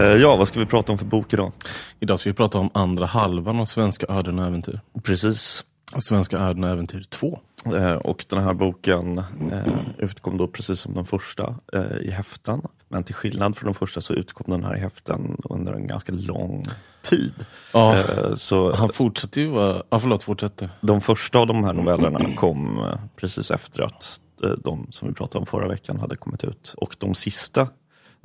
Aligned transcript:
Eh, 0.00 0.06
ja, 0.06 0.36
vad 0.36 0.48
ska 0.48 0.60
vi 0.60 0.66
prata 0.66 0.92
om 0.92 0.98
för 0.98 1.06
bok 1.06 1.32
idag? 1.32 1.52
Idag 2.00 2.20
ska 2.20 2.30
vi 2.30 2.34
prata 2.34 2.58
om 2.58 2.70
andra 2.74 3.06
halvan 3.06 3.60
av 3.60 3.64
Svenska 3.64 4.06
öden 4.08 4.38
och 4.38 4.46
äventyr. 4.46 4.80
Precis. 5.02 5.64
Svenska 5.98 6.38
öden 6.38 6.64
och 6.64 6.70
äventyr 6.70 7.02
2. 7.02 7.38
Eh, 7.64 7.92
och 7.92 8.24
den 8.28 8.44
här 8.44 8.54
boken 8.54 9.18
eh, 9.18 9.74
utkom 9.98 10.36
då 10.36 10.46
precis 10.46 10.80
som 10.80 10.94
den 10.94 11.04
första 11.04 11.54
i 12.02 12.10
häften. 12.10 12.62
Men 12.88 13.04
till 13.04 13.14
skillnad 13.14 13.56
från 13.56 13.66
den 13.66 13.74
första 13.74 14.00
så 14.00 14.14
utkom 14.14 14.46
den 14.50 14.64
här 14.64 14.76
i 14.76 14.80
häften 14.80 15.36
under 15.44 15.72
en 15.72 15.86
ganska 15.86 16.12
lång 16.12 16.66
tid. 17.02 17.32
Ja, 17.72 18.04
så 18.34 18.72
han 18.74 18.88
fortsätter 18.92 19.40
ju 19.40 19.46
vara... 19.46 19.82
Ja, 19.90 19.98
förlåt, 19.98 20.22
fortsätter. 20.22 20.70
de 20.80 21.00
första 21.00 21.38
av 21.38 21.46
de 21.46 21.64
här 21.64 21.72
novellerna 21.72 22.18
kom 22.36 22.86
precis 23.16 23.50
efter 23.50 23.82
att 23.82 24.20
de 24.58 24.86
som 24.90 25.08
vi 25.08 25.14
pratade 25.14 25.38
om 25.38 25.46
förra 25.46 25.68
veckan 25.68 26.00
hade 26.00 26.16
kommit 26.16 26.44
ut. 26.44 26.74
Och 26.76 26.96
de 26.98 27.14
sista, 27.14 27.68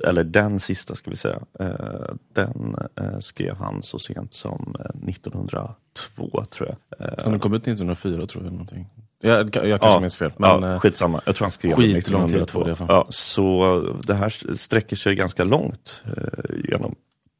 eller 0.04 0.24
den 0.24 0.60
sista 0.60 0.94
ska 0.94 1.10
vi 1.10 1.16
säga, 1.16 1.38
eh, 1.60 2.14
den 2.34 2.76
eh, 2.96 3.18
skrev 3.18 3.56
han 3.56 3.82
så 3.82 3.98
sent 3.98 4.34
som 4.34 4.76
eh, 4.78 5.08
1902 5.08 6.44
tror 6.50 6.68
jag. 6.68 7.08
Eh, 7.08 7.14
Han 7.24 7.40
kom 7.40 7.54
ut 7.54 7.62
1904 7.62 8.26
tror 8.26 8.44
jag. 8.44 8.52
Någonting. 8.52 8.86
Jag, 9.20 9.38
jag 9.38 9.52
kanske 9.52 9.88
Ja, 9.88 10.00
minns 10.00 10.16
fel. 10.16 10.32
Men, 10.36 10.62
ja, 10.62 10.72
eh, 10.74 10.80
skitsamma, 10.80 11.20
jag 11.26 11.36
tror 11.36 11.44
han 11.44 11.50
skrev 11.50 11.76
tid 11.76 12.04
tog 12.04 12.20
1902. 12.20 12.58
det 12.60 12.64
i 12.64 12.68
alla 12.68 12.76
fall. 12.76 12.86
Ja, 12.90 13.06
så 13.08 13.80
det 14.06 14.14
här 14.14 14.54
sträcker 14.56 14.96
sig 14.96 15.14
ganska 15.14 15.44
långt 15.44 16.02
eh, 16.16 16.56
genom 16.70 16.94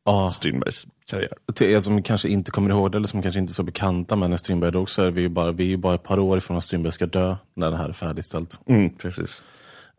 ja, 0.04 0.30
Strindbergs 0.30 0.86
karriär. 1.06 1.32
till 1.54 1.70
er 1.70 1.80
som 1.80 2.02
kanske 2.02 2.28
inte 2.28 2.50
kommer 2.50 2.70
ihåg 2.70 2.92
det, 2.92 2.98
eller 2.98 3.08
som 3.08 3.22
kanske 3.22 3.38
inte 3.40 3.50
är 3.50 3.54
så 3.54 3.62
bekanta 3.62 4.16
med 4.16 4.30
när 4.30 4.36
Strindberg 4.36 4.72
dog, 4.72 4.90
så 4.90 5.02
är 5.02 5.10
vi 5.10 5.20
ju 5.20 5.28
bara, 5.28 5.52
vi 5.52 5.72
är 5.72 5.76
bara 5.76 5.94
ett 5.94 6.02
par 6.02 6.18
år 6.18 6.38
ifrån 6.38 6.56
att 6.56 6.64
Strindberg 6.64 6.92
ska 6.92 7.06
dö, 7.06 7.36
när 7.54 7.70
det 7.70 7.76
här 7.76 7.88
är 7.88 7.92
färdigställt. 7.92 8.60
Mm, 8.66 8.90
precis. 8.90 9.42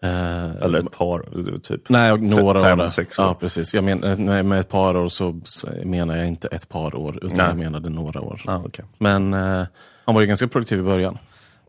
Eh, 0.02 0.56
Eller 0.56 0.80
ett 0.80 0.92
par, 0.92 1.60
typ. 1.60 1.90
Nej, 1.90 2.18
några 2.18 2.62
fem, 2.62 2.80
år. 2.80 2.88
sex 2.88 3.20
år. 3.20 3.26
Ja, 3.26 3.34
precis. 3.34 3.74
Jag 3.74 3.84
men, 3.84 4.00
med, 4.00 4.46
med 4.46 4.60
ett 4.60 4.70
par 4.70 4.98
år 4.98 5.08
så, 5.10 5.42
så 5.46 5.68
menar 5.84 6.18
jag 6.18 6.28
inte 6.28 6.48
ett 6.48 6.70
par 6.70 6.96
år, 6.96 7.18
utan 7.18 7.38
Nej. 7.38 7.48
jag 7.48 7.58
menade 7.58 7.90
några 7.90 8.22
år. 8.22 8.42
Ah, 8.46 8.58
okay. 8.60 8.86
Men 8.98 9.34
eh, 9.34 9.66
han 10.06 10.16
var 10.16 10.22
ju 10.22 10.28
ganska 10.28 10.48
produktiv 10.48 10.80
i 10.80 10.82
början. 10.82 11.18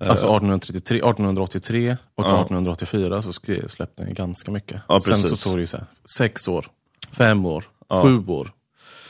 Eh. 0.01 0.09
Alltså 0.09 0.27
1833, 0.27 0.97
1883 0.99 1.97
och 2.15 2.25
Ja. 2.25 2.29
1884 2.41 3.23
så 3.23 3.33
skrev, 3.33 3.67
släppte 3.69 4.03
han 4.05 4.15
ganska 4.15 4.51
mycket. 4.51 4.81
Ja, 4.89 5.01
Sen 5.01 5.15
precis. 5.15 5.41
så 5.41 5.49
tog 5.49 5.59
det 5.59 5.61
ju 5.61 5.67
så 5.67 5.77
här, 5.77 5.87
sex 6.19 6.49
år, 6.49 6.67
fem 7.11 7.47
år, 7.47 7.65
Ja. 7.89 8.03
sju 8.03 8.27
år, 8.27 8.51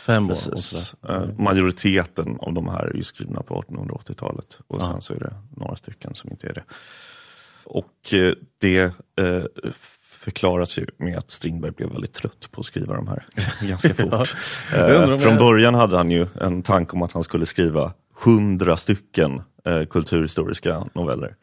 fem 0.06 0.26
år. 0.26 0.30
Och 0.32 0.50
Precis. 0.50 0.94
Eh, 1.08 1.22
majoriteten 1.38 2.36
av 2.40 2.52
de 2.52 2.68
här 2.68 2.86
är 2.86 2.94
ju 2.96 3.02
skrivna 3.02 3.42
på 3.42 3.62
1880-talet 3.62 4.58
och 4.66 4.82
sen 4.82 5.02
så 5.02 5.14
är 5.14 5.18
det 5.18 5.32
några 5.56 5.76
stycken 5.76 6.14
som 6.14 6.30
inte 6.30 6.48
är 6.48 6.54
det. 6.54 6.62
Och 7.68 8.14
eh, 8.14 8.32
det 8.58 8.82
eh, 9.18 9.42
förklaras 10.00 10.78
ju 10.78 10.86
med 10.96 11.18
att 11.18 11.30
Strindberg 11.30 11.72
blev 11.72 11.92
väldigt 11.92 12.12
trött 12.12 12.48
på 12.50 12.60
att 12.60 12.66
skriva 12.66 12.94
de 12.94 13.08
här 13.08 13.26
ganska 13.68 13.94
fort. 13.94 14.34
Eh, 14.74 15.18
från 15.18 15.38
början 15.38 15.74
hade 15.74 15.96
han 15.96 16.10
ju 16.10 16.26
en 16.40 16.62
tanke 16.62 16.92
om 16.92 17.02
att 17.02 17.12
han 17.12 17.22
skulle 17.22 17.46
skriva 17.46 17.92
hundra 18.24 18.76
stycken 18.76 19.42
kulturhistoriska 19.90 20.86
noveller. 20.94 21.36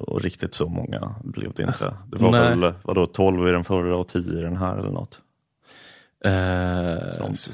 Och 0.00 0.22
riktigt 0.22 0.54
så 0.54 0.68
många 0.68 1.14
blev 1.24 1.52
det 1.52 1.62
inte. 1.62 1.94
Det 2.12 2.18
var 2.18 2.30
Nej. 2.30 2.56
väl 2.56 2.74
vadå, 2.82 3.06
12 3.06 3.48
i 3.48 3.52
den 3.52 3.64
förra 3.64 3.96
och 3.96 4.08
10 4.08 4.38
i 4.38 4.42
den 4.42 4.56
här 4.56 4.76
eller 4.76 4.90
något. 4.90 5.20
Eh, 6.24 6.30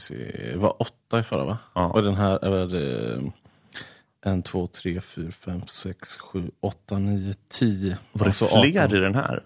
det 0.09 0.57
var 0.57 0.83
åtta 0.83 1.19
i 1.19 1.23
förra 1.23 1.45
va? 1.45 1.59
Ja. 1.75 1.87
Och 1.87 2.03
den 2.03 2.15
här 2.15 2.45
är 2.45 2.75
eh, 2.75 3.23
en, 4.27 4.43
två, 4.43 4.67
tre, 4.67 5.01
fyra, 5.01 5.31
fem, 5.31 5.63
sex, 5.67 6.17
sju, 6.17 6.51
åtta, 6.61 6.99
nio, 6.99 7.35
tio. 7.49 7.99
Var 8.13 8.25
det 8.25 8.29
Alltså 8.29 8.47
fler 8.47 8.85
18. 8.85 8.97
i 8.97 9.01
den 9.01 9.15
här? 9.15 9.43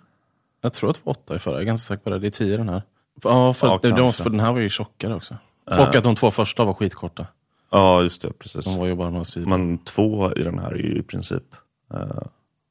Jag 0.60 0.72
tror 0.72 0.90
att 0.90 0.96
det 0.96 1.00
var 1.04 1.10
åtta 1.10 1.34
i 1.36 1.38
förra, 1.38 1.54
jag 1.54 1.60
är 1.62 1.66
ganska 1.66 1.94
säker 1.94 2.04
på 2.04 2.10
det. 2.10 2.18
Det 2.18 2.26
är 2.26 2.30
tio 2.30 2.54
i 2.54 2.56
den 2.56 2.68
här. 2.68 2.82
Ja, 3.22 3.52
för, 3.52 3.66
Ja, 3.66 3.78
det, 3.82 3.90
de, 3.90 4.12
för 4.12 4.30
den 4.30 4.40
här 4.40 4.52
var 4.52 4.60
ju 4.60 4.68
tjockare 4.68 5.14
också. 5.14 5.36
Eh. 5.70 5.78
Och 5.78 5.94
att 5.96 6.04
de 6.04 6.14
två 6.16 6.30
första 6.30 6.64
var 6.64 6.74
skitkorta. 6.74 7.26
Ja, 7.70 8.02
just 8.02 8.22
det. 8.22 8.32
Precis. 8.32 8.64
De 8.64 8.78
var 8.78 8.86
ju 8.86 8.94
bara 8.94 9.10
några 9.10 9.24
sidor. 9.24 9.46
Men 9.46 9.78
två 9.78 10.32
i 10.36 10.42
den 10.42 10.58
här 10.58 10.70
är 10.70 10.76
ju 10.78 10.98
i 10.98 11.02
princip 11.02 11.42
eh, 11.94 12.00
alltså 12.00 12.20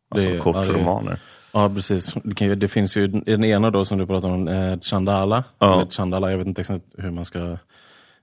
Det 0.10 0.24
är- 0.26 0.36
ja, 0.36 0.42
kortromaner. 0.42 1.20
Ja, 1.52 1.70
precis. 1.70 2.14
Det, 2.24 2.56
det 2.56 2.68
finns 2.68 2.98
ju 2.98 3.08
den 3.08 3.44
ena 3.44 3.72
då 3.72 3.86
som 3.86 3.98
du 3.98 4.06
pratar 4.06 4.30
om, 4.30 4.48
eh, 4.48 4.80
Chandala. 4.80 5.44
Ja. 5.60 5.74
Eller 5.74 5.92
Chandala, 5.92 6.32
jag 6.32 6.38
vet 6.38 6.48
inte 6.48 6.62
exakt 6.62 6.86
hur 6.98 7.12
man 7.12 7.26
ska 7.26 7.58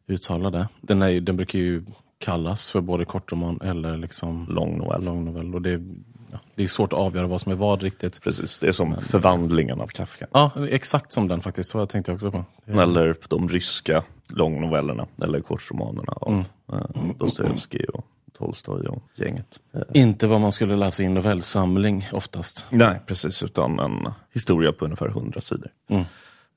uttala 0.06 0.50
det. 0.50 0.68
Den, 0.80 1.02
är, 1.02 1.20
den 1.20 1.36
brukar 1.36 1.58
ju 1.58 1.84
kallas 2.18 2.70
för 2.70 2.80
både 2.80 3.04
kortroman 3.04 3.60
eller 3.60 3.96
liksom 3.96 4.46
Lång 4.48 4.78
novell. 4.78 5.04
lång 5.04 5.24
novell. 5.24 5.54
Och 5.54 5.62
det, 5.62 5.70
är- 5.70 5.84
ja, 6.32 6.38
det 6.54 6.62
är 6.62 6.66
svårt 6.66 6.92
att 6.92 6.98
avgöra 6.98 7.26
vad 7.26 7.40
som 7.40 7.52
är 7.52 7.56
vad 7.56 7.82
riktigt. 7.82 8.22
Precis, 8.22 8.58
det 8.58 8.66
är 8.68 8.72
som 8.72 8.96
förvandlingen 9.00 9.80
av 9.80 9.86
Kafka. 9.86 10.26
Ja, 10.32 10.50
exakt 10.70 11.12
som 11.12 11.28
den 11.28 11.40
faktiskt. 11.42 11.70
Så 11.70 11.86
tänkte 11.86 12.10
jag 12.12 12.14
också 12.16 12.30
på. 12.30 12.44
Eller 12.66 13.16
de 13.28 13.48
ryska 13.48 14.02
långnovellerna, 14.28 15.06
eller 15.22 15.40
kortromanerna 15.40 16.12
av 16.12 16.28
Mm. 16.32 16.44
eh, 16.72 17.16
Dostojevskij 17.18 17.84
och 17.94 18.04
Tolstoj 18.38 18.86
och 18.86 19.02
gänget. 19.14 19.60
Eh, 19.74 19.80
Inte 20.02 20.26
vad 20.26 20.40
man 20.40 20.52
skulle 20.52 20.76
läsa 20.76 21.02
i 21.02 21.06
en 21.06 21.14
novellsamling 21.14 22.08
oftast. 22.12 22.66
nej, 22.70 23.00
precis, 23.06 23.42
utan 23.42 23.78
en 23.80 24.08
historia 24.34 24.72
på 24.72 24.84
ungefär 24.84 25.08
100 25.08 25.40
sidor. 25.40 25.70
Mm. 25.88 26.04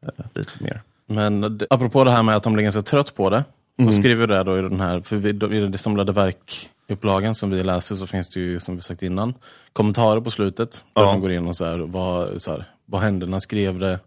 Eh, 0.02 0.26
lite 0.36 0.64
mer. 0.64 0.82
Men 1.06 1.60
apropå 1.70 2.04
det 2.04 2.12
här 2.12 2.24
med 2.24 2.36
att 2.36 2.44
de 2.44 2.54
blir 2.54 2.64
ganska 2.64 2.82
trött 2.82 3.16
på 3.16 3.30
det. 3.30 3.44
Så 3.86 3.92
skriver 3.92 4.28
det 4.28 4.44
då 4.44 4.60
i 4.60 4.62
den 4.62 4.80
här, 4.80 5.02
för 5.02 5.16
vi, 5.18 5.30
i 5.30 5.34
den 5.60 5.78
samlade 5.78 6.12
verkupplagan 6.12 7.36
som 7.36 7.50
vi 7.50 7.64
läser 7.64 7.96
så 7.96 8.08
finns 8.08 8.30
det 8.30 8.40
ju 8.40 8.60
som 8.60 8.76
vi 8.76 8.82
sagt 8.82 9.04
innan 9.04 9.34
kommentarer 9.74 10.22
på 10.22 10.32
slutet. 10.32 10.84
Där 10.94 11.02
Ja. 11.02 11.12
de 11.12 11.22
går 11.22 11.32
in 11.32 11.48
och 11.48 11.56
så 11.56 11.66
här, 11.66 11.78
vad, 11.78 12.42
så 12.42 12.52
här, 12.52 12.66
vad 12.86 13.02
hände 13.02 13.26
när 13.26 13.40
skrev 13.40 13.80
det? 13.80 14.00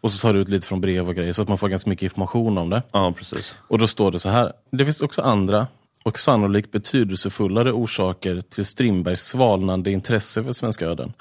Och 0.00 0.12
så 0.12 0.22
tar 0.22 0.34
du 0.34 0.40
ut 0.40 0.48
lite 0.48 0.66
från 0.66 0.80
brev 0.80 1.08
och 1.08 1.14
grejer 1.14 1.32
så 1.32 1.42
att 1.42 1.48
man 1.48 1.58
får 1.58 1.68
ganska 1.68 1.90
mycket 1.90 2.02
information 2.02 2.58
om 2.58 2.70
det. 2.70 2.82
Ja, 2.92 3.12
precis. 3.16 3.56
Och 3.68 3.78
då 3.78 3.86
står 3.86 4.10
det 4.12 4.18
så 4.18 4.28
här. 4.28 4.52
Det 4.70 4.84
finns 4.84 5.00
också 5.02 5.22
andra 5.22 5.66
och 6.04 6.18
sannolikt 6.18 6.72
betydelsefullare 6.72 7.72
orsaker 7.72 8.40
till 8.40 8.64
Strindbergs 8.64 9.22
svalnande 9.22 9.90
intresse 9.90 10.44
för 10.44 10.52
svenska 10.52 10.86
öden. 10.86 11.12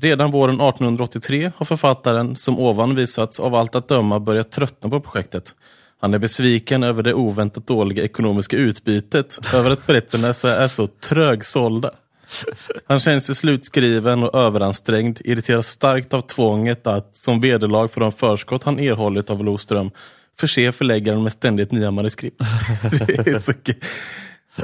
Redan 0.00 0.30
våren 0.30 0.54
1883 0.60 1.52
har 1.56 1.66
författaren, 1.66 2.36
som 2.36 2.58
ovan 2.58 2.94
visats, 2.94 3.40
av 3.40 3.54
allt 3.54 3.74
att 3.74 3.88
döma 3.88 4.20
börjat 4.20 4.50
tröttna 4.50 4.90
på 4.90 5.00
projektet. 5.00 5.54
Han 6.00 6.14
är 6.14 6.18
besviken 6.18 6.82
över 6.82 7.02
det 7.02 7.14
oväntat 7.14 7.66
dåliga 7.66 8.04
ekonomiska 8.04 8.56
utbytet, 8.56 9.38
över 9.54 9.70
att 9.70 9.86
berättelserna 9.86 10.54
är 10.54 10.68
så 10.68 10.86
trögsålda. 10.86 11.90
Han 12.86 13.00
känner 13.00 13.20
sig 13.20 13.34
slutskriven 13.34 14.22
och 14.22 14.40
överansträngd, 14.40 15.20
irriteras 15.24 15.66
starkt 15.66 16.14
av 16.14 16.20
tvånget 16.20 16.86
att, 16.86 17.16
som 17.16 17.40
vederlag 17.40 17.88
för 17.88 18.00
de 18.00 18.12
förskott 18.12 18.64
han 18.64 18.78
erhållit 18.78 19.30
av 19.30 19.44
Loström, 19.44 19.90
förse 20.40 20.72
förläggaren 20.72 21.22
med 21.22 21.32
ständigt 21.32 21.72
nya 21.72 21.90
manuskript. 21.90 22.38
Det 23.06 23.26
är 23.26 23.34
så 23.34 23.52
kul. 23.52 23.74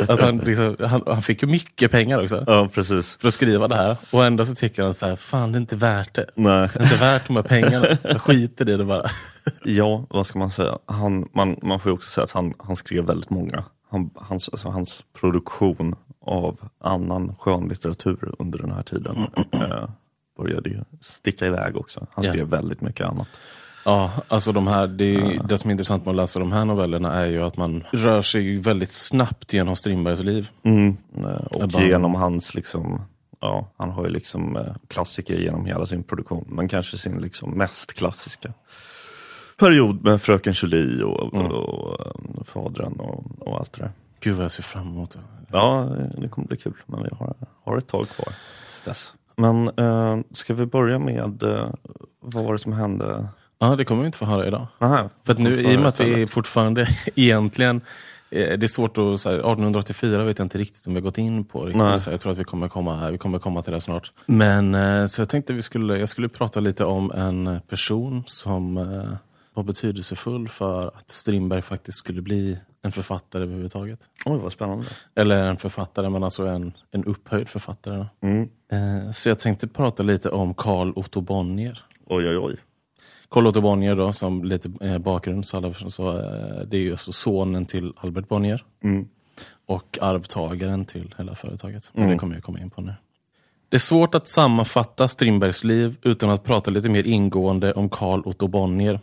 Att 0.08 0.20
han, 0.20 0.38
liksom, 0.38 0.76
han, 0.80 1.02
han 1.06 1.22
fick 1.22 1.42
ju 1.42 1.48
mycket 1.48 1.90
pengar 1.90 2.22
också 2.22 2.44
Ja, 2.46 2.68
precis. 2.74 3.16
för 3.20 3.28
att 3.28 3.34
skriva 3.34 3.68
det 3.68 3.74
här. 3.76 3.96
Och 4.12 4.24
ändå 4.24 4.46
så 4.46 4.54
tycker 4.54 4.82
han 4.82 4.94
så 4.94 5.06
här, 5.06 5.16
fan 5.16 5.52
det 5.52 5.56
är 5.56 5.60
inte 5.60 5.76
värt 5.76 6.14
det. 6.14 6.26
Nej. 6.34 6.68
Det 6.74 6.80
är 6.80 6.82
inte 6.84 6.96
värt 6.96 7.26
de 7.26 7.36
här 7.36 7.42
pengarna. 7.42 7.86
Jag 8.02 8.20
skiter 8.20 8.68
i 8.68 8.76
det 8.76 8.84
bara. 8.84 9.06
Ja, 9.64 10.06
vad 10.10 10.26
ska 10.26 10.38
man 10.38 10.50
säga? 10.50 10.78
Han, 10.86 11.28
man, 11.34 11.56
man 11.62 11.80
får 11.80 11.90
ju 11.90 11.94
också 11.94 12.10
säga 12.10 12.24
att 12.24 12.30
han, 12.30 12.54
han 12.58 12.76
skrev 12.76 13.04
väldigt 13.04 13.30
många. 13.30 13.64
Han, 13.90 14.10
hans, 14.16 14.48
alltså, 14.48 14.68
hans 14.68 15.04
produktion 15.20 15.94
av 16.20 16.58
annan 16.80 17.34
skönlitteratur 17.38 18.34
under 18.38 18.58
den 18.58 18.72
här 18.72 18.82
tiden 18.82 19.16
eh, 19.52 19.88
började 20.38 20.70
ju 20.70 20.84
sticka 21.00 21.46
iväg 21.46 21.76
också. 21.76 22.06
Han 22.12 22.24
Ja. 22.24 22.30
skrev 22.32 22.46
väldigt 22.46 22.80
mycket 22.80 23.06
annat. 23.06 23.28
Ja, 23.84 24.10
alltså 24.28 24.52
de 24.52 24.66
här, 24.66 24.86
det, 24.86 25.04
är 25.04 25.30
ju- 25.30 25.38
det 25.48 25.58
som 25.58 25.70
är 25.70 25.72
intressant 25.72 26.04
med 26.04 26.10
att 26.12 26.16
läsa 26.16 26.38
de 26.38 26.52
här 26.52 26.64
novellerna 26.64 27.12
är 27.12 27.26
ju 27.26 27.42
att 27.42 27.56
man 27.56 27.84
rör 27.92 28.22
sig 28.22 28.56
väldigt 28.58 28.90
snabbt 28.90 29.52
genom 29.52 29.76
Strindbergs 29.76 30.20
liv. 30.20 30.50
Mm. 30.62 30.96
Eh, 31.16 31.24
och 31.46 31.68
bara- 31.68 31.82
genom 31.84 32.14
hans, 32.14 32.54
liksom, 32.54 33.00
ja, 33.40 33.68
han 33.76 33.90
har 33.90 34.04
ju 34.04 34.10
liksom 34.10 34.56
eh, 34.56 34.74
klassiker 34.88 35.34
genom 35.34 35.66
hela 35.66 35.86
sin 35.86 36.02
produktion. 36.02 36.44
Men 36.48 36.68
kanske 36.68 36.98
sin 36.98 37.18
liksom 37.20 37.50
mest 37.50 37.92
klassiska 37.92 38.52
period 39.58 40.04
med 40.04 40.22
Fröken 40.22 40.52
Julie 40.56 41.02
och, 41.04 41.34
Mm. 41.34 41.46
och, 41.52 42.00
eh, 42.06 42.42
Fadern 42.44 42.92
och, 43.00 43.24
och 43.48 43.58
allt 43.58 43.72
det 43.72 43.82
där. 43.82 43.92
Gud 44.20 44.34
vad 44.36 44.44
jag 44.44 44.52
ser 44.52 44.62
fram 44.62 44.86
emot 44.86 45.10
det. 45.10 45.18
Ja, 45.52 45.88
det 46.18 46.28
kommer 46.28 46.48
bli 46.48 46.56
kul. 46.56 46.74
Men 46.86 47.02
vi 47.02 47.08
har, 47.18 47.34
har 47.64 47.76
ett 47.78 47.86
tag 47.88 48.08
kvar 48.08 48.28
dess. 48.84 49.14
Men 49.36 49.68
eh, 49.78 50.18
ska 50.32 50.54
vi 50.54 50.66
börja 50.66 50.98
med 50.98 51.42
eh, 51.42 51.68
vad 52.20 52.44
var 52.44 52.52
det 52.52 52.58
som 52.58 52.72
hände? 52.72 53.28
Ja, 53.58 53.76
det 53.76 53.84
kommer 53.84 54.02
vi 54.02 54.06
inte 54.06 54.18
få 54.18 54.24
höra 54.24 54.46
idag. 54.46 54.66
Aha, 54.78 55.10
För 55.22 55.32
att 55.32 55.38
nu, 55.38 55.60
i 55.60 55.76
och 55.76 55.80
med 55.80 55.88
att 55.88 56.00
vi 56.00 56.10
stället. 56.10 56.30
fortfarande 56.30 56.86
egentligen 57.14 57.80
eh, 58.30 58.58
det 58.58 58.66
är 58.66 58.68
svårt 58.68 58.98
att, 58.98 59.20
så 59.20 59.28
här, 59.28 59.36
1884 59.36 60.24
vet 60.24 60.38
jag 60.38 60.44
inte 60.44 60.58
riktigt 60.58 60.86
om 60.86 60.94
vi 60.94 61.00
har 61.00 61.04
gått 61.04 61.18
in 61.18 61.44
på. 61.44 61.64
Riktigt. 61.64 62.02
Så 62.02 62.10
jag 62.10 62.20
tror 62.20 62.32
att 62.32 62.38
vi 62.38 62.44
kommer 62.44 62.68
komma 62.68 63.10
vi 63.10 63.18
kommer 63.18 63.38
komma 63.38 63.62
till 63.62 63.72
det 63.72 63.80
snart. 63.80 64.12
Men 64.26 64.74
eh, 64.74 65.06
så 65.06 65.20
jag 65.20 65.28
tänkte 65.28 65.52
vi 65.52 65.62
skulle, 65.62 65.98
jag 65.98 66.08
skulle 66.08 66.28
prata 66.28 66.60
lite 66.60 66.84
om 66.84 67.10
en 67.10 67.60
person 67.68 68.24
som 68.26 68.76
eh, 68.76 69.16
var 69.54 69.62
betydelsefull 69.62 70.48
för 70.48 70.86
att 70.86 71.10
Strindberg 71.10 71.62
faktiskt 71.62 71.98
skulle 71.98 72.22
bli 72.22 72.58
en 72.82 72.92
författare 72.92 73.42
överhuvudtaget. 73.42 74.00
Oj, 74.24 74.38
vad 74.38 74.52
spännande. 74.52 74.86
Eller 75.14 75.40
en 75.40 75.56
författare, 75.56 76.08
men 76.10 76.24
alltså 76.24 76.46
en, 76.46 76.72
en 76.90 77.04
upphöjd 77.04 77.48
författare. 77.48 78.06
Mm. 78.22 78.48
Så 79.12 79.28
jag 79.28 79.38
tänkte 79.38 79.68
prata 79.68 80.02
lite 80.02 80.30
om 80.30 80.54
Carl 80.54 80.92
Otto 80.96 81.20
Bonnier. 81.20 81.84
Oj, 82.06 82.28
oj, 82.28 82.38
oj. 82.38 82.56
Carl 83.28 83.46
Otto 83.46 83.60
Bonnier 83.60 83.96
då, 83.96 84.12
som 84.12 84.44
lite 84.44 84.70
eh, 84.80 84.98
bakgrund, 84.98 85.46
så, 85.46 85.56
alla, 85.56 85.74
så 85.74 86.08
eh, 86.08 86.66
det 86.66 86.76
är 86.76 86.80
ju 86.80 86.90
alltså 86.90 87.12
sonen 87.12 87.66
till 87.66 87.92
Albert 87.96 88.28
Bonnier. 88.28 88.64
Mm. 88.84 89.08
Och 89.66 89.98
arvtagaren 90.00 90.84
till 90.84 91.14
hela 91.18 91.34
företaget. 91.34 91.90
Men 91.92 92.08
det 92.08 92.18
kommer 92.18 92.34
jag 92.34 92.44
komma 92.44 92.60
in 92.60 92.70
på 92.70 92.82
nu. 92.82 92.94
Det 93.68 93.76
är 93.76 93.80
svårt 93.80 94.14
att 94.14 94.28
sammanfatta 94.28 95.08
Strindbergs 95.08 95.64
liv 95.64 95.96
utan 96.02 96.30
att 96.30 96.44
prata 96.44 96.70
lite 96.70 96.88
mer 96.88 97.06
ingående 97.06 97.72
om 97.72 97.88
Carl 97.88 98.22
Otto 98.24 98.48
Bonnier. 98.48 99.00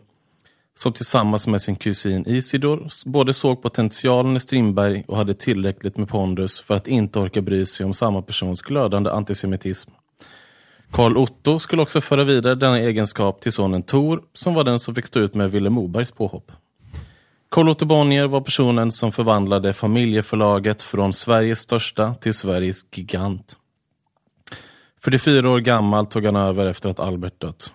Som 0.74 0.94
tillsammans 0.94 1.48
med 1.48 1.62
sin 1.62 1.76
kusin 1.76 2.26
Isidor 2.28 2.88
både 3.06 3.34
såg 3.34 3.62
potentialen 3.62 4.36
i 4.36 4.40
Strindberg 4.40 5.04
och 5.08 5.18
hade 5.18 5.34
tillräckligt 5.34 5.98
med 5.98 6.10
pondus 6.10 6.62
för 6.62 6.74
att 6.76 6.88
inte 6.88 7.20
orka 7.20 7.42
bry 7.42 7.66
sig 7.66 7.86
om 7.86 7.94
samma 7.94 8.22
persons 8.22 8.62
glödande 8.62 9.10
antisemitism. 9.10 9.92
Karl 10.92 11.18
Otto 11.18 11.60
skulle 11.60 11.82
också 11.82 12.02
föra 12.02 12.24
vidare 12.24 12.56
denna 12.56 12.80
egenskap 12.80 13.42
till 13.42 13.52
sonen 13.52 13.84
Tor, 13.84 14.24
som 14.34 14.54
var 14.54 14.64
den 14.64 14.80
som 14.80 14.96
fick 14.96 15.06
stå 15.06 15.20
ut 15.20 15.34
med 15.34 15.52
Vilhelm 15.52 15.74
Mobergs 15.74 16.12
påhopp. 16.12 16.52
Karl-Otto 17.50 17.86
Bonnier 17.86 18.28
var 18.28 18.42
personen 18.42 18.92
som 18.92 19.12
förvandlade 19.12 19.74
familjeförlaget 19.74 20.82
från 20.82 21.14
Sveriges 21.14 21.60
största 21.60 22.16
till 22.16 22.34
Sveriges 22.34 22.86
gigant. 22.92 23.56
44 25.04 25.50
år 25.50 25.60
gammal 25.60 26.06
tog 26.06 26.26
han 26.26 26.36
över 26.36 26.66
efter 26.66 26.90
att 26.90 27.00
Albert 27.00 27.42
dött. 27.42 27.74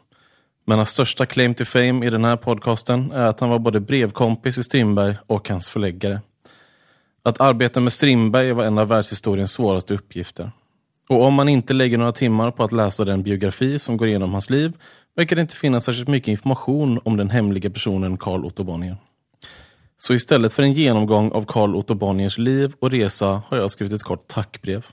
Men 0.65 0.79
hans 0.79 0.91
största 0.91 1.27
claim 1.27 1.55
to 1.55 1.65
fame 1.65 2.07
i 2.07 2.11
den 2.11 2.25
här 2.25 2.37
podcasten 2.37 3.13
är 3.13 3.27
att 3.27 3.41
han 3.41 3.49
var 3.49 3.59
både 3.59 3.81
brevkompis 3.81 4.59
i 4.59 4.63
Strindberg 4.63 5.17
och 5.27 5.49
hans 5.49 5.69
förläggare. 5.71 6.21
Att 7.23 7.41
arbeta 7.41 7.81
med 7.81 7.93
Strindberg 7.93 8.53
var 8.53 8.65
en 8.65 8.79
av 8.79 8.89
världshistoriens 8.89 9.53
svåraste 9.53 9.95
uppgifter. 9.95 10.51
Och 11.09 11.23
om 11.23 11.35
man 11.35 11.49
inte 11.49 11.75
lägger 11.75 11.99
några 11.99 12.13
timmar 12.13 12.51
på 12.51 12.65
att 12.65 12.73
läsa 12.73 13.05
den 13.05 13.23
biografi 13.23 13.79
som 13.79 13.97
går 13.97 14.09
igenom 14.09 14.33
hans 14.33 14.51
liv 14.51 14.73
verkar 15.17 15.37
det 15.37 15.43
inte 15.43 15.57
finnas 15.57 15.85
särskilt 15.85 16.09
mycket 16.09 16.29
information 16.29 17.01
om 17.05 17.17
den 17.17 17.31
hemliga 17.31 17.71
personen 17.71 18.17
Carl 18.17 18.45
Otto 18.45 18.65
Bonnier. 18.65 18.97
Så 19.97 20.15
istället 20.15 20.53
för 20.53 20.63
en 20.63 20.73
genomgång 20.73 21.33
av 21.33 21.45
Carl 21.45 21.77
Otto 21.77 21.95
Bonniers 21.95 22.39
liv 22.39 22.73
och 22.81 22.91
resa 22.91 23.43
har 23.49 23.57
jag 23.57 23.71
skrivit 23.71 23.93
ett 23.93 24.03
kort 24.03 24.29
tackbrev. 24.29 24.87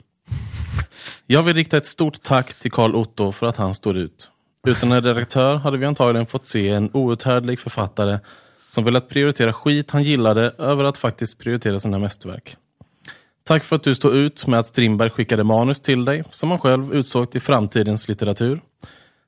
Jag 1.26 1.42
vill 1.42 1.54
rikta 1.54 1.76
ett 1.76 1.86
stort 1.86 2.22
tack 2.22 2.54
till 2.54 2.72
Carl 2.72 2.94
Otto 2.94 3.32
för 3.32 3.46
att 3.46 3.56
han 3.56 3.74
står 3.74 3.96
ut. 3.96 4.30
Utan 4.66 4.92
en 4.92 5.02
redaktör 5.02 5.56
hade 5.56 5.78
vi 5.78 5.86
antagligen 5.86 6.26
fått 6.26 6.46
se 6.46 6.68
en 6.68 6.90
outhärdlig 6.92 7.58
författare 7.58 8.18
som 8.68 8.84
velat 8.84 9.08
prioritera 9.08 9.52
skit 9.52 9.90
han 9.90 10.02
gillade 10.02 10.52
över 10.58 10.84
att 10.84 10.98
faktiskt 10.98 11.38
prioritera 11.38 11.80
sina 11.80 11.98
mästerverk. 11.98 12.56
Tack 13.46 13.64
för 13.64 13.76
att 13.76 13.82
du 13.82 13.94
stod 13.94 14.14
ut 14.14 14.46
med 14.46 14.60
att 14.60 14.66
Strindberg 14.66 15.10
skickade 15.10 15.44
manus 15.44 15.80
till 15.80 16.04
dig, 16.04 16.24
som 16.30 16.50
han 16.50 16.60
själv 16.60 16.94
utsåg 16.94 17.30
till 17.30 17.40
framtidens 17.40 18.08
litteratur. 18.08 18.60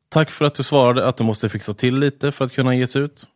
Tack 0.09 0.31
för 0.31 0.45
att 0.45 0.55
du 0.55 0.63
svarade 0.63 1.07
att 1.07 1.17
du 1.17 1.25
måste 1.25 1.49
fixa 1.49 1.73
till 1.73 1.99
lite 1.99 2.33
för 2.33 2.45
att 2.45 2.53
kunna 2.53 2.75
ges 2.75 2.97
ut. 2.97 3.27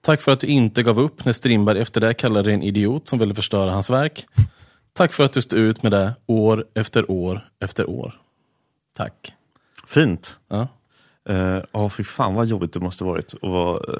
Tack 0.00 0.20
för 0.20 0.32
att 0.32 0.40
du 0.40 0.46
inte 0.46 0.82
gav 0.82 1.00
upp 1.00 1.24
när 1.24 1.32
Strindberg 1.32 1.80
efter 1.80 2.00
det 2.00 2.14
kallade 2.14 2.48
dig 2.48 2.54
en 2.54 2.62
idiot 2.62 3.08
som 3.08 3.18
ville 3.18 3.34
förstöra 3.34 3.70
hans 3.70 3.90
verk. 3.90 4.26
Tack 4.92 5.12
för 5.12 5.24
att 5.24 5.32
du 5.32 5.42
stod 5.42 5.58
ut 5.58 5.82
med 5.82 5.92
det 5.92 6.14
år 6.26 6.64
efter 6.74 7.10
år 7.10 7.48
efter 7.60 7.90
år. 7.90 8.20
Tack. 8.96 9.32
Fint. 9.86 10.36
Ja. 10.48 10.68
Ja, 11.24 11.62
uh, 11.74 11.88
fy 11.88 12.04
fan 12.04 12.34
vad 12.34 12.46
jobbigt 12.46 12.72
det 12.72 12.80
måste 12.80 13.04
varit 13.04 13.34
att 13.34 13.50
vara 13.50 13.78
uh, 13.78 13.98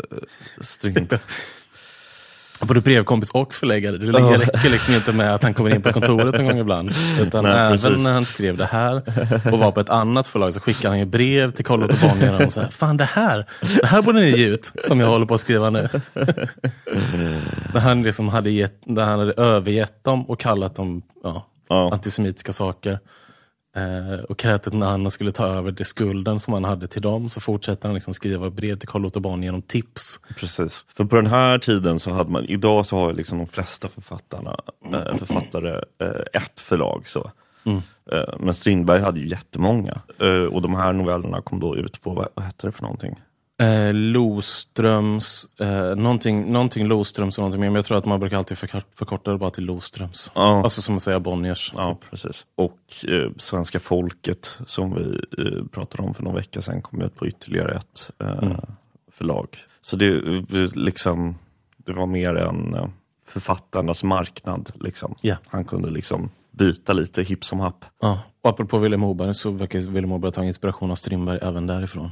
Strindberg. 0.60 1.20
Både 2.60 2.80
brevkompis 2.80 3.30
och 3.30 3.54
förläggare. 3.54 3.98
Det 3.98 4.12
oh. 4.12 4.38
räcker 4.38 4.70
liksom 4.70 4.94
inte 4.94 5.12
med 5.12 5.34
att 5.34 5.42
han 5.42 5.54
kommer 5.54 5.74
in 5.74 5.82
på 5.82 5.92
kontoret 5.92 6.34
en 6.34 6.46
gång 6.46 6.58
ibland. 6.58 6.90
Utan 7.20 7.44
Nej, 7.44 7.52
även 7.52 7.78
precis. 7.78 7.98
när 7.98 8.12
han 8.12 8.24
skrev 8.24 8.56
det 8.56 8.64
här 8.64 9.02
och 9.52 9.58
var 9.58 9.72
på 9.72 9.80
ett 9.80 9.90
annat 9.90 10.26
förlag 10.26 10.54
så 10.54 10.60
skickade 10.60 10.88
han 10.88 10.98
ju 10.98 11.04
brev 11.04 11.50
till 11.50 11.64
Carl 11.64 11.82
Otto 11.82 11.96
Bonnier 12.02 12.46
och 12.46 12.52
sa 12.52 12.68
Fan 12.68 12.96
det 12.96 13.04
här, 13.04 13.46
det 13.80 13.86
här 13.86 14.02
borde 14.02 14.20
ni 14.20 14.30
ge 14.30 14.46
ut 14.46 14.72
som 14.86 15.00
jag 15.00 15.06
håller 15.08 15.26
på 15.26 15.34
att 15.34 15.40
skriva 15.40 15.70
nu. 15.70 15.88
där, 17.72 17.80
han 17.80 18.02
liksom 18.02 18.28
hade 18.28 18.50
gett, 18.50 18.80
där 18.84 19.04
han 19.04 19.18
hade 19.18 19.32
övergett 19.32 20.04
dem 20.04 20.24
och 20.30 20.40
kallat 20.40 20.76
dem 20.76 21.02
ja, 21.22 21.46
oh. 21.68 21.92
antisemitiska 21.92 22.52
saker. 22.52 22.98
Eh, 23.78 24.20
och 24.20 24.38
krävt 24.38 24.66
att 24.66 24.72
när 24.72 24.86
han 24.86 25.10
skulle 25.10 25.32
ta 25.32 25.46
över 25.46 25.70
det 25.70 25.84
skulden 25.84 26.40
som 26.40 26.54
han 26.54 26.64
hade 26.64 26.88
till 26.88 27.02
dem 27.02 27.28
så 27.28 27.40
fortsätter 27.40 27.88
han 27.88 27.94
liksom 27.94 28.14
skriva 28.14 28.50
brev 28.50 28.78
till 28.78 28.88
Carl 28.88 29.06
Otto 29.06 29.20
Bonnier 29.20 29.44
genom 29.44 29.62
tips. 29.62 30.20
Precis, 30.36 30.84
för 30.96 31.04
på 31.04 31.16
den 31.16 31.26
här 31.26 31.58
tiden 31.58 31.98
så 31.98 32.10
hade 32.10 32.30
man, 32.30 32.44
idag 32.44 32.86
så 32.86 32.96
har 32.96 33.12
liksom 33.12 33.38
de 33.38 33.46
flesta 33.46 33.88
författarna, 33.88 34.56
eh, 34.92 35.16
författare 35.16 35.80
eh, 35.98 36.42
ett 36.42 36.60
förlag. 36.60 37.08
så. 37.08 37.30
Mm. 37.64 37.80
Men 38.40 38.54
Strindberg 38.54 39.02
hade 39.02 39.20
ju 39.20 39.28
jättemånga 39.28 40.00
och 40.50 40.62
de 40.62 40.74
här 40.74 40.92
novellerna 40.92 41.42
kom 41.42 41.60
då 41.60 41.76
ut 41.76 42.02
på, 42.02 42.10
vad, 42.10 42.28
vad 42.34 42.44
hette 42.44 42.66
det 42.66 42.72
för 42.72 42.82
någonting? 42.82 43.20
Eh, 43.62 43.94
Loströms, 43.94 45.48
eh, 45.60 45.96
någonting, 45.96 46.52
någonting 46.52 46.86
Loströms 46.86 47.38
och 47.38 47.42
någonting 47.42 47.60
mer, 47.60 47.68
men 47.68 47.74
jag 47.74 47.84
tror 47.84 47.98
att 47.98 48.04
man 48.04 48.20
brukar 48.20 48.36
alltid 48.36 48.58
förkorta 48.58 49.32
det 49.32 49.38
bara 49.38 49.50
till 49.50 49.64
Loströms. 49.64 50.32
Ja. 50.34 50.62
Alltså 50.62 50.82
som 50.82 50.96
att 50.96 51.02
säga 51.02 51.20
Bonniers. 51.20 51.72
Ja, 51.76 51.94
typ. 51.94 52.10
precis. 52.10 52.46
Och 52.54 52.80
eh, 53.08 53.30
Svenska 53.36 53.80
folket 53.80 54.60
som 54.66 54.94
vi 54.94 55.20
eh, 55.44 55.64
pratade 55.66 56.02
om 56.02 56.14
för 56.14 56.22
någon 56.22 56.34
vecka 56.34 56.60
sedan 56.60 56.82
kom 56.82 57.02
ut 57.02 57.16
på 57.16 57.26
ytterligare 57.26 57.76
ett 57.76 58.10
eh, 58.18 58.28
mm. 58.28 58.56
förlag. 59.12 59.48
Så 59.80 59.96
det, 59.96 60.06
eh, 60.06 60.74
liksom, 60.74 61.38
det 61.76 61.92
var 61.92 62.06
mer 62.06 62.34
en 62.34 62.74
eh, 62.74 62.88
författarnas 63.26 64.04
marknad. 64.04 64.70
Liksom. 64.74 65.14
Yeah. 65.22 65.38
Han 65.46 65.64
kunde 65.64 65.90
liksom 65.90 66.30
byta 66.50 66.92
lite 66.92 67.22
hipp 67.22 67.44
som 67.44 67.60
happ. 67.60 67.84
Ja. 68.00 68.20
Och 68.42 68.50
apropå 68.50 68.78
Vilhelm 68.78 69.00
Moberg 69.00 69.34
så 69.34 69.50
verkar 69.50 69.78
Vilhelm 69.78 70.08
Moberg 70.08 70.28
ha 70.28 70.34
tagit 70.34 70.48
inspiration 70.48 70.90
av 70.90 70.94
Strindberg 70.94 71.38
även 71.42 71.66
därifrån. 71.66 72.10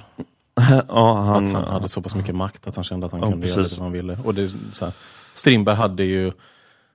ja, 0.88 1.14
han, 1.14 1.44
att 1.44 1.52
han 1.52 1.64
hade 1.64 1.88
så 1.88 2.02
pass 2.02 2.14
mycket 2.14 2.34
makt 2.34 2.66
att 2.66 2.76
han 2.76 2.84
kände 2.84 3.06
att 3.06 3.12
han 3.12 3.20
ja, 3.20 3.26
kunde 3.26 3.40
precis. 3.40 3.56
göra 3.56 3.62
det 3.62 3.68
som 3.68 3.82
han 3.82 3.92
ville. 3.92 4.18
Och 4.24 4.34
det, 4.34 4.48
så 4.72 4.84
här, 4.84 4.94
Strindberg 5.34 5.76
hade 5.76 6.04
ju, 6.04 6.32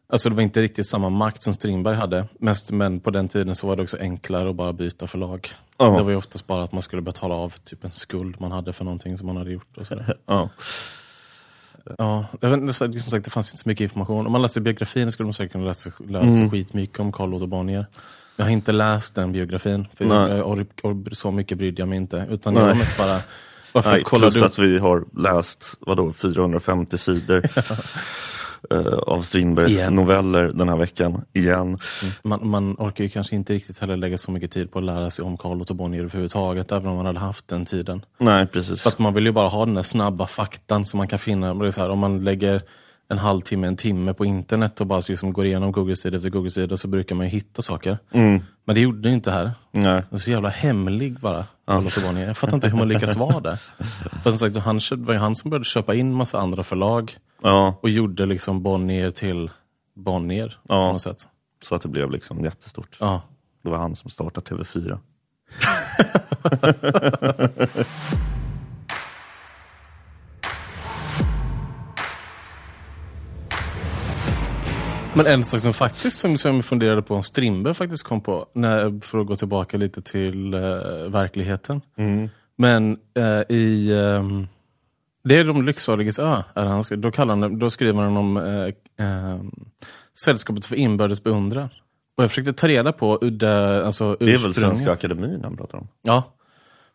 alltså 0.10 0.30
det 0.30 0.36
var 0.36 0.44
inte 0.44 0.62
riktigt 0.62 0.86
samma 0.86 1.10
makt 1.10 1.44
som 1.44 1.54
Strindberg 1.54 1.96
hade, 1.96 2.28
mest, 2.40 2.72
men 2.72 3.00
på 3.00 3.10
den 3.10 3.28
tiden 3.28 3.56
så 3.56 3.68
var 3.68 3.76
det 3.76 3.82
också 3.82 3.98
enklare 3.98 4.50
att 4.50 4.56
bara 4.56 4.74
byta 4.74 5.08
förlag. 5.08 5.50
Ja. 5.78 5.86
Det 5.86 6.04
var 6.04 6.12
ju 6.12 6.18
oftast 6.18 6.48
bara 6.48 6.64
att 6.64 6.72
man 6.72 6.82
skulle 6.82 7.02
betala 7.02 7.36
av 7.36 7.54
typ 7.64 7.84
en 7.84 7.94
skuld 7.94 8.42
man 8.42 8.52
hade 8.52 8.74
för 8.74 8.86
någonting 8.86 9.18
som 9.18 9.28
man 9.28 9.38
hade 9.38 9.52
gjort. 9.52 9.78
Och 9.78 9.88
så 9.88 10.04
ja. 10.26 10.50
Ja, 11.98 12.26
jag 12.42 12.50
vet, 12.50 12.76
som 12.76 13.00
sagt, 13.00 13.26
det 13.26 13.32
fanns 13.32 13.50
inte 13.50 13.58
så 13.58 13.70
mycket 13.70 13.82
information. 13.82 14.26
Om 14.26 14.32
man 14.32 14.42
läser 14.42 14.62
biografin 14.62 15.12
skulle 15.12 15.26
man 15.26 15.34
säkert 15.34 15.52
kunna 15.52 15.66
läsa, 15.66 15.90
lära 16.08 16.32
sig 16.32 16.40
mm. 16.40 16.52
skitmycket 16.52 17.00
om 17.00 17.12
Carl 17.12 17.34
Otto 17.34 17.46
Bonnier. 17.46 17.86
Jag 18.36 18.46
har 18.46 18.52
inte 18.52 18.72
läst 18.72 19.16
den 19.16 19.32
biografin, 19.32 19.88
för 19.96 20.06
jag, 20.06 20.66
jag, 20.84 21.08
så 21.12 21.32
mycket 21.32 21.58
brydde 21.58 21.82
jag 21.82 21.90
mig 21.90 21.98
inte. 21.98 22.28
Utan 22.30 22.54
Nej. 22.54 22.64
jag 22.64 22.70
var 22.70 22.76
mest 22.76 22.98
bara 22.98 23.22
varför 23.74 23.92
Nej, 23.92 24.04
plus 24.04 24.34
du? 24.34 24.46
att 24.46 24.60
vi 24.60 24.78
har 24.78 25.04
läst 25.18 25.78
vadå, 25.80 26.12
450 26.12 26.98
sidor 26.98 27.44
uh, 28.74 28.94
av 29.08 29.22
Strindbergs 29.22 29.72
igen. 29.72 29.96
noveller 29.96 30.44
den 30.44 30.70
här 30.70 30.78
veckan, 30.78 31.22
igen. 31.34 31.62
Mm. 31.62 31.78
Man, 32.24 32.50
man, 32.50 32.76
orkar 32.80 33.04
ju 33.04 33.10
kanske 33.10 33.36
inte 33.36 33.54
riktigt 33.54 33.80
heller 33.80 33.98
lägga 33.98 34.18
så 34.18 34.32
mycket 34.32 34.52
tid 34.52 34.72
på 34.72 34.80
att 34.80 34.86
lära 34.86 35.10
sig 35.10 35.26
om 35.26 35.38
Carl 35.38 35.62
Otto 35.62 35.74
Bonnier 35.74 36.04
överhuvudtaget, 36.04 36.72
även 36.72 36.88
om 36.88 36.96
man 36.98 37.06
hade 37.06 37.20
haft 37.20 37.48
den 37.48 37.66
tiden. 37.66 38.06
Nej, 38.18 38.48
precis. 38.48 38.84
För 38.84 38.90
att 38.90 39.00
man 39.00 39.14
vill 39.14 39.26
ju 39.26 39.32
bara 39.32 39.50
ha 39.50 39.66
den 39.66 39.76
där 39.76 39.84
snabba 39.84 40.28
faktan 40.28 40.86
som 40.86 40.98
man 40.98 41.08
kan 41.08 41.20
finna. 41.20 41.54
Det 41.54 41.72
så 41.72 41.82
här, 41.82 41.90
om 41.90 42.00
man 42.00 42.24
lägger 42.24 42.62
en 43.12 43.18
halvtimme, 43.18 43.68
en 43.68 43.76
timme 43.76 44.14
på 44.14 44.26
internet 44.26 44.82
och 44.82 44.88
bara 44.88 45.02
liksom 45.10 45.34
går 45.34 45.46
igenom 45.46 45.72
Google-sida 45.72 46.18
efter 46.18 46.30
Google-sida 46.30 46.78
så 46.78 46.88
brukar 46.88 47.16
man 47.16 47.26
ju 47.26 47.30
hitta 47.30 47.62
saker. 47.62 47.98
Mm. 48.12 48.42
Men 48.66 48.76
det 48.76 48.82
gjorde 48.82 49.02
det 49.02 49.10
inte 49.10 49.32
här. 49.32 49.52
Nej. 49.72 50.04
Det 50.10 50.16
är 50.16 50.18
så 50.18 50.32
jävla 50.32 50.50
hemlig 50.50 51.20
bara. 51.20 51.46
Ja. 51.66 51.84
Jag 52.16 52.38
fattar 52.38 52.56
inte 52.56 52.70
hur 52.70 52.78
man 52.78 52.88
lyckas 52.88 53.16
vara 53.16 53.40
det. 53.40 53.58
För 54.24 54.32
som 54.32 54.38
sagt, 54.38 54.58
han, 54.58 54.78
det 54.78 54.96
var 54.96 55.14
ju 55.14 55.20
han 55.20 55.36
som 55.36 55.50
började 55.50 55.66
köpa 55.66 55.96
in 55.96 56.14
massa 56.14 56.40
andra 56.40 56.64
förlag. 56.64 57.18
Ja. 57.42 57.76
Och 57.82 57.90
gjorde 57.90 58.26
liksom 58.26 58.64
Bonnier 58.64 59.12
till 59.12 59.50
Bonnier. 59.96 60.58
Ja. 60.68 60.88
På 60.88 60.92
något 60.92 61.02
sätt. 61.02 61.28
Så 61.64 61.76
att 61.76 61.82
det 61.82 61.90
blev 61.90 62.12
liksom 62.12 62.44
jättestort. 62.44 62.98
Ja. 63.00 63.22
Det 63.64 63.70
var 63.70 63.78
han 63.78 63.96
som 63.96 64.10
startade 64.10 64.46
TV4. 64.46 65.00
Men 75.16 75.26
en 75.26 75.44
sak 75.44 75.60
som 75.60 75.74
faktiskt 75.74 76.20
som, 76.20 76.38
som 76.38 76.56
jag 76.56 76.66
funderade 76.66 77.02
på 77.02 77.16
om 77.16 77.24
Strindberg 77.24 77.74
faktiskt 77.74 78.04
kom 78.04 78.22
på, 78.22 78.46
när, 78.54 79.06
för 79.06 79.20
att 79.20 79.28
gå 79.28 79.36
tillbaka 79.36 79.78
lite 79.78 80.02
till 80.02 80.54
uh, 80.54 81.10
verkligheten. 81.10 81.82
Mm. 81.96 82.30
Men 82.56 82.98
uh, 83.18 83.42
i 83.58 83.92
um, 83.92 84.48
Det 85.24 85.38
är 85.38 85.44
de 85.44 85.66
lycksaliges 85.66 86.20
ö, 86.20 86.44
är 86.56 86.66
han, 86.66 86.84
då, 86.98 87.12
kallar 87.12 87.36
han, 87.36 87.60
då 87.60 87.70
skriver 87.70 88.04
han 88.04 88.18
om 88.18 88.38
uh, 88.38 89.42
Sällskapet 90.26 90.66
för 90.66 90.76
inbördes 90.76 91.24
beundran. 91.24 91.70
Och 92.18 92.24
jag 92.24 92.30
försökte 92.30 92.54
ta 92.54 92.68
reda 92.68 92.92
på 92.92 93.18
udda, 93.22 93.86
alltså 93.86 94.18
Det 94.20 94.34
är 94.34 94.38
väl 94.38 94.54
Svenska 94.54 94.92
Akademin 94.92 95.40
han 95.44 95.58
pratar 95.58 95.78
om? 95.78 95.88
Ja, 96.02 96.24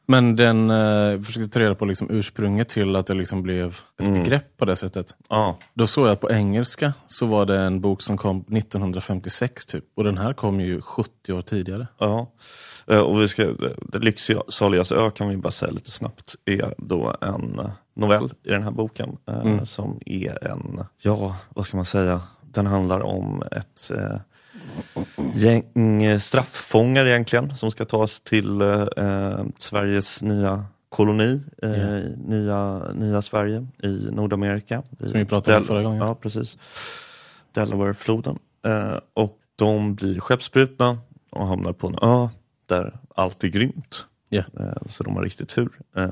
men 0.06 0.36
den 0.36 0.70
eh, 0.70 1.20
försökte 1.22 1.48
ta 1.48 1.60
reda 1.60 1.75
på 1.75 1.84
liksom 1.84 2.10
ursprunget 2.10 2.68
till 2.68 2.96
att 2.96 3.06
det 3.06 3.14
liksom 3.14 3.42
blev 3.42 3.68
ett 3.98 4.08
mm. 4.08 4.22
begrepp 4.22 4.56
på 4.56 4.64
det 4.64 4.76
sättet. 4.76 5.14
Ja. 5.28 5.58
Då 5.75 5.86
såg 5.86 6.08
jag 6.08 6.20
på 6.20 6.30
engelska 6.30 6.92
så 7.06 7.26
var 7.26 7.46
det 7.46 7.60
en 7.60 7.80
bok 7.80 8.02
som 8.02 8.16
kom 8.16 8.40
1956 8.40 9.66
typ. 9.66 9.84
Och 9.94 10.04
den 10.04 10.18
här 10.18 10.32
kom 10.32 10.60
ju 10.60 10.80
70 10.80 11.32
år 11.32 11.42
tidigare. 11.42 11.86
Ja. 11.98 12.32
Eh, 12.86 12.98
och 12.98 13.22
vi 13.22 13.28
ska, 13.28 13.52
det 13.78 13.98
Lycksaligas 13.98 14.92
ö 14.92 15.10
kan 15.10 15.28
vi 15.28 15.36
bara 15.36 15.50
säga 15.50 15.72
lite 15.72 15.90
snabbt 15.90 16.34
är 16.44 16.75
då 16.78 17.16
en 17.20 17.60
novell 17.94 18.30
i 18.42 18.50
den 18.50 18.62
här 18.62 18.70
boken 18.70 19.16
eh, 19.28 19.40
Mm. 19.40 19.66
som 19.66 20.00
är 20.06 20.44
en, 20.44 20.84
ja 21.02 21.36
vad 21.48 21.66
ska 21.66 21.76
man 21.76 21.86
säga, 21.86 22.20
den 22.42 22.66
handlar 22.66 23.00
om 23.00 23.42
ett 23.50 23.90
eh, 23.94 24.16
gäng 25.35 26.04
eh, 26.04 26.18
strafffångar 26.18 27.04
egentligen 27.06 27.56
som 27.56 27.71
ska 27.71 27.85
tas 27.85 28.21
till 28.21 28.61
eh, 28.61 28.87
eh, 28.97 29.45
Sveriges 29.59 30.23
nya 30.23 30.64
koloni, 30.88 31.40
eh, 31.62 31.71
Ja. 31.71 32.00
nya, 32.26 32.78
nya 32.95 33.23
Sverige 33.23 33.66
i 33.83 34.09
Nordamerika. 34.12 34.83
Som 35.00 35.18
vi 35.18 35.25
pratade 35.25 35.56
om 35.56 35.62
Del- 35.62 35.66
förra 35.68 35.83
gången. 35.83 35.99
Ja, 35.99 36.14
precis. 36.14 36.59
Delawarefloden. 37.52 38.38
Eh, 38.66 38.99
och 39.14 39.38
de 39.56 39.95
blir 39.95 40.21
skeppsbrutna 40.21 40.99
och 41.30 41.47
hamnar 41.47 41.73
på 41.73 41.87
en 41.87 41.99
ö 42.02 42.28
där 42.66 42.99
allt 43.14 43.45
är 43.45 43.49
grymt. 43.49 44.06
Eh, 44.30 44.45
så 44.87 45.02
de 45.04 45.16
har 45.16 45.23
riktigt 45.23 45.49
tur. 45.49 45.68
Eh, 45.97 46.06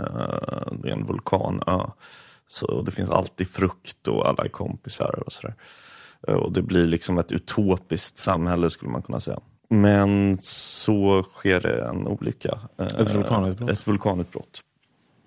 det 0.83 0.89
är 0.89 0.93
en 0.93 1.07
vulkanö. 1.07 1.87
Så 2.49 2.83
det 2.83 2.91
finns 2.93 3.11
alltid 3.11 3.49
frukt 3.49 4.09
och 4.09 4.29
alla 4.29 4.45
är 4.45 4.49
kompisar 4.49 5.23
och 5.27 5.33
sådär. 5.33 5.55
Eh, 6.29 6.35
och 6.35 6.53
det 6.53 6.63
blir 6.63 6.87
liksom 6.87 7.19
ett 7.19 7.33
utopiskt 7.33 8.19
samhälle 8.19 8.71
skulle 8.71 8.91
man 8.93 9.03
kunna 9.03 9.21
säga. 9.21 9.41
Men 9.71 10.39
så 10.41 11.23
sker 11.23 11.61
det 11.61 11.85
en 11.85 12.07
olycka. 12.07 12.59
Eh, 12.79 12.87
Ett 12.87 13.15
vulkanutbrott. 13.15 13.71
Ett 13.71 13.87
vulkanutbrott. 13.89 14.61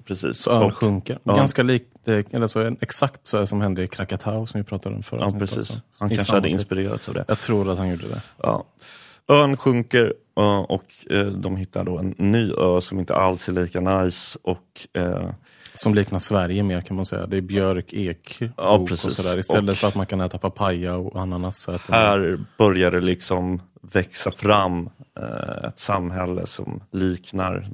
Precis. 0.06 0.38
Så 0.38 0.51
ön 0.51 0.63
Och- 0.63 0.74
sjunker. 0.74 1.20
ja. 1.24 1.36
Ganska 1.36 1.63
likt, 1.63 2.08
eh, 2.08 2.24
eller 2.32 2.48
så, 2.48 2.75
exakt 2.82 3.27
så 3.27 3.48
som 3.48 3.62
hände 3.62 3.84
i 3.84 3.88
Krakatau 3.88 4.46
som 4.46 4.60
vi 4.62 4.63
pratade 4.63 4.96
om 4.96 5.04
förra 5.04 5.22
Ja, 5.22 5.39
precis. 5.39 5.82
Han 6.00 6.10
kanske 6.10 6.34
hade 6.34 6.44
typ. 6.48 6.54
inspirerats 6.54 7.08
av 7.08 7.13
det. 7.13 7.25
Jag 7.27 7.39
tror 7.39 7.72
att 7.72 7.77
han 7.77 7.89
gjorde 7.89 8.08
det. 8.08 8.22
Ja. 8.38 8.66
Ön 9.27 9.58
sjunker 9.58 10.04
eh, 10.06 10.12
och 10.46 10.86
eh, 11.10 11.25
de 11.25 11.56
hittar 11.58 11.84
då 11.84 11.98
en 11.98 12.15
ny 12.17 12.51
ö 12.51 12.82
som 12.82 13.00
inte 13.00 13.15
alls 13.15 13.50
är 13.50 13.53
lika 13.53 13.79
nice. 13.79 14.39
Och, 14.44 14.88
eh, 14.94 15.29
Som 15.74 15.94
liknar 15.96 16.20
Sverige 16.20 16.63
mer 16.63 16.82
kan 16.82 16.96
man 16.96 17.06
säga. 17.06 17.27
Det 17.27 17.38
är 17.38 17.41
björk, 17.41 17.94
ek, 17.94 18.39
Ja, 18.58 18.77
ok 18.77 18.91
och 18.91 19.00
sådär. 19.00 19.39
Istället 19.39 19.70
Och- 19.70 19.77
för 19.77 19.88
att 19.88 19.96
man 19.96 20.06
kan 20.06 20.22
äta 20.22 20.38
papaya 20.38 20.96
och 20.96 21.22
ananas. 21.22 21.67
Här 21.89 22.39
börjar 22.58 22.91
det 22.91 23.01
liksom 23.01 23.62
växa 23.82 24.32
fram 24.32 24.89
eh, 25.20 25.67
ett 25.67 25.79
samhälle 25.79 26.46
som 26.46 26.84
liknar 26.91 27.67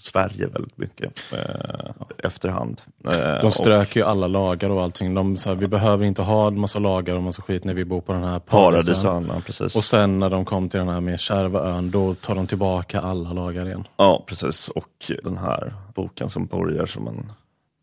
Sverige 0.00 0.46
väldigt 0.46 0.78
mycket 0.78 1.12
eh, 1.32 1.90
efterhand. 2.18 2.82
Eh, 3.04 3.40
De 3.42 3.52
strök 3.52 3.96
ju 3.96 4.02
alla 4.04 4.26
lagar 4.26 4.70
och 4.70 4.82
allting. 4.82 5.14
De 5.14 5.36
sa 5.36 5.54
vi 5.54 5.66
behöver 5.66 6.04
inte 6.04 6.22
ha 6.22 6.46
en 6.48 6.60
massa 6.60 6.78
lagar 6.78 7.16
och 7.16 7.22
massa 7.22 7.42
skit 7.42 7.64
när 7.64 7.74
vi 7.74 7.84
bor 7.84 8.00
på 8.00 8.12
den 8.12 8.24
här 8.24 8.36
och 8.36 8.46
paradisön. 8.46 9.24
Paradisön, 9.24 9.42
precis. 9.46 9.76
Och 9.76 9.84
sen 9.84 10.18
när 10.18 10.30
de 10.30 10.44
kom 10.44 10.68
till 10.68 10.78
den 10.80 10.88
här 10.88 11.00
mer 11.00 11.16
kärva 11.16 11.60
ön, 11.60 11.90
då 11.90 12.14
tar 12.14 12.34
de 12.34 12.46
tillbaka 12.46 13.00
alla 13.00 13.32
lagar 13.32 13.66
igen. 13.66 13.84
Ja, 13.96 14.24
precis. 14.26 14.68
Och 14.68 15.12
den 15.24 15.38
här 15.38 15.74
boken 15.94 16.28
som 16.28 16.46
börjar 16.46 16.86
som 16.86 17.08
en, 17.08 17.32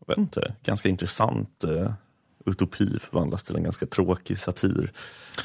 jag 0.06 0.14
vet 0.14 0.18
inte, 0.18 0.54
ganska 0.64 0.88
intressant 0.88 1.64
eh, 1.64 1.90
utopi 2.48 2.98
förvandlas 3.00 3.42
till 3.44 3.56
en 3.56 3.62
ganska 3.62 3.86
tråkig 3.86 4.38
satir 4.38 4.90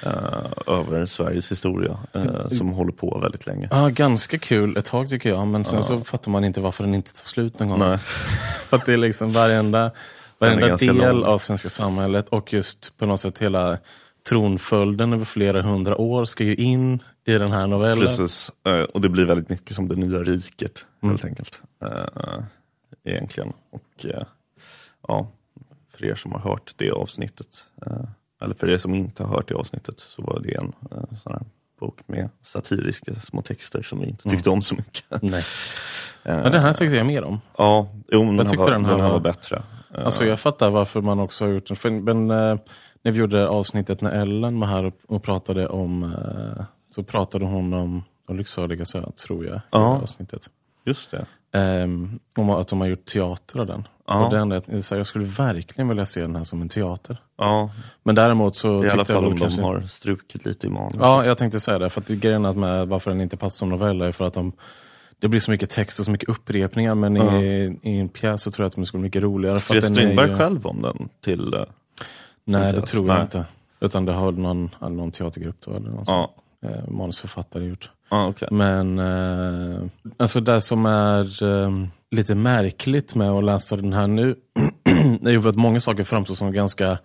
eh, 0.03 0.51
över 0.67 1.05
Sveriges 1.05 1.51
historia 1.51 1.97
eh, 2.13 2.47
som 2.47 2.69
håller 2.69 2.91
på 2.91 3.19
väldigt 3.19 3.45
länge. 3.45 3.67
Ja, 3.71 3.87
ganska 3.87 4.37
kul 4.37 4.77
ett 4.77 4.85
tag 4.85 5.09
tycker 5.09 5.29
jag, 5.29 5.47
men 5.47 5.65
sen 5.65 5.83
så 5.83 6.01
fattar 6.01 6.31
man 6.31 6.43
inte 6.43 6.61
varför 6.61 6.83
den 6.83 6.95
inte 6.95 7.13
tar 7.13 7.25
slut 7.25 7.59
någon 7.59 7.69
gång. 7.69 7.79
Nej. 7.79 7.97
För 8.69 8.77
att 8.77 8.85
det 8.85 8.93
är 8.93 8.97
liksom 8.97 9.29
varenda, 9.29 9.91
varenda 10.39 10.77
del 10.77 10.95
lång. 10.97 11.23
av 11.23 11.37
svenska 11.37 11.69
samhället 11.69 12.29
och 12.29 12.53
just 12.53 12.97
på 12.97 13.05
något 13.05 13.19
sätt 13.19 13.39
hela 13.39 13.77
tronföljden 14.29 15.13
över 15.13 15.25
flera 15.25 15.61
hundra 15.61 15.97
år 15.97 16.25
ska 16.25 16.43
ju 16.43 16.55
in 16.55 16.99
i 17.25 17.31
den 17.33 17.51
här 17.51 17.67
novellen. 17.67 18.07
Precis, 18.07 18.51
Eh, 18.65 18.81
och 18.81 19.01
det 19.01 19.09
blir 19.09 19.25
väldigt 19.25 19.49
mycket 19.49 19.75
som 19.75 19.87
det 19.87 19.95
nya 19.95 20.19
riket 20.19 20.85
Mm. 21.03 21.11
helt 21.13 21.25
enkelt. 21.25 21.61
Eh, 21.83 22.43
egentligen. 23.03 23.53
Och 23.71 24.05
eh, 24.05 24.23
ja, 25.07 25.27
för 26.03 26.09
er 26.11 26.15
som 26.15 26.31
har 26.31 26.39
hört 26.39 26.73
det 26.77 26.91
avsnittet, 26.91 27.65
eh, 27.85 27.93
eller 28.41 28.53
för 28.55 28.69
er 28.69 28.77
som 28.77 28.93
inte 28.95 29.23
har 29.23 29.35
hört 29.35 29.47
det 29.47 29.55
avsnittet, 29.55 29.99
så 29.99 30.21
var 30.21 30.39
det 30.39 30.55
en 30.55 30.73
eh, 30.91 31.17
sån 31.23 31.33
här 31.33 31.41
bok 31.79 31.99
med 32.07 32.29
satiriska 32.41 33.15
små 33.15 33.41
texter 33.41 33.81
som 33.81 33.99
vi 33.99 34.05
inte 34.07 34.29
tyckte 34.29 34.49
om 34.49 34.61
så 34.61 34.75
mycket. 34.75 35.21
Nej. 35.21 35.43
Eh, 36.25 36.35
Men 36.43 36.51
den 36.51 36.61
här 36.61 36.73
tyckte 36.73 36.95
jag 36.97 37.05
mer 37.05 37.23
om. 37.23 37.41
Ja, 37.57 37.87
jo, 38.11 38.23
men 38.23 38.37
den, 38.37 38.45
tyckte 38.45 38.63
här 38.63 38.71
var, 38.71 38.71
den 38.71 38.83
den 38.83 38.91
här 38.91 39.01
här 39.01 39.09
var 39.13 39.19
bättre. 39.19 39.63
Eh, 39.95 40.05
Alltså 40.05 40.25
jag 40.25 40.39
fattar 40.39 40.69
varför 40.69 41.01
man 41.01 41.19
också 41.19 41.45
har 41.45 41.51
gjort 41.51 41.67
den. 41.67 41.77
För, 41.77 41.89
men 41.89 42.31
eh, 42.31 42.57
när 43.01 43.11
vi 43.11 43.19
gjorde 43.19 43.47
avsnittet 43.47 44.01
när 44.01 44.11
Ellen 44.11 44.59
var 44.59 44.67
här 44.67 44.83
och, 44.85 44.93
och 45.07 45.23
pratade 45.23 45.67
om, 45.67 46.03
eh, 46.03 46.63
så 46.95 47.03
pratade 47.03 47.45
hon 47.45 47.73
om 47.73 48.03
de 48.27 48.37
lycksaliga 48.37 48.85
tror 49.25 49.45
jag, 49.45 49.55
i 49.55 49.59
Ja. 49.71 49.99
avsnittet. 50.01 50.49
Just 50.85 51.11
det. 51.11 51.25
Ehm, 51.51 52.19
om 52.35 52.49
att 52.49 52.67
de 52.67 52.81
har 52.81 52.87
gjort 52.87 53.05
teater 53.05 53.59
av 53.59 53.67
den. 53.67 53.87
Ja. 54.07 54.25
Och 54.25 54.31
den 54.33 54.51
är, 54.51 54.81
så 54.81 54.95
här, 54.95 54.99
jag 54.99 55.07
skulle 55.07 55.25
verkligen 55.25 55.87
vilja 55.87 56.05
se 56.05 56.21
den 56.21 56.35
här 56.35 56.43
som 56.43 56.61
en 56.61 56.69
teater. 56.69 57.17
Ja, 57.37 57.71
Men 58.03 58.15
däremot 58.15 58.55
så 58.55 58.67
i 58.85 58.89
alla 58.89 58.97
jag 58.97 59.07
fall 59.07 59.15
väl 59.23 59.25
om 59.33 59.37
kanske... 59.39 59.61
de 59.61 59.65
har 59.65 59.81
strukit 59.81 60.45
lite 60.45 60.67
i 60.67 60.69
manus. 60.69 60.93
Ja, 60.99 61.25
jag 61.25 61.37
tänkte 61.37 61.59
säga 61.59 61.79
det. 61.79 61.89
För 61.89 62.01
att 62.01 62.07
det- 62.07 62.15
grejen 62.15 62.45
är 62.45 62.53
med 62.53 62.87
varför 62.87 63.11
den 63.11 63.21
inte 63.21 63.37
passar 63.37 63.57
som 63.59 63.69
novell 63.69 64.01
är 64.01 64.11
för 64.11 64.25
att 64.25 64.33
de, 64.33 64.51
det 65.19 65.27
blir 65.27 65.39
så 65.39 65.51
mycket 65.51 65.69
text 65.69 65.99
och 65.99 66.05
så 66.05 66.11
mycket 66.11 66.29
upprepningar. 66.29 66.95
Men 66.95 67.17
i, 67.17 67.79
i 67.81 67.99
en 67.99 68.09
pjäs 68.09 68.41
så 68.41 68.51
tror 68.51 68.63
jag 68.63 68.67
att 68.69 68.75
de 68.75 68.85
skulle 68.85 68.99
bli 69.01 69.07
mycket 69.07 69.23
roligare. 69.23 69.59
Skrev 69.59 69.81
den 69.81 69.93
Strindberg 69.93 70.29
ju- 70.29 70.37
själv 70.37 70.67
om 70.67 70.81
den 70.81 71.09
till... 71.21 71.53
eh, 71.53 71.59
Nej, 72.45 72.73
det 72.73 72.81
tror 72.81 73.07
jag 73.07 73.13
Nej. 73.15 73.23
inte. 73.23 73.45
Utan 73.79 74.05
det 74.05 74.13
har 74.13 74.31
någon, 74.31 74.69
någon 74.81 75.11
teatergrupp 75.11 75.55
då, 75.65 75.71
eller 75.71 75.89
någon 75.89 76.03
Ja, 76.07 76.33
som, 76.61 76.69
eh, 76.69 76.87
manusförfattare 76.87 77.65
gjort. 77.65 77.89
Ja 78.13 78.27
okej. 78.27 78.47
Men 78.51 78.99
eh, 78.99 79.79
alltså 80.17 80.39
det 80.39 80.61
som 80.61 80.85
är 80.85 81.43
eh, 81.43 81.71
lite 82.11 82.35
märkligt 82.35 83.15
med 83.15 83.29
att 83.31 83.43
läsa 83.43 83.75
den 83.75 83.93
här 83.93 84.07
nu, 84.07 84.35
är 85.23 85.29
ju 85.31 85.49
att 85.49 85.55
många 85.55 85.79
saker 85.79 86.03
framstår 86.03 86.35
som 86.35 86.51
ganska, 86.51 86.97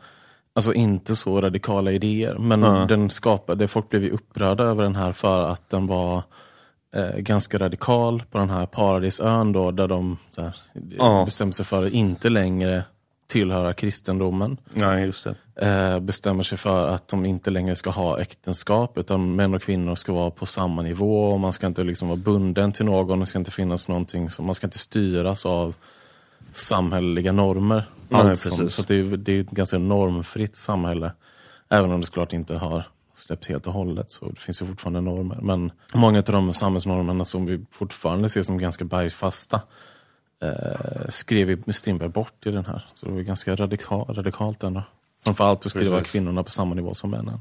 alltså 0.54 0.74
inte 0.74 1.16
så 1.16 1.40
radikala 1.40 1.92
idéer. 1.92 2.38
Men 2.38 2.62
Ja. 2.62 2.86
den 2.88 3.10
skapade, 3.10 3.68
folk 3.68 3.88
blev 3.90 4.02
ju 4.04 4.10
upprörda 4.10 4.64
över 4.64 4.82
den 4.82 4.94
här 4.96 5.12
för 5.12 5.40
att 5.40 5.70
den 5.70 5.86
var 5.86 6.22
eh, 6.94 7.16
ganska 7.16 7.58
radikal 7.58 8.22
på 8.30 8.38
den 8.38 8.50
här 8.50 8.66
paradisön 8.66 9.52
då, 9.52 9.70
där 9.70 9.88
de 9.88 10.16
så 10.30 10.42
här, 10.42 10.54
bestämmer 11.24 11.52
sig 11.52 11.66
för 11.66 11.86
att 11.86 11.92
inte 11.92 12.28
längre 12.28 12.84
tillhöra 13.28 13.74
kristendomen 13.74 14.56
Nej, 14.74 15.04
just 15.04 15.26
det. 15.54 15.66
eh, 15.66 16.00
bestämmer 16.00 16.42
sig 16.42 16.58
för 16.58 16.88
att 16.88 17.08
de 17.08 17.26
inte 17.26 17.50
längre 17.50 17.76
ska 17.76 17.90
ha 17.90 18.20
äktenskap 18.20 18.98
utan 18.98 19.36
män 19.36 19.54
och 19.54 19.62
kvinnor 19.62 19.94
ska 19.94 20.12
vara 20.12 20.30
på 20.30 20.46
samma 20.46 20.82
nivå 20.82 21.32
och 21.32 21.40
man 21.40 21.52
ska 21.52 21.66
inte 21.66 21.84
liksom 21.84 22.08
vara 22.08 22.16
bunden 22.16 22.72
till 22.72 22.84
någon. 22.84 23.20
Det 23.20 23.26
ska 23.26 23.38
inte 23.38 23.50
finnas 23.50 23.88
någonting 23.88 24.30
som, 24.30 24.46
man 24.46 24.54
ska 24.54 24.66
inte 24.66 24.78
styras 24.78 25.46
av 25.46 25.74
samhälleliga 26.54 27.32
normer. 27.32 27.90
Nej, 28.08 28.20
Allt 28.20 28.38
som, 28.40 28.58
precis. 28.58 28.76
så 28.76 28.82
det, 28.82 28.94
är, 28.94 29.16
det 29.16 29.32
är 29.32 29.40
ett 29.40 29.50
ganska 29.50 29.78
normfritt 29.78 30.56
samhälle. 30.56 31.12
Även 31.68 31.92
om 31.92 32.00
det 32.00 32.06
såklart 32.06 32.32
inte 32.32 32.54
har 32.54 32.84
släppt 33.14 33.46
helt 33.46 33.66
och 33.66 33.72
hållet 33.72 34.10
så 34.10 34.28
det 34.28 34.40
finns 34.40 34.62
ju 34.62 34.66
fortfarande 34.66 35.00
normer. 35.00 35.38
Men 35.42 35.72
många 35.94 36.18
av 36.18 36.24
de 36.24 36.54
samhällsnormerna 36.54 37.24
som 37.24 37.46
vi 37.46 37.64
fortfarande 37.70 38.28
ser 38.28 38.42
som 38.42 38.58
ganska 38.58 38.84
bergfasta 38.84 39.60
eh, 40.40 41.08
skrev 41.08 41.72
Strindberg 41.72 42.08
bort 42.08 42.46
i 42.46 42.50
den 42.50 42.64
här. 42.64 42.86
Så 42.94 43.06
det 43.06 43.12
var 43.12 43.20
ganska 43.20 43.56
radikal, 43.56 44.14
radikalt 44.14 44.62
ändå. 44.62 44.82
Framförallt 45.24 45.66
att 45.66 45.70
skriva 45.70 45.98
Precis. 45.98 46.12
kvinnorna 46.12 46.42
på 46.42 46.50
samma 46.50 46.74
nivå 46.74 46.94
som 46.94 47.10
männen. 47.10 47.40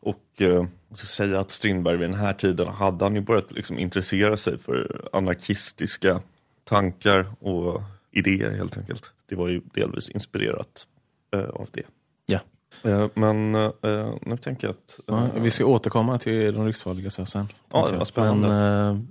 Och 0.00 0.24
eh, 0.38 0.66
jag 0.88 0.98
ska 0.98 1.06
säga 1.06 1.40
att 1.40 1.50
Strindberg 1.50 1.96
vid 1.96 2.10
den 2.10 2.18
här 2.18 2.32
tiden 2.32 2.68
hade 2.68 3.04
han 3.04 3.14
ju 3.14 3.20
börjat 3.20 3.52
liksom 3.52 3.78
intressera 3.78 4.36
sig 4.36 4.58
för 4.58 5.08
anarkistiska 5.12 6.20
tankar 6.64 7.32
och 7.40 7.82
idéer 8.10 8.50
helt 8.50 8.78
enkelt. 8.78 9.12
Det 9.28 9.36
var 9.36 9.48
ju 9.48 9.60
delvis 9.74 10.10
inspirerat 10.10 10.86
eh, 11.34 11.40
av 11.40 11.68
det. 11.70 11.82
Ja. 12.26 12.40
Eh, 12.82 13.08
men 13.14 13.54
eh, 13.54 14.14
nu 14.22 14.36
tänker 14.36 14.66
jag 14.66 14.74
att... 14.74 15.00
Ja, 15.06 15.28
vi 15.40 15.50
ska 15.50 15.64
återkomma 15.66 16.18
till 16.18 16.54
de 16.54 16.72
så 16.72 17.26
sen. 17.26 17.48
Ja, 17.72 17.80
vad 17.82 17.94
jag. 17.94 18.06
spännande. 18.06 18.48
Men, 18.48 18.96
eh, 18.96 19.02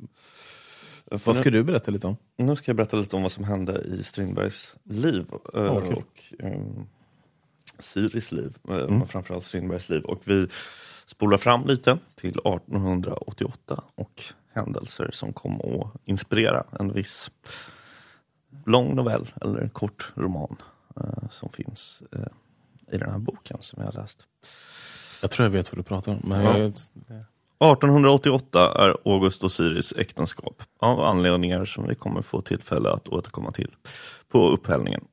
vad 1.11 1.35
ska 1.35 1.49
nu, 1.51 1.57
du 1.57 1.63
berätta 1.63 1.91
lite 1.91 2.07
om? 2.07 2.17
nu 2.37 2.55
ska 2.55 2.69
jag 2.69 2.75
berätta 2.75 2.97
lite 2.97 3.15
om 3.15 3.21
vad 3.21 3.31
som 3.31 3.43
hände 3.43 3.81
i 3.81 4.03
Strindbergs 4.03 4.75
liv. 4.83 5.25
eh, 5.53 5.61
Ja, 5.61 5.81
kul. 5.81 5.95
och 5.95 6.33
eh, 6.45 6.59
Siris 7.79 8.31
liv, 8.31 8.57
eh, 8.69 8.75
Mm. 8.75 8.97
men 8.97 9.07
framförallt 9.07 9.43
Strindbergs 9.45 9.89
liv. 9.89 10.01
Och 10.03 10.21
vi 10.23 10.47
spolar 11.05 11.37
fram 11.37 11.67
lite 11.67 11.97
till 12.15 12.39
1888 12.45 13.83
och 13.95 14.23
händelser 14.53 15.09
som 15.13 15.33
kom 15.33 15.61
att 15.61 16.01
inspirera 16.05 16.63
en 16.79 16.93
viss 16.93 17.31
lång 18.65 18.95
novell 18.95 19.27
eller 19.41 19.67
kort 19.69 20.11
roman 20.15 20.55
eh, 20.97 21.29
som 21.31 21.49
finns 21.49 22.03
eh, 22.11 22.19
i 22.91 22.97
den 22.97 23.11
här 23.11 23.19
boken 23.19 23.57
som 23.59 23.83
jag 23.83 23.91
har 23.91 24.01
läst. 24.01 24.19
Jag 25.21 25.31
tror 25.31 25.45
jag 25.45 25.51
vet 25.51 25.71
vad 25.71 25.79
du 25.79 25.83
pratar 25.83 26.11
om. 26.11 26.19
Men 26.23 26.41
Ja. 26.43 26.57
jag, 26.57 26.73
1888 27.59 28.83
är 28.83 28.97
August 29.05 29.43
och 29.43 29.51
Siris 29.51 29.93
äktenskap 29.97 30.63
av 30.79 30.99
anledningar 30.99 31.65
som 31.65 31.87
vi 31.87 31.95
kommer 31.95 32.21
få 32.21 32.41
tillfälle 32.41 32.89
att 32.89 33.07
återkomma 33.07 33.51
till 33.51 33.71
på 34.31 34.49
upphällningen. 34.49 35.03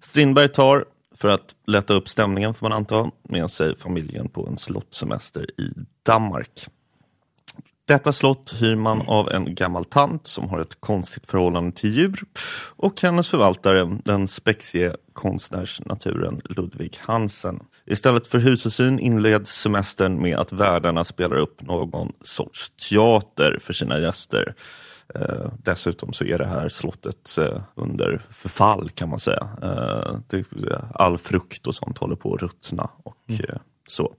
Strindberg 0.00 0.48
tar, 0.48 0.84
för 1.14 1.28
att 1.28 1.54
lätta 1.66 1.94
upp 1.94 2.08
stämningen 2.08 2.54
får 2.54 2.68
man 2.68 2.76
anta, 2.76 3.10
med 3.22 3.50
sig 3.50 3.76
familjen 3.76 4.28
på 4.28 4.46
en 4.46 4.58
slottssemester 4.58 5.60
i 5.60 5.70
Danmark. 6.02 6.66
Detta 7.86 8.12
slott 8.12 8.54
hyr 8.60 8.76
man 8.76 9.02
av 9.06 9.30
en 9.30 9.54
gammal 9.54 9.84
tant 9.84 10.26
som 10.26 10.48
har 10.48 10.60
ett 10.60 10.80
konstigt 10.80 11.26
förhållande 11.26 11.72
till 11.72 11.90
djur 11.90 12.20
och 12.76 13.02
hennes 13.02 13.28
förvaltare, 13.28 13.98
den 14.04 14.28
spexige 14.28 14.96
konstnärsnaturen 15.12 16.40
Ludvig 16.44 16.98
Hansen. 17.00 17.60
Istället 17.84 18.26
för 18.26 18.38
husesyn 18.38 18.98
inleds 18.98 19.60
semestern 19.60 20.22
med 20.22 20.38
att 20.38 20.52
värdarna 20.52 21.04
spelar 21.04 21.36
upp 21.36 21.62
någon 21.62 22.12
sorts 22.22 22.70
teater 22.70 23.58
för 23.60 23.72
sina 23.72 23.98
gäster. 23.98 24.54
Eh, 25.14 25.52
dessutom 25.62 26.12
så 26.12 26.24
är 26.24 26.38
det 26.38 26.46
här 26.46 26.68
slottet 26.68 27.38
eh, 27.38 27.62
under 27.74 28.22
förfall 28.30 28.90
kan 28.90 29.08
man 29.08 29.18
säga. 29.18 29.48
Eh, 29.62 30.18
det, 30.26 30.44
all 30.94 31.18
frukt 31.18 31.66
och 31.66 31.74
sånt 31.74 31.98
håller 31.98 32.16
på 32.16 32.34
att 32.34 32.42
ruttna. 32.42 32.90
Och, 33.02 33.16
mm 33.28 33.58
så. 33.86 34.14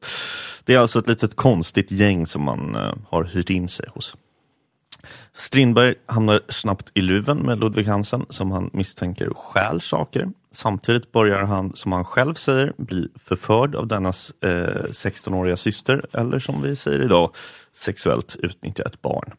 Det 0.66 0.74
är 0.74 0.80
alltså 0.80 1.00
ett 1.00 1.08
litet 1.08 1.36
konstigt 1.36 1.92
gäng 1.92 2.28
som 2.28 2.44
man 2.44 2.76
eh, 2.76 2.94
har 3.10 3.24
hyrt 3.24 3.50
in 3.50 3.68
sig 3.68 3.90
hos. 3.94 4.16
Strindberg 5.34 5.96
hamnar 6.06 6.42
snabbt 6.50 6.92
i 6.94 7.02
luven 7.02 7.38
med 7.38 7.60
Ludvig 7.60 7.86
Hansen 7.86 8.26
som 8.30 8.52
han 8.52 8.70
misstänker 8.74 9.30
stjäl 9.36 9.82
saker. 9.82 10.28
Samtidigt 10.52 11.12
börjar 11.12 11.44
han, 11.44 11.76
som 11.76 11.92
han 11.92 12.06
själv 12.06 12.34
säger, 12.34 12.74
bli 12.78 13.08
förförd 13.20 13.76
av 13.76 13.88
dennas 13.88 14.34
eh, 14.42 14.50
16-åriga 14.50 15.56
syster, 15.56 16.06
eller 16.14 16.40
som 16.40 16.62
vi 16.62 16.76
säger 16.76 17.04
idag, 17.04 17.32
sexuellt 17.74 18.36
utnyttja 18.40 18.84
ett 18.84 19.02
barn. 19.02 19.34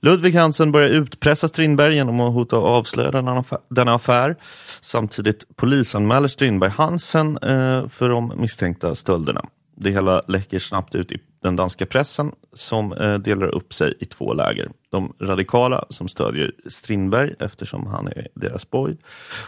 Ludvig 0.00 0.34
Hansen 0.34 0.72
börjar 0.72 0.88
utpressa 0.88 1.48
Strindberg 1.48 1.94
genom 1.94 2.20
att 2.20 2.32
hota 2.32 2.58
och 2.58 2.68
avslöja 2.68 3.10
denna 3.10 3.38
affär. 3.38 3.58
Denna 3.68 3.94
affär. 3.94 4.36
Samtidigt 4.80 5.56
polisanmäler 5.56 6.28
Strindberg 6.28 6.70
Hansen 6.70 7.38
eh, 7.38 7.88
för 7.88 8.08
de 8.08 8.32
misstänkta 8.36 8.94
stölderna. 8.94 9.44
Det 9.80 9.90
hela 9.90 10.22
läcker 10.28 10.58
snabbt 10.58 10.94
ut 10.94 11.12
i 11.12 11.18
den 11.42 11.56
danska 11.56 11.86
pressen 11.86 12.32
som 12.52 12.92
eh, 12.92 13.14
delar 13.14 13.46
upp 13.46 13.74
sig 13.74 13.94
i 14.00 14.04
två 14.04 14.34
läger. 14.34 14.70
De 14.90 15.12
radikala 15.20 15.84
som 15.88 16.08
stödjer 16.08 16.52
Strindberg 16.66 17.34
eftersom 17.38 17.86
han 17.86 18.06
är 18.06 18.28
deras 18.34 18.70
boy 18.70 18.96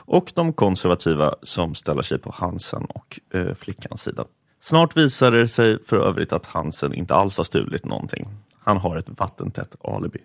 och 0.04 0.32
de 0.34 0.52
konservativa 0.52 1.34
som 1.42 1.74
ställer 1.74 2.02
sig 2.02 2.18
på 2.18 2.30
Hansen 2.30 2.84
och 2.84 3.20
eh, 3.34 3.54
flickans 3.54 4.02
sida. 4.02 4.24
Snart 4.60 4.96
visar 4.96 5.30
det 5.30 5.48
sig 5.48 5.78
för 5.86 5.96
övrigt 5.96 6.32
att 6.32 6.46
Hansen 6.46 6.94
inte 6.94 7.14
alls 7.14 7.36
har 7.36 7.44
stulit 7.44 7.84
någonting. 7.84 8.28
Han 8.64 8.76
har 8.76 8.96
ett 8.96 9.08
vattentätt 9.08 9.76
alibi. 9.84 10.18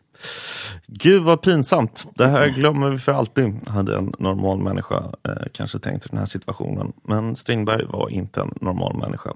Gud 0.87 1.23
vad 1.23 1.41
pinsamt. 1.41 2.07
Det 2.15 2.27
här 2.27 2.47
glömmer 2.47 2.89
vi 2.89 2.97
för 2.97 3.11
alltid, 3.11 3.67
hade 3.67 3.97
en 3.97 4.13
normal 4.19 4.59
människa 4.59 5.03
eh, 5.23 5.47
kanske 5.53 5.79
tänkt 5.79 6.05
i 6.05 6.09
den 6.09 6.19
här 6.19 6.25
situationen. 6.25 6.93
Men 7.03 7.35
Strindberg 7.35 7.85
var 7.85 8.09
inte 8.09 8.41
en 8.41 8.53
normal 8.61 8.97
människa. 8.97 9.33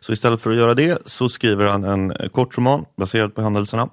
Så 0.00 0.12
istället 0.12 0.40
för 0.40 0.50
att 0.50 0.56
göra 0.56 0.74
det 0.74 1.08
så 1.08 1.28
skriver 1.28 1.64
han 1.64 1.84
en 1.84 2.28
kort 2.32 2.58
roman 2.58 2.84
baserad 2.96 3.34
på 3.34 3.42
händelserna. 3.42 3.88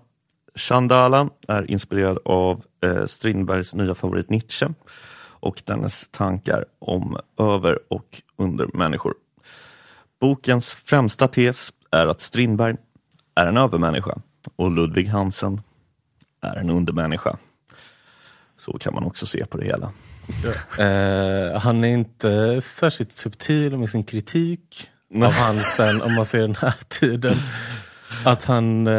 Chandala 0.55 1.29
är 1.47 1.71
inspirerad 1.71 2.19
av 2.25 2.63
eh, 2.83 3.05
Strindbergs 3.05 3.75
nya 3.75 3.95
favorit 3.95 4.29
Nietzsche 4.29 4.69
och 5.43 5.61
dennes 5.65 6.07
tankar 6.07 6.65
om 6.79 7.17
över 7.39 7.79
och 7.89 8.21
undermänniskor. 8.37 9.13
Bokens 10.21 10.73
främsta 10.73 11.27
tes 11.27 11.73
är 11.91 12.07
att 12.07 12.21
Strindberg 12.21 12.75
är 13.35 13.45
en 13.45 13.57
övermänniska 13.57 14.21
och 14.55 14.71
Ludvig 14.71 15.07
Hansen 15.07 15.61
är 16.41 16.55
en 16.55 16.69
undermänniska. 16.69 17.37
Så 18.57 18.77
kan 18.77 18.93
man 18.93 19.03
också 19.03 19.25
se 19.25 19.45
på 19.45 19.57
det 19.57 19.65
hela. 19.65 19.91
Ja. 20.43 20.83
Eh, 20.83 21.59
han 21.59 21.83
är 21.83 21.87
inte 21.87 22.61
särskilt 22.61 23.11
subtil 23.11 23.77
med 23.77 23.89
sin 23.89 24.03
kritik 24.03 24.89
Av 25.15 25.31
Hansen 25.31 26.01
om 26.01 26.13
man 26.13 26.25
ser 26.25 26.41
den 26.41 26.55
här 26.55 26.73
tiden. 26.87 27.35
Att 28.25 28.45
han, 28.45 28.87
eh, 28.87 28.93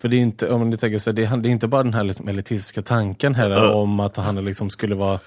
för 0.00 0.08
det 0.08 0.16
är 0.16 0.20
inte, 0.20 0.50
om 0.50 0.70
ni 0.70 0.76
tänker 0.76 0.98
så, 0.98 1.12
det 1.12 1.24
är, 1.24 1.36
det 1.36 1.48
är 1.48 1.50
inte 1.50 1.68
bara 1.68 1.82
den 1.82 1.94
här 1.94 2.04
liksom 2.04 2.28
elitistiska 2.28 2.82
tanken 2.82 3.36
uh. 3.36 3.70
om 3.70 4.00
att 4.00 4.16
han 4.16 4.44
liksom 4.44 4.70
skulle 4.70 4.94
vara 4.94 5.20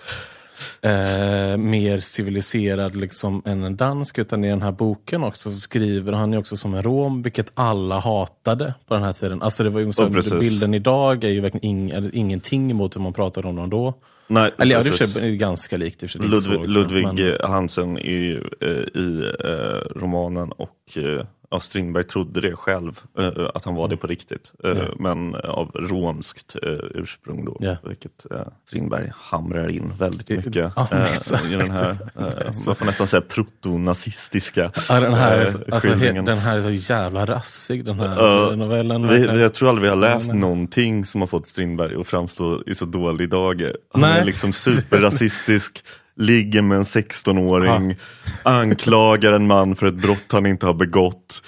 eh, 0.81 1.57
mer 1.57 1.99
civiliserad 1.99 2.95
liksom 2.95 3.41
än 3.45 3.63
en 3.63 3.75
dansk. 3.75 4.17
Utan 4.17 4.43
i 4.43 4.49
den 4.49 4.61
här 4.61 4.71
boken 4.71 5.23
också 5.23 5.49
så 5.49 5.59
skriver 5.59 6.13
han 6.13 6.33
ju 6.33 6.39
också 6.39 6.57
som 6.57 6.73
en 6.73 6.83
rom, 6.83 7.21
vilket 7.21 7.51
alla 7.53 7.99
hatade 7.99 8.73
på 8.87 8.93
den 8.93 9.03
här 9.03 9.13
tiden. 9.13 9.41
Alltså 9.41 9.63
det 9.63 9.69
var 9.69 9.79
ju 9.79 9.93
så, 9.93 10.05
oh, 10.05 10.39
bilden 10.39 10.73
idag 10.73 11.23
är 11.23 11.29
ju 11.29 11.41
verkligen 11.41 11.65
ing, 11.65 12.09
ingenting 12.13 12.75
mot 12.75 12.95
hur 12.95 13.01
man 13.01 13.13
pratade 13.13 13.47
om 13.47 13.55
dem 13.55 13.69
då. 13.69 13.93
Nej, 14.27 14.51
Eller 14.57 14.75
ja, 14.75 14.81
det 14.83 15.15
är 15.15 15.35
ganska 15.35 15.77
likt. 15.77 15.99
Det 15.99 16.15
Ludvig, 16.15 16.39
så, 16.39 16.65
Ludvig 16.65 17.03
men... 17.05 17.37
Hansen 17.43 17.97
är 17.97 18.01
ju 18.01 18.43
eh, 18.61 19.01
i 19.01 19.33
eh, 19.43 19.99
romanen 19.99 20.51
och 20.51 20.97
eh, 20.97 21.25
ja, 21.55 21.59
Strindberg 21.59 22.03
trodde 22.03 22.41
det 22.41 22.55
själv, 22.55 22.99
eh, 23.19 23.49
att 23.53 23.65
han 23.65 23.75
var 23.75 23.87
det 23.87 23.97
på 23.97 24.07
riktigt. 24.07 24.53
Eh, 24.63 24.69
ja. 24.69 24.83
Men 24.99 25.35
av 25.35 25.71
romskt 25.73 26.55
eh, 26.63 26.69
ursprung 26.91 27.45
då, 27.45 27.57
ja. 27.59 27.75
vilket 27.83 28.31
eh, 28.31 28.37
Strindberg 28.67 29.11
hamrar 29.15 29.69
in 29.69 29.93
väldigt 29.99 30.29
mycket 30.29 30.55
ja, 30.55 30.87
eh, 30.91 31.51
i 31.51 31.55
den 31.55 31.71
här, 31.71 31.89
eh, 32.15 32.51
man 32.67 32.75
får 32.75 32.85
nästan 32.85 33.07
säga 33.07 33.21
proto-nazistiska 33.21 34.71
ja, 34.89 34.99
den, 34.99 35.13
här, 35.13 35.55
alltså, 35.71 35.89
den 35.89 36.37
här 36.37 36.57
är 36.57 36.61
så 36.61 36.93
jävla 36.93 37.25
rassig, 37.25 37.85
den 37.85 37.99
här 37.99 38.55
novellen. 38.55 39.07
Vi, 39.07 39.41
jag 39.41 39.53
tror 39.53 39.69
aldrig 39.69 39.83
vi 39.83 39.89
har 39.89 39.95
läst 39.95 40.27
men... 40.27 40.39
någonting 40.39 41.05
som 41.05 41.21
har 41.21 41.27
fått 41.27 41.47
Strindberg 41.47 41.95
att 41.95 42.07
framstå 42.07 42.63
i 42.65 42.75
så 42.75 42.85
dålig 42.85 43.29
dager. 43.29 43.77
Han 43.93 44.01
Nej. 44.01 44.19
är 44.19 44.25
liksom 44.25 44.53
superrasistisk 44.53 45.83
ligger 46.17 46.61
med 46.61 46.77
en 46.77 46.83
16-åring, 46.83 47.95
anklagar 48.43 49.33
en 49.33 49.47
man 49.47 49.75
för 49.75 49.85
ett 49.85 49.93
brott 49.93 50.31
han 50.31 50.45
inte 50.45 50.65
har 50.65 50.73
begått. 50.73 51.43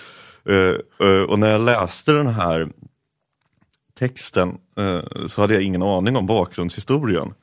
Uh, 0.49 0.75
uh, 1.01 1.23
och 1.23 1.39
när 1.39 1.49
jag 1.49 1.61
läste 1.61 2.11
den 2.11 2.27
här 2.27 2.67
texten 3.99 4.57
uh, 4.79 5.27
så 5.27 5.41
hade 5.41 5.53
jag 5.53 5.63
ingen 5.63 5.81
aning 5.81 6.15
om 6.15 6.25
bakgrundshistorien. 6.25 7.33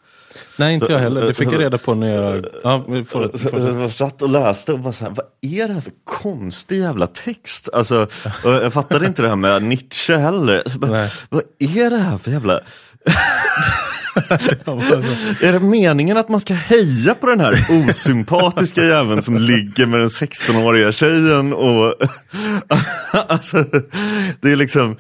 Nej, 0.59 0.75
inte 0.75 0.87
så, 0.87 0.93
jag 0.93 0.99
heller. 0.99 1.27
Det 1.27 1.35
fick 1.35 1.53
jag 1.53 1.61
reda 1.61 1.79
på 1.79 1.95
när 1.95 2.15
jag... 2.15 2.47
Ja, 2.65 2.85
får, 3.07 3.39
får. 3.39 3.81
Jag 3.81 3.93
satt 3.93 4.23
och 4.23 4.29
läste 4.29 4.73
och 4.73 4.79
bara 4.79 4.93
så 4.93 5.05
här, 5.05 5.13
vad 5.13 5.27
är 5.41 5.69
det 5.69 5.75
här 5.75 5.81
för 5.81 5.93
konstig 6.05 6.79
jävla 6.79 7.07
text? 7.07 7.69
Alltså, 7.73 8.07
jag 8.45 8.73
fattade 8.73 9.07
inte 9.07 9.23
det 9.23 9.29
här 9.29 9.37
med 9.37 9.63
Nietzsche 9.63 10.17
heller. 10.17 10.63
Bara, 10.79 11.07
vad 11.29 11.43
är 11.59 11.91
det 11.91 11.99
här 11.99 12.19
för 12.19 12.31
jävla... 12.31 12.61
är 15.43 15.53
det 15.53 15.61
meningen 15.61 16.17
att 16.17 16.29
man 16.29 16.41
ska 16.41 16.55
heja 16.55 17.15
på 17.15 17.27
den 17.27 17.41
här 17.41 17.67
osympatiska 17.71 18.85
jäveln 18.85 19.23
som 19.23 19.39
ligger 19.39 19.87
med 19.87 20.01
den 20.01 20.09
16-åriga 20.09 20.93
tjejen? 20.93 21.53
Och, 21.53 21.95
alltså, 23.29 23.65
det 24.41 24.53
är 24.53 24.57
liksom 24.57 24.97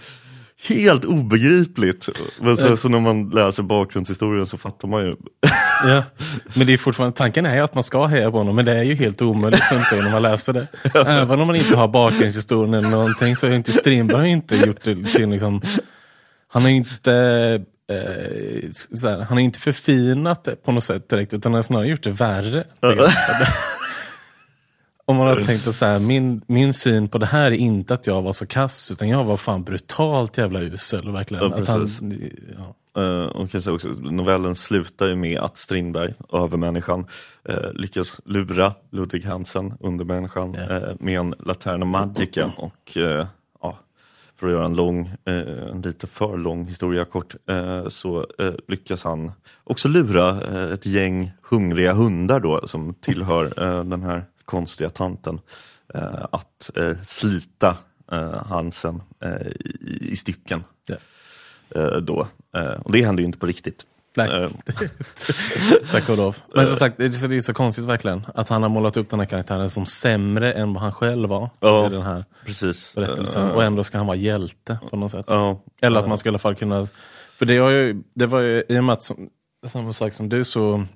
helt 0.68 1.04
obegripligt. 1.04 2.08
Men 2.40 2.56
så, 2.56 2.76
så, 2.76 2.88
när 2.88 3.00
man 3.00 3.28
läser 3.28 3.62
bakgrundshistorien 3.62 4.46
så 4.46 4.58
fattar 4.58 4.88
man 4.88 5.02
ju. 5.02 5.16
ja, 5.84 6.02
men 6.54 6.66
det 6.66 6.72
är 6.72 6.78
fortfarande, 6.78 7.16
tanken 7.16 7.46
är 7.46 7.54
ju 7.54 7.60
att 7.60 7.74
man 7.74 7.84
ska 7.84 8.06
heja 8.06 8.30
på 8.30 8.38
honom, 8.38 8.56
men 8.56 8.64
det 8.64 8.72
är 8.72 8.82
ju 8.82 8.94
helt 8.94 9.22
omöjligt 9.22 9.64
sen 9.68 9.82
så 9.82 9.96
när 9.96 10.12
man 10.12 10.22
läser 10.22 10.52
det. 10.52 10.66
Även 10.94 11.40
om 11.40 11.46
man 11.46 11.56
inte 11.56 11.76
har 11.76 11.88
bakgrundshistorien 11.88 12.74
eller 12.74 12.88
någonting 12.88 13.36
så 13.36 13.46
har 13.46 13.54
inte 13.54 13.72
Strindberg 13.72 14.30
inte 14.30 14.56
gjort 14.56 14.84
det 14.84 15.04
till 15.04 15.28
liksom 15.28 15.62
han 16.54 16.62
har 16.62 16.70
inte 16.70 17.64
eh, 17.92 18.70
såhär, 18.70 19.18
han 19.18 19.36
har 19.36 19.40
inte 19.40 19.58
förfinat 19.58 20.44
det 20.44 20.56
på 20.56 20.72
något 20.72 20.84
sätt 20.84 21.08
direkt 21.08 21.34
utan 21.34 21.52
han 21.52 21.58
har 21.58 21.62
snarare 21.62 21.88
gjort 21.88 22.02
det 22.02 22.10
värre. 22.10 22.64
Om 25.06 25.16
man 25.16 25.26
har 25.26 25.36
tänkt 25.36 25.66
att 25.66 25.76
så 25.76 25.84
här, 25.86 25.98
min, 25.98 26.42
min 26.46 26.74
syn 26.74 27.08
på 27.08 27.18
det 27.18 27.26
här 27.26 27.46
är 27.46 27.56
inte 27.56 27.94
att 27.94 28.06
jag 28.06 28.22
var 28.22 28.32
så 28.32 28.46
kass 28.46 28.90
utan 28.90 29.08
jag 29.08 29.24
var 29.24 29.36
fan 29.36 29.64
brutalt 29.64 30.38
jävla 30.38 30.60
usel. 30.60 31.12
Verkligen. 31.12 31.44
Ja, 31.50 31.56
att 31.56 31.68
han, 31.68 31.88
ja. 32.58 32.74
Uh, 32.98 33.26
och 33.26 33.50
kanske 33.50 33.70
också, 33.70 33.88
novellen 33.88 34.54
slutar 34.54 35.06
ju 35.06 35.16
med 35.16 35.38
att 35.38 35.56
Strindberg, 35.56 36.14
övermänniskan, 36.32 37.06
uh, 37.48 37.72
lyckas 37.72 38.20
lura 38.24 38.74
Ludvig 38.90 39.24
Hansen, 39.24 39.74
undermänniskan, 39.80 40.54
yeah. 40.54 40.82
uh, 40.82 40.96
med 41.00 41.20
en 41.20 41.34
Laterna 41.38 41.84
Magica. 41.84 42.52
Och 42.56 42.98
för 44.36 44.46
att 44.46 44.52
göra 44.52 44.64
en 44.64 44.74
lång, 44.74 45.12
eh, 45.24 45.68
en 45.70 45.82
lite 45.82 46.06
för 46.06 46.36
lång 46.36 46.66
historia 46.66 47.04
kort, 47.04 47.34
eh, 47.46 47.88
så 47.88 48.26
eh, 48.38 48.54
lyckas 48.68 49.04
han 49.04 49.32
också 49.64 49.88
lura 49.88 50.40
ett 50.72 50.86
gäng 50.86 51.32
hungriga 51.42 51.92
hundar 51.92 52.40
då 52.40 52.66
som 52.66 52.94
tillhör 52.94 53.52
den 53.84 54.02
här 54.02 54.24
konstiga 54.44 54.90
tanten 54.90 55.40
att 56.30 56.70
slita 57.02 57.76
Hansen 58.46 59.02
i, 60.00 60.16
stycken. 60.16 60.64
Ja. 60.86 62.00
då. 62.00 62.28
och 62.84 62.92
det 62.92 63.04
händer 63.04 63.20
ju 63.20 63.26
inte 63.26 63.38
på 63.38 63.46
riktigt. 63.46 63.86
Nej, 64.16 64.42
eh. 64.42 64.50
tack 65.92 66.08
och 66.08 66.16
lov. 66.16 66.36
Men 66.54 66.66
som 66.66 66.76
sagt, 66.76 66.96
det 66.98 67.04
är 67.04 67.40
så 67.40 67.54
konstigt 67.54 67.84
verkligen 67.84 68.26
att 68.34 68.48
han 68.48 68.62
har 68.62 68.68
målat 68.68 68.96
upp 68.96 69.10
den 69.10 69.20
här 69.20 69.26
karaktären 69.26 69.70
som 69.70 69.86
sämre 69.86 70.52
än 70.52 70.74
vad 70.74 70.82
han 70.82 70.92
själv 70.92 71.28
var 71.28 71.50
ja, 71.60 71.86
i 71.86 71.90
den 71.90 72.02
här 72.02 72.24
precis. 72.46 72.94
berättelsen. 72.94 73.50
Och 73.50 73.64
ändå 73.64 73.84
ska 73.84 73.98
han 73.98 74.06
vara 74.06 74.16
hjälte 74.16 74.78
på 74.90 74.96
något 74.96 75.10
sätt. 75.10 75.26
Ja, 75.28 75.60
Eller 75.80 76.00
att 76.00 76.08
man 76.08 76.18
ska 76.18 76.28
i 76.28 76.30
alla 76.30 76.38
fall 76.38 76.54
kunna... 76.54 76.88
För 77.36 77.46
det, 77.46 77.60
var 77.60 77.70
ju, 77.70 78.02
det 78.14 78.26
var 78.26 78.40
ju, 78.40 78.64
i 78.68 78.78
och 78.78 78.84
med 78.84 78.92
att, 78.92 79.02
som, 79.02 79.28
samma 79.66 79.92
sak 79.92 80.12
som 80.12 80.28
du, 80.28 80.44
så 80.44 80.86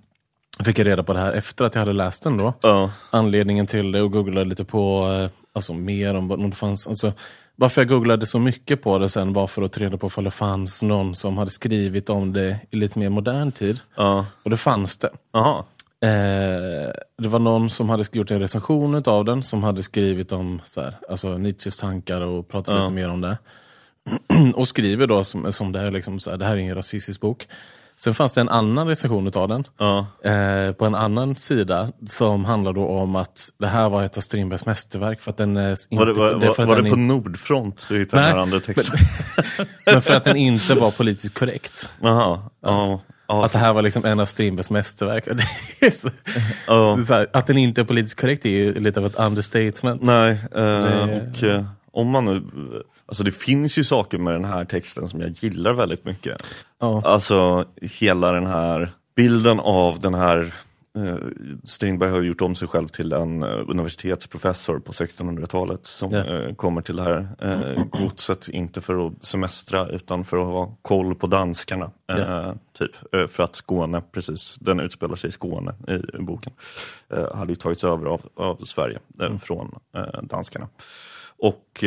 fick 0.64 0.78
jag 0.78 0.87
reda 0.87 1.02
på 1.02 1.12
det 1.12 1.18
här 1.18 1.33
efter 1.33 1.64
att 1.64 1.74
jag 1.74 1.81
hade 1.83 1.92
läst 1.92 2.22
den 2.22 2.38
då. 2.38 2.54
Ja. 2.61 2.90
Anledningen 3.11 3.66
till 3.66 3.92
det 3.92 4.02
och 4.02 4.12
googlade 4.12 4.48
lite 4.48 4.64
på, 4.64 5.12
eh, 5.12 5.31
alltså 5.52 5.74
mer 5.74 6.14
om 6.14 6.28
vad 6.28 6.50
det 6.50 6.57
fanns. 6.57 6.87
Alltså, 6.87 7.12
varför 7.61 7.81
jag 7.81 7.88
googlade 7.88 8.27
så 8.27 8.38
mycket 8.38 8.83
på 8.83 8.99
det 8.99 9.09
sen 9.09 9.33
var 9.33 9.47
för 9.47 9.62
att 9.62 9.73
ta 9.73 9.81
reda 9.81 9.97
på 9.97 10.11
om 10.16 10.25
det 10.25 10.31
fanns 10.31 10.83
någon 10.83 11.14
som 11.14 11.38
hade 11.38 11.51
skrivit 11.51 12.11
om 12.11 12.33
det 12.33 12.61
i 12.71 12.77
lite 12.77 12.99
mer 12.99 13.09
modern 13.09 13.53
tid. 13.53 13.81
Ja. 13.97 14.27
Och 14.42 14.51
det 14.51 14.57
fanns 14.57 14.97
det. 14.97 15.11
Jaha. 15.33 15.64
Eh, 16.01 16.92
det 17.18 17.29
var 17.29 17.38
någon 17.38 17.71
som 17.71 17.88
hade 17.88 18.05
gjort 18.12 18.31
en 18.31 18.40
recension 18.40 19.03
av 19.07 19.25
den, 19.25 19.42
som 19.42 19.62
hade 19.62 19.83
skrivit 19.83 20.33
om 20.33 20.61
så 20.64 20.81
här, 20.81 20.99
alltså 21.09 21.38
Nietzsches 21.38 21.79
tankar 21.79 22.21
och 22.21 22.49
pratat 22.49 22.75
Ja. 22.75 22.81
lite 22.81 22.92
mer 22.92 23.09
om 23.09 23.21
det. 23.21 23.38
och 24.55 24.68
skriver 24.68 25.07
då 25.07 25.25
som, 25.25 25.53
som 25.53 25.73
det, 25.73 25.79
här, 25.79 25.90
liksom, 25.90 26.21
så 26.21 26.31
här, 26.31 26.37
det 26.37 26.44
här 26.44 26.53
är 26.53 26.57
ingen 26.57 26.75
rasistisk 26.75 27.21
bok. 27.21 27.49
Sen 28.00 28.14
fanns 28.14 28.32
det 28.32 28.40
en 28.40 28.48
annan 28.48 28.87
recension 28.88 29.30
av 29.34 29.48
den, 29.48 29.64
Ja. 29.78 30.06
eh, 30.24 30.72
på 30.72 30.84
en 30.87 30.94
annan 30.94 31.37
sida, 31.37 31.88
som 32.11 32.44
handlar 32.44 32.72
då 32.72 32.87
om 32.87 33.16
att 33.16 33.48
det 33.58 33.66
här 33.66 33.88
var 33.88 34.02
ett 34.02 34.16
av 34.16 34.20
Strindbergs 34.20 34.66
mästerverk. 34.66 35.20
För 35.20 35.30
att 35.30 35.37
den 35.37 35.56
är 35.56 35.70
inte, 35.70 35.96
Var 35.96 36.06
det, 36.06 36.12
var, 36.12 36.34
det 36.34 36.46
var, 36.58 36.66
var 36.66 36.76
det 36.82 36.90
på 36.90 36.96
in- 36.96 37.06
Nordfront 37.08 37.87
du 37.88 37.98
hittade 37.98 38.22
den 38.22 38.30
här 38.32 38.38
andra 38.38 38.61
texten? 38.61 38.98
men 39.87 40.02
för 40.02 40.14
att 40.14 40.24
den 40.24 40.37
inte 40.37 40.74
var 40.74 40.90
politiskt 40.90 41.38
korrekt. 41.38 41.90
Jaha. 42.02 42.40
Ja. 42.62 43.00
Ja. 43.28 43.44
Att 43.44 43.52
det 43.52 43.58
här 43.58 43.72
var 43.72 43.82
liksom 43.82 44.04
en 44.04 44.20
av 44.20 44.24
Strindbergs 44.24 44.70
mästerverk. 44.70 45.24
Så, 45.92 46.11
så 47.06 47.14
här, 47.14 47.26
att 47.32 47.46
den 47.46 47.58
inte 47.58 47.80
är 47.80 47.84
politiskt 47.84 48.20
korrekt 48.20 48.44
är 48.44 48.50
ju 48.50 48.80
lite 48.80 49.00
av 49.00 49.06
ett 49.06 49.18
understatement. 49.18 50.02
Nej, 50.02 50.30
eh, 50.30 50.61
Det- 50.61 51.30
och 51.37 51.42
eh, 51.42 51.64
om 51.92 52.06
man 52.11 52.24
nu... 52.24 52.42
Alltså 53.09 53.25
det 53.25 53.33
finns 53.33 53.79
ju 53.79 53.85
saker 53.85 54.18
med 54.18 54.35
den 54.35 54.44
här 54.44 54.64
texten 54.64 55.09
som 55.09 55.21
jag 55.21 55.31
gillar 55.31 55.73
väldigt 55.73 56.05
mycket. 56.05 56.42
Ja. 56.79 57.03
Alltså 57.05 57.64
hela 57.83 58.33
den 58.33 58.47
här 58.47 58.90
bilden 59.16 59.61
av 59.61 60.01
den 60.01 60.14
här 60.14 60.55
eh, 60.99 61.16
Strindberg 61.64 62.11
har 62.11 62.23
gjort 62.23 62.40
om 62.40 62.55
sig 62.55 62.68
själv 62.68 62.88
till 62.88 63.12
en 63.12 63.42
eh, 63.42 63.49
universitetsprofessor 63.68 64.79
på 64.79 64.92
1600-talet 64.92 65.87
som 65.87 66.11
Ja. 66.11 66.25
eh, 66.25 66.55
kommer 66.55 66.83
till 66.83 66.97
det 66.97 67.03
här 67.03 67.29
godset, 67.90 68.49
inte 68.49 68.81
för 68.81 69.07
att 69.07 69.25
semestra 69.25 69.88
utan 69.88 70.25
för 70.25 70.37
att 70.37 70.47
ha 70.47 70.77
koll 70.83 71.14
på 71.14 71.27
danskarna. 71.27 71.90
Ja. 72.07 72.55
typ, 72.79 72.90
för 73.31 73.42
att 73.42 73.57
Skåne, 73.57 74.03
precis, 74.12 74.57
den 74.61 74.81
utspelar 74.81 75.16
sig 75.16 75.29
i 75.29 75.33
Skåne 75.33 75.75
i, 75.88 76.23
boken, 76.23 76.53
hade 77.35 77.53
ju 77.53 77.57
tagits 77.57 77.85
över 77.85 78.07
av, 78.07 78.23
av 78.37 78.57
Sverige 78.62 78.99
eh, 79.23 79.37
från 79.37 79.75
danskarna. 80.23 80.68
Och 81.38 81.85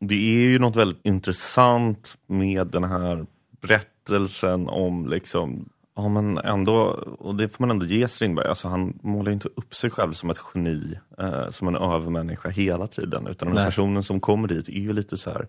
det 0.00 0.14
är 0.14 0.50
ju 0.50 0.58
något 0.58 0.76
väldigt 0.76 1.06
intressant 1.06 2.16
med 2.26 2.66
den 2.66 2.84
här 2.84 3.26
berättelsen 3.60 4.68
om 4.68 5.08
liksom 5.08 5.68
Ja 5.94 6.08
men 6.08 6.38
ändå, 6.38 6.74
och 7.18 7.34
det 7.34 7.48
får 7.48 7.62
man 7.62 7.70
ändå 7.70 7.86
ge 7.86 8.08
Strindberg, 8.08 8.46
alltså 8.46 8.68
han 8.68 8.98
målar 9.02 9.30
ju 9.30 9.34
inte 9.34 9.48
upp 9.56 9.74
sig 9.74 9.90
själv 9.90 10.12
som 10.12 10.30
ett 10.30 10.40
geni, 10.54 10.98
eh, 11.18 11.48
som 11.48 11.68
en 11.68 11.76
övermänniska 11.76 12.48
hela 12.48 12.86
tiden. 12.86 13.26
Utan 13.26 13.48
den 13.48 13.56
här 13.56 13.64
personen 13.64 14.02
som 14.02 14.20
kommer 14.20 14.48
dit 14.48 14.68
är 14.68 14.72
ju 14.72 14.92
lite 14.92 15.16
så 15.16 15.30
här, 15.30 15.48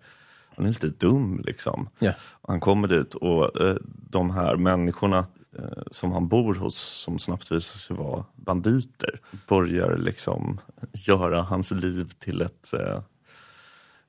han 0.56 0.66
är 0.66 0.70
lite 0.70 0.88
dum 0.88 1.42
liksom. 1.46 1.90
Ja. 2.00 2.12
Han 2.48 2.60
kommer 2.60 2.88
dit 2.88 3.14
och 3.14 3.62
eh, 3.62 3.76
de 4.10 4.30
här 4.30 4.56
människorna 4.56 5.26
eh, 5.58 5.84
som 5.92 6.12
han 6.12 6.28
bor 6.28 6.56
hos, 6.56 6.78
som 6.78 7.20
snabbt 7.20 7.52
visar 7.52 7.80
sig 7.80 7.96
vara 7.96 8.26
banditer, 8.36 9.20
börjar 9.48 9.98
liksom 9.98 10.60
göra 10.94 11.42
hans 11.42 11.72
liv 11.72 12.12
till 12.20 12.42
ett 12.42 12.74
eh, 12.74 13.02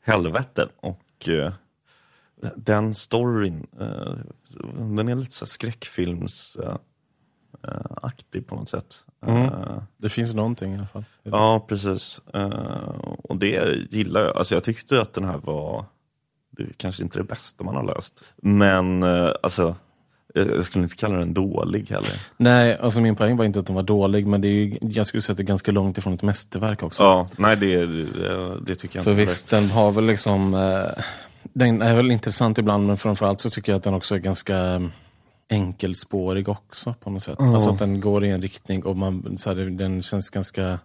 helvete. 0.03 0.69
Och 0.77 1.29
eh, 1.29 1.53
den 2.57 2.95
storyn, 2.95 3.67
eh, 3.81 4.15
den 4.75 5.09
är 5.09 5.15
lite 5.15 5.33
så 5.33 5.43
här 5.45 5.47
skräckfilms 5.47 6.57
eh, 6.57 6.77
på 8.47 8.55
något 8.57 8.69
sätt. 8.69 9.05
Mm. 9.27 9.45
Eh, 9.45 9.83
Det 9.97 10.09
finns 10.09 10.35
någonting 10.35 10.73
i 10.75 10.77
alla 10.79 10.87
fall. 10.87 11.05
Ja, 11.23 11.65
precis. 11.69 12.21
Eh, 12.35 12.89
och 13.23 13.37
det 13.37 13.77
gillar 13.91 14.21
jag. 14.21 14.37
Alltså 14.37 14.55
jag 14.55 14.65
tyckte 14.65 15.01
att 15.01 15.13
den 15.13 15.25
här 15.25 15.39
var, 15.39 15.85
det 16.51 16.63
är 16.63 16.73
kanske 16.77 17.03
inte 17.03 17.19
det 17.19 17.25
bästa 17.25 17.65
man 17.65 17.77
har 17.77 17.95
läst. 17.95 18.35
Men 18.37 19.03
alltså, 19.43 19.77
jag 20.33 20.65
skulle 20.65 20.85
inte 20.85 20.97
kalla 20.97 21.17
den 21.17 21.35
dålig 21.35 21.91
heller. 21.91 22.13
Nej, 22.37 22.79
alltså 22.79 23.01
min 23.01 23.17
poäng 23.17 23.37
var 23.37 23.45
inte 23.45 23.61
att 23.61 23.67
den 23.67 23.77
var 23.77 23.83
dålig, 23.83 24.27
men 24.27 24.41
det 24.41 24.49
är 24.49 24.53
ju, 24.53 24.79
jag 24.81 25.07
skulle 25.07 25.21
säga 25.21 25.33
att 25.33 25.37
det 25.37 25.43
är 25.43 25.47
ganska 25.47 25.73
långt 25.73 25.99
ifrån 25.99 26.15
ett 26.15 26.23
mästerverk 26.23 26.83
också. 26.83 27.03
Ja, 27.03 27.29
nej 27.37 27.57
det, 27.57 27.87
det, 27.87 28.61
det 28.67 28.75
tycker 28.75 28.97
jag 28.99 29.05
För 29.05 29.11
inte. 29.11 29.21
visst, 29.23 29.51
den 29.51 29.71
har 29.71 29.93
väl 29.93 30.07
liksom... 30.07 30.55
Eh, 30.55 31.05
den 31.43 31.83
är 31.83 31.95
väl 31.95 32.11
intressant 32.11 32.59
ibland, 32.59 32.87
men 32.87 32.97
framförallt 32.97 33.41
så 33.41 33.51
tycker 33.51 33.73
jag 33.73 33.77
att 33.77 33.85
den 33.85 33.95
också 33.95 34.15
är 34.15 34.19
ganska 34.19 34.57
mm, 34.57 34.93
enkelspårig 35.49 36.49
också 36.49 36.95
på 37.01 37.11
något 37.11 37.23
sätt. 37.23 37.37
Ja. 37.39 37.55
Alltså 37.55 37.71
att 37.71 37.79
den 37.79 38.01
går 38.01 38.25
i 38.25 38.31
en 38.31 38.43
riktning 38.43 38.85
och 38.85 38.97
man, 38.97 39.39
så 39.39 39.51
här, 39.51 39.57
den 39.57 40.03
känns 40.03 40.31
ganska... 40.31 40.79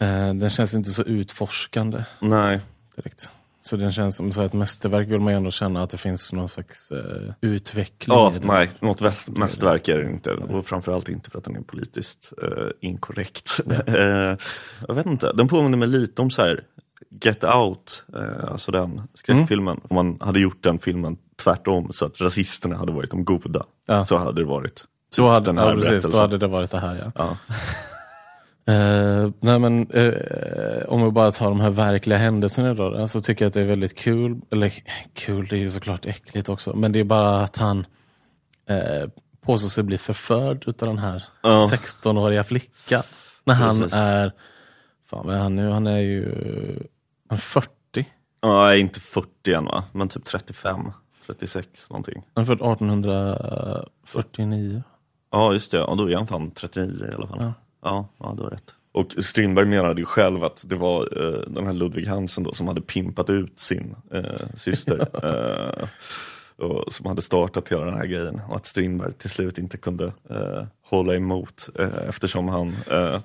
Eh, 0.00 0.34
den 0.34 0.50
känns 0.50 0.74
inte 0.74 0.90
så 0.90 1.02
utforskande 1.02 2.04
Nej, 2.20 2.60
direkt. 2.96 3.30
Så 3.68 3.76
den 3.76 3.92
känns 3.92 4.16
som 4.16 4.32
så 4.32 4.42
ett 4.42 4.52
mästerverk 4.52 5.08
vill 5.08 5.20
man 5.20 5.32
ju 5.32 5.36
ändå 5.36 5.50
känna 5.50 5.82
att 5.82 5.90
det 5.90 5.98
finns 5.98 6.32
någon 6.32 6.48
slags 6.48 6.90
eh, 6.90 7.32
utveckling 7.40 8.16
ja, 8.16 8.32
nej 8.42 8.70
något 8.80 9.00
väst, 9.00 9.28
mästerverk 9.28 9.88
är 9.88 9.98
det 9.98 10.10
inte. 10.10 10.30
Och 10.30 10.66
framförallt 10.66 11.08
inte 11.08 11.30
för 11.30 11.38
att 11.38 11.44
den 11.44 11.56
är 11.56 11.60
politiskt 11.60 12.32
eh, 12.42 12.68
inkorrekt. 12.80 13.60
Eh, 13.86 14.36
jag 14.88 14.94
vet 14.94 15.06
inte, 15.06 15.32
den 15.32 15.48
påminner 15.48 15.78
mig 15.78 15.88
lite 15.88 16.22
om 16.22 16.30
så 16.30 16.42
här 16.42 16.64
Get 17.24 17.44
Out, 17.44 18.04
eh, 18.14 18.50
alltså 18.50 18.72
den 18.72 19.02
skräckfilmen. 19.14 19.80
Om 19.88 19.94
man 19.94 20.20
hade 20.20 20.40
gjort 20.40 20.62
den 20.62 20.78
filmen 20.78 21.16
tvärtom 21.42 21.92
så 21.92 22.06
att 22.06 22.20
rasisterna 22.20 22.76
hade 22.76 22.92
varit 22.92 23.10
de 23.10 23.24
goda. 23.24 23.64
Ja. 23.86 24.04
Så 24.04 24.16
hade 24.16 24.42
det 24.42 24.46
varit 24.46 24.74
typ 24.76 24.86
Så 25.10 25.28
hade, 25.28 25.44
den 25.44 25.58
här 25.58 25.68
ja, 25.68 25.74
precis, 25.74 26.12
då 26.12 26.18
hade 26.18 26.38
det 26.38 26.46
varit 26.46 26.70
det 26.70 26.78
här 26.78 26.96
ja. 27.04 27.12
Ja. 27.14 27.36
Eh, 28.68 29.30
nej 29.40 29.58
men 29.58 29.90
eh, 29.90 30.12
om 30.88 31.04
vi 31.04 31.10
bara 31.10 31.32
tar 31.32 31.48
de 31.48 31.60
här 31.60 31.70
verkliga 31.70 32.18
händelserna 32.18 32.74
då, 32.74 33.08
så 33.08 33.20
tycker 33.20 33.44
jag 33.44 33.48
att 33.48 33.54
det 33.54 33.60
är 33.60 33.66
väldigt 33.66 33.98
kul. 33.98 34.40
Eller 34.50 34.72
kul, 35.14 35.46
det 35.46 35.56
är 35.56 35.60
ju 35.60 35.70
såklart 35.70 36.06
äckligt 36.06 36.48
också. 36.48 36.76
Men 36.76 36.92
det 36.92 37.00
är 37.00 37.04
bara 37.04 37.40
att 37.40 37.56
han 37.56 37.86
eh, 38.68 39.08
påstår 39.40 39.68
sig 39.68 39.84
bli 39.84 39.98
förförd 39.98 40.64
utav 40.66 40.88
den 40.88 40.98
här 40.98 41.24
Ja. 41.42 41.68
16-åriga 41.72 42.44
flickan. 42.44 43.02
När 43.44 43.54
han 43.54 43.78
Precis. 43.80 43.94
är, 43.96 44.32
fan 45.10 45.26
vad 45.26 45.36
är 45.36 45.40
han 45.40 45.56
nu? 45.56 45.70
Han 45.70 45.86
är 45.86 45.98
ju 45.98 46.24
han 47.28 47.36
är 47.36 47.40
40. 47.40 47.68
Ja, 48.40 48.74
inte 48.74 49.00
40 49.00 49.52
än 49.54 49.64
va, 49.64 49.84
men 49.92 50.08
typ 50.08 50.24
35, 50.24 50.92
36 51.26 51.90
någonting. 51.90 52.22
Han 52.34 52.42
är 52.42 52.46
född 52.46 52.60
1849. 52.72 54.82
Ja 55.32 55.52
just 55.52 55.70
det, 55.70 55.78
ja, 55.78 55.94
då 55.98 56.10
är 56.10 56.16
han 56.16 56.26
fan 56.26 56.50
39 56.50 57.08
i 57.10 57.14
alla 57.14 57.26
fall. 57.26 57.38
Ja. 57.40 57.52
Ja, 57.82 58.08
ja, 58.18 58.34
du 58.36 58.42
har 58.42 58.50
rätt. 58.50 58.74
Och 58.92 59.14
Strindberg 59.18 59.66
menade 59.66 60.00
ju 60.00 60.04
själv 60.04 60.44
att 60.44 60.64
det 60.68 60.76
var 60.76 61.00
eh, 61.00 61.52
den 61.52 61.66
här 61.66 61.72
Ludvig 61.72 62.06
Hansen 62.06 62.44
då 62.44 62.52
som 62.52 62.68
hade 62.68 62.80
pimpat 62.80 63.30
ut 63.30 63.58
sin 63.58 63.96
eh, 64.12 64.22
syster. 64.54 65.06
eh, 65.80 65.88
och 66.58 66.92
som 66.92 67.06
hade 67.06 67.22
startat 67.22 67.68
hela 67.68 67.84
den 67.84 67.94
här 67.94 68.06
grejen. 68.06 68.40
Och 68.48 68.56
att 68.56 68.66
Strindberg 68.66 69.12
till 69.12 69.30
slut 69.30 69.58
inte 69.58 69.76
kunde 69.76 70.12
eh, 70.30 70.64
hålla 70.82 71.14
emot 71.14 71.68
eh, 71.78 72.08
eftersom 72.08 72.48
han, 72.48 72.76
eh, 72.90 73.20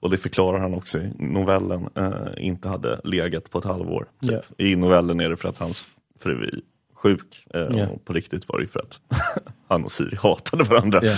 och 0.00 0.10
det 0.10 0.18
förklarar 0.18 0.58
han 0.58 0.74
också 0.74 0.98
i 0.98 1.12
novellen, 1.18 1.88
inte 2.36 2.68
hade 2.68 3.00
legat 3.04 3.50
på 3.50 3.58
ett 3.58 3.64
halvår. 3.64 4.06
Typ. 4.20 4.30
Ja. 4.30 4.64
I 4.64 4.76
novellen 4.76 5.20
är 5.20 5.28
det 5.28 5.36
för 5.36 5.48
att 5.48 5.58
hans 5.58 5.86
fru 6.20 6.44
är 6.44 6.60
sjuk. 6.94 7.46
Ja. 7.50 7.88
Och 7.88 8.04
på 8.04 8.12
riktigt 8.12 8.48
var 8.48 8.58
det 8.58 8.66
för 8.66 8.80
att 8.80 9.00
han 9.68 9.84
och 9.84 9.92
Siri 9.92 10.16
hatade 10.16 10.64
varandra. 10.64 11.00
Ja. 11.02 11.16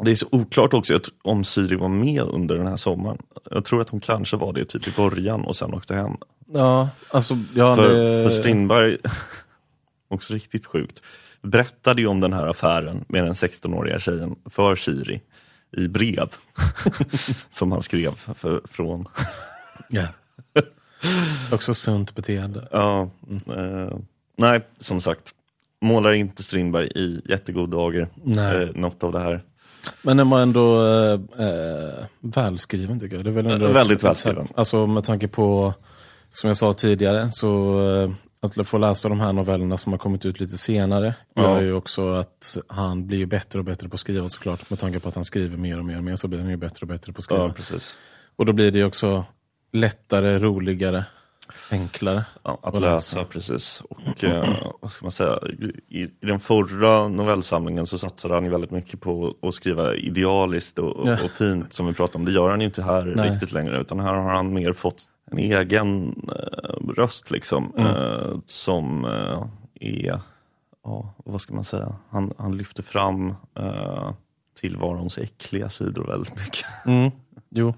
Det 0.00 0.10
är 0.10 0.14
så 0.14 0.26
oklart 0.32 0.74
också 0.74 1.00
om 1.22 1.44
Siri 1.44 1.76
var 1.76 1.88
med 1.88 2.22
under 2.22 2.56
den 2.56 2.66
här 2.66 2.76
sommaren. 2.76 3.18
Jag 3.50 3.64
tror 3.64 3.80
att 3.80 3.88
hon 3.88 4.00
kanske 4.00 4.36
var 4.36 4.52
det 4.52 4.64
typ 4.64 4.88
i 4.88 4.92
början 4.96 5.44
och 5.44 5.56
sen 5.56 5.74
åkte 5.74 5.94
hem. 5.94 6.16
ja, 6.46 6.88
alltså 7.10 7.34
ja, 7.54 7.76
för, 7.76 7.88
det, 7.88 8.30
för 8.30 8.30
Strindberg, 8.30 8.96
också 10.08 10.34
riktigt 10.34 10.66
sjukt, 10.66 11.02
berättade 11.42 12.00
ju 12.00 12.06
om 12.06 12.20
den 12.20 12.32
här 12.32 12.46
affären 12.46 13.04
med 13.08 13.24
den 13.24 13.32
16-åriga 13.32 13.98
tjejen 13.98 14.36
för 14.44 14.74
Siri 14.74 15.20
i 15.76 15.88
brev. 15.88 16.28
som 17.50 17.72
han 17.72 17.82
skrev 17.82 18.14
för, 18.14 18.60
från. 18.64 19.06
ja. 19.88 20.06
Också 21.52 21.74
sunt 21.74 22.14
beteende. 22.14 22.68
Ja, 22.70 23.10
eh, 23.56 23.98
nej, 24.36 24.60
som 24.78 25.00
sagt. 25.00 25.34
Målar 25.80 26.12
inte 26.12 26.42
Strindberg 26.42 26.86
i 26.86 27.22
jättegod 27.24 27.70
dager. 27.70 28.08
Eh, 28.36 28.68
något 28.74 29.04
av 29.04 29.12
det 29.12 29.20
här. 29.20 29.42
Men 30.02 30.16
den 30.16 30.30
var 30.30 30.40
ändå 30.40 30.86
eh, 30.86 31.20
eh, 31.46 32.04
välskriven 32.20 33.00
tycker 33.00 33.16
jag. 33.16 33.24
Det 33.24 33.30
är 33.30 33.34
väl 33.34 33.46
ändå 33.46 33.66
Eh, 33.66 33.72
väldigt 33.72 34.04
välskriven. 34.04 34.48
Alltså 34.54 34.86
med 34.86 35.04
tanke 35.04 35.28
på, 35.28 35.74
som 36.30 36.48
jag 36.48 36.56
sa 36.56 36.72
tidigare, 36.74 37.28
så 37.30 37.80
eh, 37.90 38.10
att 38.40 38.68
få 38.68 38.78
läsa 38.78 39.08
de 39.08 39.20
här 39.20 39.32
novellerna 39.32 39.76
som 39.76 39.92
har 39.92 39.98
kommit 39.98 40.26
ut 40.26 40.40
lite 40.40 40.58
senare 40.58 41.14
Ja. 41.34 41.42
gör 41.42 41.60
ju 41.60 41.72
också 41.72 42.14
att 42.14 42.58
han 42.66 43.06
blir 43.06 43.26
bättre 43.26 43.58
och 43.58 43.64
bättre 43.64 43.88
på 43.88 43.94
att 43.94 44.00
skriva 44.00 44.28
såklart. 44.28 44.70
Med 44.70 44.78
tanke 44.78 45.00
på 45.00 45.08
att 45.08 45.14
han 45.14 45.24
skriver 45.24 45.56
mer 45.56 45.78
och 45.78 45.84
mer 45.84 45.96
och 45.96 46.04
mer 46.04 46.16
så 46.16 46.28
blir 46.28 46.38
han 46.40 46.50
ju 46.50 46.56
bättre 46.56 46.84
och 46.84 46.88
bättre 46.88 47.12
på 47.12 47.18
att 47.18 47.24
skriva. 47.24 47.42
Ja, 47.42 47.52
precis. 47.52 47.96
Och 48.36 48.46
då 48.46 48.52
blir 48.52 48.70
det 48.70 48.84
också 48.84 49.24
lättare, 49.72 50.38
roligare, 50.38 51.04
enklare. 51.72 52.24
Ja, 52.42 52.58
att 52.62 52.74
att 52.74 52.80
läsa, 52.80 53.24
precis. 53.24 53.82
Och 53.90 54.24
eh, 54.24 54.56
vad 54.80 54.90
ska 54.92 55.04
man 55.04 55.12
säga, 55.12 55.38
i, 55.88 56.02
i 56.02 56.10
den 56.20 56.40
förra 56.40 57.08
novellsamlingen 57.08 57.86
så 57.86 57.98
satsade 57.98 58.34
han 58.34 58.44
ju 58.44 58.50
väldigt 58.50 58.70
mycket 58.70 59.00
på 59.00 59.34
att 59.42 59.54
skriva 59.54 59.94
idealiskt 59.94 60.78
och, 60.78 61.08
Ja. 61.08 61.12
och 61.24 61.30
fint 61.30 61.72
som 61.72 61.86
vi 61.86 61.92
pratade 61.92 62.18
om. 62.18 62.24
Det 62.24 62.32
gör 62.32 62.50
han 62.50 62.60
ju 62.60 62.66
inte 62.66 62.82
här 62.82 63.12
Nej. 63.16 63.30
riktigt 63.30 63.52
längre 63.52 63.80
utan 63.80 64.00
här 64.00 64.14
har 64.14 64.30
han 64.34 64.52
mer 64.52 64.72
fått 64.72 65.02
en 65.30 65.38
egen 65.38 66.08
eh, 66.28 66.88
röst 66.96 67.30
liksom. 67.30 67.72
Eh, 67.78 68.38
som 68.46 69.04
eh, 69.04 69.46
är, 69.80 70.20
ja, 70.84 71.14
vad 71.24 71.40
ska 71.40 71.54
man 71.54 71.64
säga, 71.64 71.94
han, 72.10 72.32
han 72.38 72.56
lyfter 72.56 72.82
fram 72.82 73.34
eh, 73.58 74.10
tillvarons 74.60 75.18
äckliga 75.18 75.68
sidor 75.68 76.04
väldigt 76.06 76.36
mycket. 76.36 76.66
Mm. 76.86 77.10
Jo, 77.50 77.74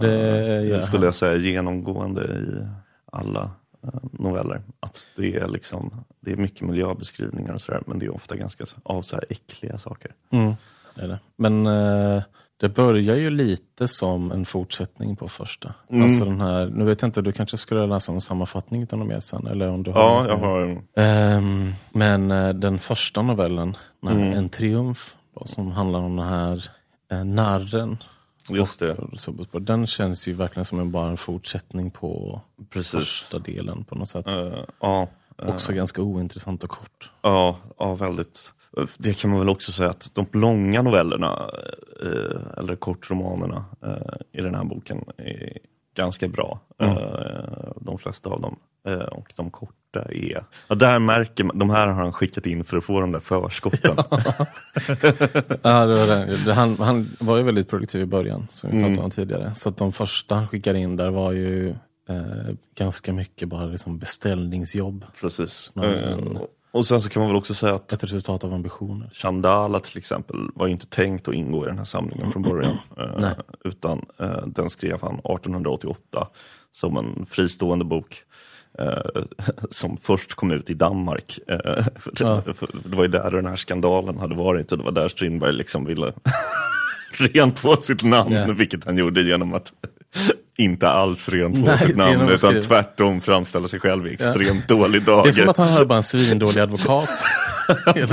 Det 0.00 0.62
gör 0.62 0.80
skulle 0.80 1.04
jag 1.04 1.14
säga 1.14 1.36
genomgående 1.36 2.24
i 2.24 2.66
alla 3.12 3.50
eh, 3.82 4.00
noveller. 4.12 4.62
Att 4.80 5.06
det 5.16 5.36
är 5.36 5.48
liksom, 5.48 6.04
det 6.20 6.32
är 6.32 6.36
mycket 6.36 6.60
miljöbeskrivningar 6.60 7.54
och 7.54 7.60
sådär, 7.60 7.82
men 7.86 7.98
det 7.98 8.06
är 8.06 8.14
ofta 8.14 8.36
ganska 8.36 8.64
av 8.82 9.02
så 9.02 9.16
här 9.16 9.24
äckliga 9.28 9.78
saker. 9.78 10.12
mm. 10.30 10.54
det 10.94 11.06
det. 11.06 11.18
Men 11.36 11.66
eh, 11.66 12.22
det 12.62 12.68
börjar 12.68 13.16
ju 13.16 13.30
lite 13.30 13.88
som 13.88 14.32
en 14.32 14.44
fortsättning 14.44 15.16
på 15.16 15.28
första. 15.28 15.74
Mm. 15.88 16.02
Alltså 16.02 16.24
den 16.24 16.40
här, 16.40 16.66
nu 16.66 16.84
vet 16.84 17.02
jag 17.02 17.08
inte, 17.08 17.22
du 17.22 17.32
kanske 17.32 17.56
skulle 17.56 17.86
läsa 17.86 18.12
en 18.12 18.20
sammanfattning 18.20 18.86
av 18.92 18.98
mer 18.98 19.20
sen? 19.20 19.46
Eller 19.46 19.68
om 19.68 19.82
du 19.82 19.90
har 19.90 20.00
Ja, 20.00 20.28
jag 20.28 20.36
har 20.36 20.60
en 20.60 20.82
Ehm, 20.96 21.72
men 21.90 22.30
eh, 22.30 22.48
den 22.48 22.78
första 22.78 23.22
novellen, 23.22 23.76
Mm. 24.06 24.32
En 24.32 24.48
triumf, 24.48 25.16
då, 25.34 25.46
som 25.46 25.72
handlar 25.72 25.98
om 25.98 26.16
den 26.16 26.26
här 26.26 26.70
eh, 27.10 27.24
narren. 27.24 27.96
Just 28.50 28.80
det, 28.80 28.96
och 29.52 29.62
Den 29.62 29.86
känns 29.86 30.28
ju 30.28 30.32
verkligen 30.32 30.64
som 30.64 30.80
en, 30.80 30.90
bara 30.90 31.10
en 31.10 31.16
fortsättning 31.16 31.90
på 31.90 32.40
precis. 32.70 32.92
första 32.92 33.38
delen 33.38 33.84
på 33.84 33.94
något 33.94 34.08
sätt. 34.08 34.26
Ja, 34.80 35.08
eh, 35.38 35.48
Också 35.48 35.72
ganska 35.72 36.02
ointressant 36.02 36.64
och 36.64 36.70
kort. 36.70 37.10
Ja, 37.22 37.56
ja, 37.78 37.94
väldigt. 37.94 38.52
Det 38.98 39.18
kan 39.18 39.30
man 39.30 39.38
väl 39.38 39.48
också 39.48 39.72
säga 39.72 39.90
att 39.90 40.10
de 40.14 40.26
långa 40.32 40.82
novellerna, 40.82 41.50
eh, 42.02 42.58
eller 42.58 42.76
kortromanerna 42.76 43.64
i 44.32 44.40
den 44.40 44.54
här 44.54 44.64
boken 44.64 45.04
är 45.16 45.58
ganska 45.96 46.28
bra. 46.28 46.60
Mm. 46.78 46.96
De 47.80 47.98
flesta 47.98 48.30
av 48.30 48.40
dem. 48.40 48.58
Eh, 48.88 48.94
och 48.94 49.32
de 49.36 49.50
korta 49.50 50.02
är... 50.02 50.44
Ja, 50.68 50.74
där 50.74 50.98
märker 50.98 51.44
man, 51.44 51.58
de 51.58 51.70
här 51.70 51.86
har 51.86 52.02
han 52.02 52.12
skickat 52.12 52.46
in 52.46 52.64
för 52.64 52.76
att 52.76 52.84
få 52.84 53.00
de 53.00 53.12
där 53.12 53.20
förskotten. 53.20 53.96
Ja, 55.62 55.86
det 55.86 55.94
var 55.94 56.26
det. 56.46 56.52
Han, 56.54 56.76
han 56.78 57.08
var 57.20 57.36
ju 57.36 57.42
väldigt 57.42 57.68
produktiv 57.68 58.00
i 58.00 58.06
början, 58.06 58.46
som 58.50 58.70
vi 58.70 58.76
Mm. 58.76 58.88
pratade 58.90 59.04
om 59.04 59.10
tidigare. 59.10 59.54
Så 59.54 59.70
de 59.70 59.92
första 59.92 60.34
han 60.34 60.48
skickade 60.48 60.78
in 60.78 60.96
där 60.96 61.10
var 61.10 61.32
ju 61.32 61.70
eh, 62.08 62.54
ganska 62.74 63.12
mycket 63.12 63.48
bara 63.48 63.64
liksom 63.66 63.98
beställningsjobb. 63.98 65.04
Precis. 65.20 65.72
Mm. 65.76 65.90
Eh, 65.94 66.16
och 66.16 66.48
sen 66.86 67.00
så 67.00 67.08
kan 67.08 67.20
man 67.20 67.28
väl 67.30 67.36
också 67.36 67.54
säga 67.54 67.74
att 67.74 67.92
Ett 67.92 68.04
resultat 68.04 68.44
av 68.44 68.54
ambitioner. 68.54 69.10
Chandala 69.12 69.80
till 69.80 69.98
exempel 69.98 70.36
var 70.54 70.66
ju 70.66 70.72
inte 70.72 70.86
tänkt 70.86 71.28
att 71.28 71.34
ingå 71.34 71.64
i 71.64 71.68
den 71.68 71.78
här 71.78 71.84
samlingen 71.84 72.32
från 72.32 72.42
början. 72.42 72.76
Eh, 72.98 73.10
Nej. 73.18 73.34
utan 73.64 74.04
eh, 74.18 74.46
den 74.46 74.70
skrev 74.70 74.98
han 75.02 75.14
1888 75.14 76.28
som 76.72 76.96
en 76.96 77.26
fristående 77.26 77.84
bok. 77.84 78.16
Eh, 78.78 79.22
som 79.70 79.96
först 79.96 80.34
kom 80.34 80.50
ut 80.50 80.70
i 80.70 80.74
Danmark. 80.74 81.38
Eh, 81.48 81.86
Ja. 82.18 82.42
det 82.84 82.96
var 82.96 83.02
ju 83.04 83.08
där 83.10 83.30
den 83.30 83.46
här 83.46 83.56
skandalen 83.56 84.18
hade 84.18 84.34
varit 84.34 84.72
och 84.72 84.78
det 84.78 84.84
var 84.84 84.92
där 84.92 85.08
Strindberg 85.08 85.52
liksom 85.52 85.84
ville 85.84 86.12
rent 87.18 87.62
på 87.62 87.76
sitt 87.76 88.02
namn. 88.02 88.32
Ja. 88.32 88.52
Vilket 88.52 88.84
han 88.84 88.98
gjorde 88.98 89.22
genom 89.22 89.54
att 89.54 89.72
inte 90.58 90.88
alls 90.88 91.28
rent 91.28 91.66
på 91.66 91.76
sitt 91.76 91.96
namn 91.96 92.28
utan 92.28 92.60
tvärtom 92.60 93.20
framställa 93.20 93.68
sig 93.68 93.80
själv 93.80 94.06
i 94.06 94.12
extremt 94.12 94.68
dålig 94.68 95.02
dager. 95.02 95.22
Det 95.22 95.28
är 95.28 95.32
som 95.32 95.48
att 95.48 95.56
han 95.56 95.68
hade 95.68 95.86
bara 95.86 95.96
en 95.96 96.02
svindålig 96.02 96.60
advokat. 96.60 97.24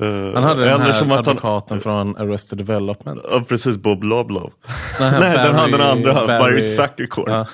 Eh, 0.00 0.34
han 0.34 0.44
hade 0.44 0.64
den 0.64 0.80
här 0.80 0.90
att 0.90 0.96
han, 1.00 1.12
advokaten 1.12 1.80
från 1.80 2.16
Arrested 2.16 2.58
Development. 2.58 3.20
Ja, 3.30 3.42
precis, 3.48 3.76
Bob 3.76 4.04
Loblow. 4.04 4.52
Nej, 5.00 5.20
Nej, 5.20 5.36
den, 5.36 5.54
han, 5.54 5.70
den 5.70 5.80
andra, 5.80 6.14
Barry, 6.14 6.60
Barry- 6.60 6.76
Zuckercorn. 6.76 7.32
Ja. 7.32 7.46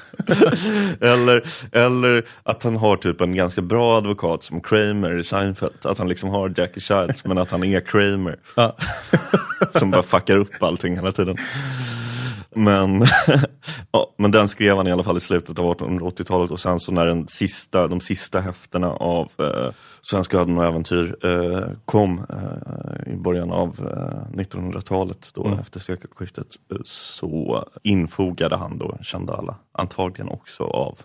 eller, 1.12 1.42
eller 1.72 2.24
att 2.42 2.62
han 2.62 2.76
har 2.76 2.96
typ 2.96 3.20
en 3.20 3.36
ganska 3.36 3.62
bra 3.62 3.98
advokat 3.98 4.42
som 4.42 4.60
Kramer 4.60 5.18
i 5.18 5.24
Seinfeld. 5.24 5.72
Att 5.82 5.98
han 5.98 6.08
liksom 6.08 6.30
har 6.30 6.52
Jackie 6.56 6.80
Childs 6.80 7.24
men 7.24 7.38
att 7.38 7.50
han 7.50 7.64
är 7.64 7.80
Kramer. 7.80 8.36
Ja. 8.54 8.76
som 9.70 9.90
bara 9.90 10.02
fuckar 10.02 10.36
upp 10.36 10.62
allting 10.62 10.94
hela 10.94 11.12
tiden. 11.12 11.36
Men, 12.58 13.04
ja, 13.90 14.14
men 14.18 14.30
den 14.30 14.48
skrev 14.48 14.76
han 14.76 14.86
i 14.86 14.92
alla 14.92 15.02
fall 15.02 15.16
i 15.16 15.20
slutet 15.20 15.58
av 15.58 15.74
1880-talet 15.76 16.50
och 16.50 16.60
sen 16.60 16.80
så 16.80 16.92
när 16.92 17.06
den 17.06 17.28
sista, 17.28 17.88
de 17.88 18.00
sista 18.00 18.40
häftena 18.40 18.90
av 18.92 19.30
eh, 19.38 19.72
Svenska 20.02 20.38
öden 20.38 20.58
och 20.58 20.64
äventyr 20.64 21.16
eh, 21.26 21.68
kom 21.84 22.26
eh, 22.30 23.12
i 23.12 23.16
början 23.16 23.52
av 23.52 23.68
eh, 23.80 24.38
1900-talet 24.38 25.30
då 25.34 25.46
Mm. 25.46 25.58
efter 25.58 25.80
sekelskiftet 25.80 26.46
eh, 26.72 26.78
så 26.84 27.64
infogade 27.82 28.56
han 28.56 28.78
då 28.78 28.98
Chandala, 29.02 29.56
antagligen 29.72 30.28
också 30.28 30.64
av 30.64 30.98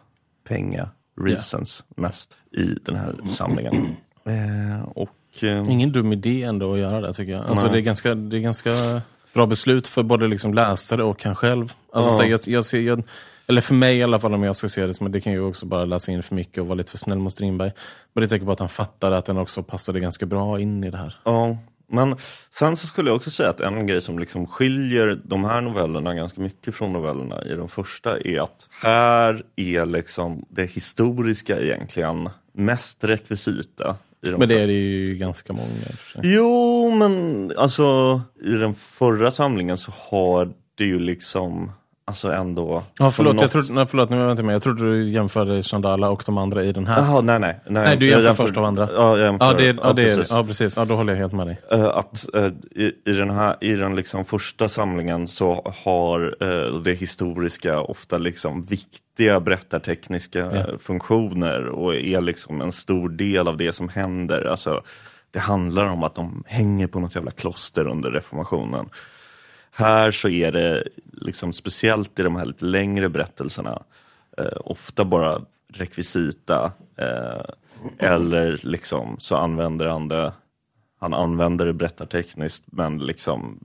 penga 0.48 0.90
reasons 1.22 1.84
mest 1.96 2.38
i 2.52 2.64
den 2.86 2.96
här 2.96 3.16
samlingen. 3.30 3.74
Eh, 4.26 4.82
och 4.96 5.44
eh, 5.44 5.72
Ingen 5.72 5.92
dum 5.92 6.14
idé 6.14 6.44
ändå 6.44 6.74
att 6.74 6.80
göra 6.80 7.02
det 7.02 7.14
tycker 7.14 7.32
jag. 7.32 7.46
Alltså, 7.46 7.66
Nej. 7.66 7.74
det, 7.74 7.80
är 7.80 7.82
ganska, 7.82 8.16
det 8.16 8.38
är 8.38 8.42
ganska 8.42 9.02
bra 9.34 9.46
beslut 9.46 9.88
för 9.88 10.04
både 10.04 10.28
liksom 10.28 10.54
läsare 10.54 11.04
och 11.04 11.24
han 11.24 11.36
själv. 11.36 11.74
Alltså, 11.94 12.12
Ja. 12.12 12.18
så 12.18 12.24
jag, 12.26 12.56
jag 12.56 12.66
ser, 12.66 12.80
jag, 12.80 13.04
eller 13.48 13.62
för 13.62 13.74
mig 13.74 13.98
i 13.98 14.04
alla 14.04 14.20
fall 14.20 14.34
om 14.34 14.44
jag 14.44 14.56
ska 14.56 14.70
se 14.70 14.86
det, 14.86 15.02
men 15.02 15.12
det 15.12 15.22
kan 15.22 15.34
ju 15.34 15.42
också 15.42 15.66
bara 15.66 15.86
läsa 15.86 16.12
in 16.12 16.24
för 16.24 16.36
mycket 16.36 16.58
och 16.62 16.68
vara 16.68 16.76
lite 16.76 16.92
för 16.92 16.98
snäll 16.98 17.20
mot 17.20 17.34
Strindberg. 17.34 17.72
Men 18.14 18.22
det 18.22 18.28
tänker 18.28 18.46
på 18.46 18.52
att 18.52 18.60
han 18.60 18.70
fattade 18.70 19.18
att 19.18 19.26
den 19.26 19.38
också 19.38 19.64
passade 19.64 20.00
ganska 20.00 20.26
bra 20.26 20.60
in 20.60 20.84
i 20.84 20.90
det 20.92 20.98
här. 20.98 21.16
Ja, 21.24 21.58
men 21.88 22.16
sen 22.52 22.78
så 22.78 22.88
skulle 22.88 23.10
jag 23.10 23.16
också 23.16 23.32
säga 23.32 23.50
att 23.50 23.60
en 23.60 23.88
grej 23.88 24.02
som 24.02 24.20
liksom 24.20 24.48
skiljer 24.48 25.20
de 25.24 25.44
här 25.46 25.62
novellerna 25.62 26.14
ganska 26.14 26.42
mycket 26.42 26.76
från 26.76 26.94
novellerna 26.94 27.44
i 27.46 27.56
de 27.56 27.70
första 27.70 28.20
är 28.20 28.40
att 28.42 28.68
här 28.84 29.44
är 29.56 29.86
liksom 29.86 30.46
det 30.50 30.66
historiska 30.72 31.60
egentligen 31.60 32.30
mest 32.54 33.04
rekvisita. 33.04 33.96
De 34.22 34.32
Men 34.32 34.50
det 34.50 34.60
är 34.62 34.68
det 34.68 34.74
ju 34.74 35.16
ganska 35.16 35.54
många. 35.54 35.68
Jo, 36.24 36.92
men 36.96 37.52
alltså 37.58 38.22
i 38.44 38.52
den 38.52 38.74
förra 38.74 39.32
samlingen 39.32 39.78
så 39.78 39.92
har 40.12 40.50
det 40.78 40.86
ju 40.86 41.00
liksom 41.00 41.72
Alltså 42.06 42.32
ändå... 42.32 42.84
Ja, 43.00 43.12
förlåt, 43.12 43.38
på 43.38 43.38
jag 43.38 43.44
något- 43.44 43.52
trodde, 43.52 43.74
nej, 43.74 43.86
förlåt, 43.88 44.10
nu 44.10 44.16
var 44.18 44.24
jag 44.24 44.32
inte 44.32 44.44
med. 44.44 44.56
Jag 44.56 44.62
trodde 44.62 44.92
du 44.92 45.10
jämförde 45.10 45.64
Chandala 45.64 46.10
och 46.10 46.24
de 46.26 46.38
andra 46.38 46.64
i 46.64 46.72
den 46.72 46.88
här. 46.88 46.98
Jaha, 46.98 47.22
nej, 47.22 47.40
nej. 47.40 47.60
Nej, 47.70 47.98
du 47.98 48.10
jag 48.10 48.24
jämför 48.24 48.44
första 48.46 48.62
och 48.62 48.68
andra. 48.68 48.90
Ja, 48.96 49.18
jag 49.18 49.26
jämför. 49.26 49.46
Ja, 49.46 49.54
det, 49.54 49.66
ja, 49.84 49.94
det 49.94 50.02
är, 50.02 50.18
precis. 50.18 50.32
ja, 50.36 50.44
precis. 50.44 50.78
Ja, 50.78 50.86
då 50.86 50.96
håller 50.96 51.14
jag 51.14 51.20
helt 51.20 51.34
med 51.34 51.48
dig. 51.48 51.62
Eh, 51.72 51.86
att 51.86 52.36
eh, 52.36 52.46
i, 52.72 52.92
i 53.06 53.12
den 53.12 53.30
här 53.30 53.56
i 53.62 53.74
den 53.74 53.96
liksom 53.96 54.26
första 54.26 54.68
samlingen 54.68 55.28
så 55.28 55.74
har 55.84 56.36
eh, 56.40 56.80
det 56.82 56.94
historiska 56.94 57.80
ofta 57.80 58.18
liksom 58.18 58.62
viktiga 59.22 59.40
berättartekniska 59.40 60.40
Ja. 60.40 60.78
funktioner 60.78 61.66
och 61.66 61.96
är 61.96 62.22
liksom 62.22 62.62
en 62.62 62.72
stor 62.72 63.10
del 63.10 63.48
av 63.48 63.58
det 63.58 63.72
som 63.74 63.90
händer. 63.90 64.46
Alltså, 64.46 64.84
det 65.32 65.40
handlar 65.40 65.86
om 65.86 66.04
att 66.04 66.16
de 66.16 66.44
hänger 66.48 66.88
på 66.88 67.00
något 67.00 67.16
jävla 67.16 67.32
kloster 67.32 67.88
under 67.88 68.12
reformationen. 68.12 68.90
Här 69.72 70.12
så 70.12 70.30
är 70.30 70.52
det 70.52 70.84
liksom 71.12 71.54
speciellt 71.54 72.20
i 72.20 72.24
de 72.24 72.36
här 72.36 72.46
lite 72.46 72.66
längre 72.66 73.10
berättelserna 73.10 73.84
eh, 74.38 74.58
ofta 74.66 75.06
bara 75.06 75.42
rekvisita 75.74 76.72
eh, 76.98 77.44
eller 78.00 78.60
liksom 78.64 79.16
så 79.20 79.36
använder 79.36 79.86
han 79.86 80.08
det 80.08 80.34
han 81.00 81.14
använder 81.14 81.66
det 81.66 81.74
berättartekniskt 81.74 82.64
men 82.72 83.00
liksom 83.00 83.60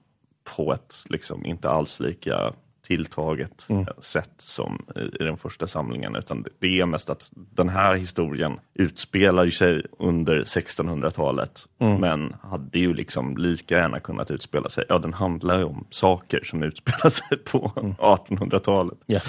på 0.56 0.72
ett 0.72 0.94
liksom 1.10 1.46
inte 1.46 1.70
alls 1.70 2.00
lika 2.00 2.52
tilltaget 2.86 3.66
Mm. 3.68 3.82
eh, 3.82 3.88
sätt 3.98 4.32
som 4.36 4.86
i, 4.96 5.24
den 5.24 5.36
första 5.36 5.66
samlingen. 5.66 6.16
Utan 6.16 6.44
det- 6.58 6.80
är 6.80 6.86
mest 6.86 7.10
att 7.10 7.30
den 7.34 7.68
här 7.68 7.94
historien 7.94 8.60
utspelar 8.74 9.50
sig 9.50 9.82
under 9.98 10.44
1600-talet 10.44 11.68
Mm. 11.78 12.00
men 12.00 12.34
hade 12.42 12.78
ju 12.78 12.94
liksom 12.94 13.36
lika 13.36 13.74
gärna 13.78 14.00
kunnat 14.00 14.30
utspela 14.30 14.68
sig, 14.68 14.84
ja 14.88 14.98
den 14.98 15.14
handlar 15.14 15.58
ju 15.58 15.64
om 15.64 15.86
saker 15.90 16.40
som 16.44 16.62
utspelar 16.62 17.08
sig 17.10 17.36
på 17.38 17.72
Mm. 17.76 17.94
1800-talet. 17.94 18.98
Ja. 19.06 19.20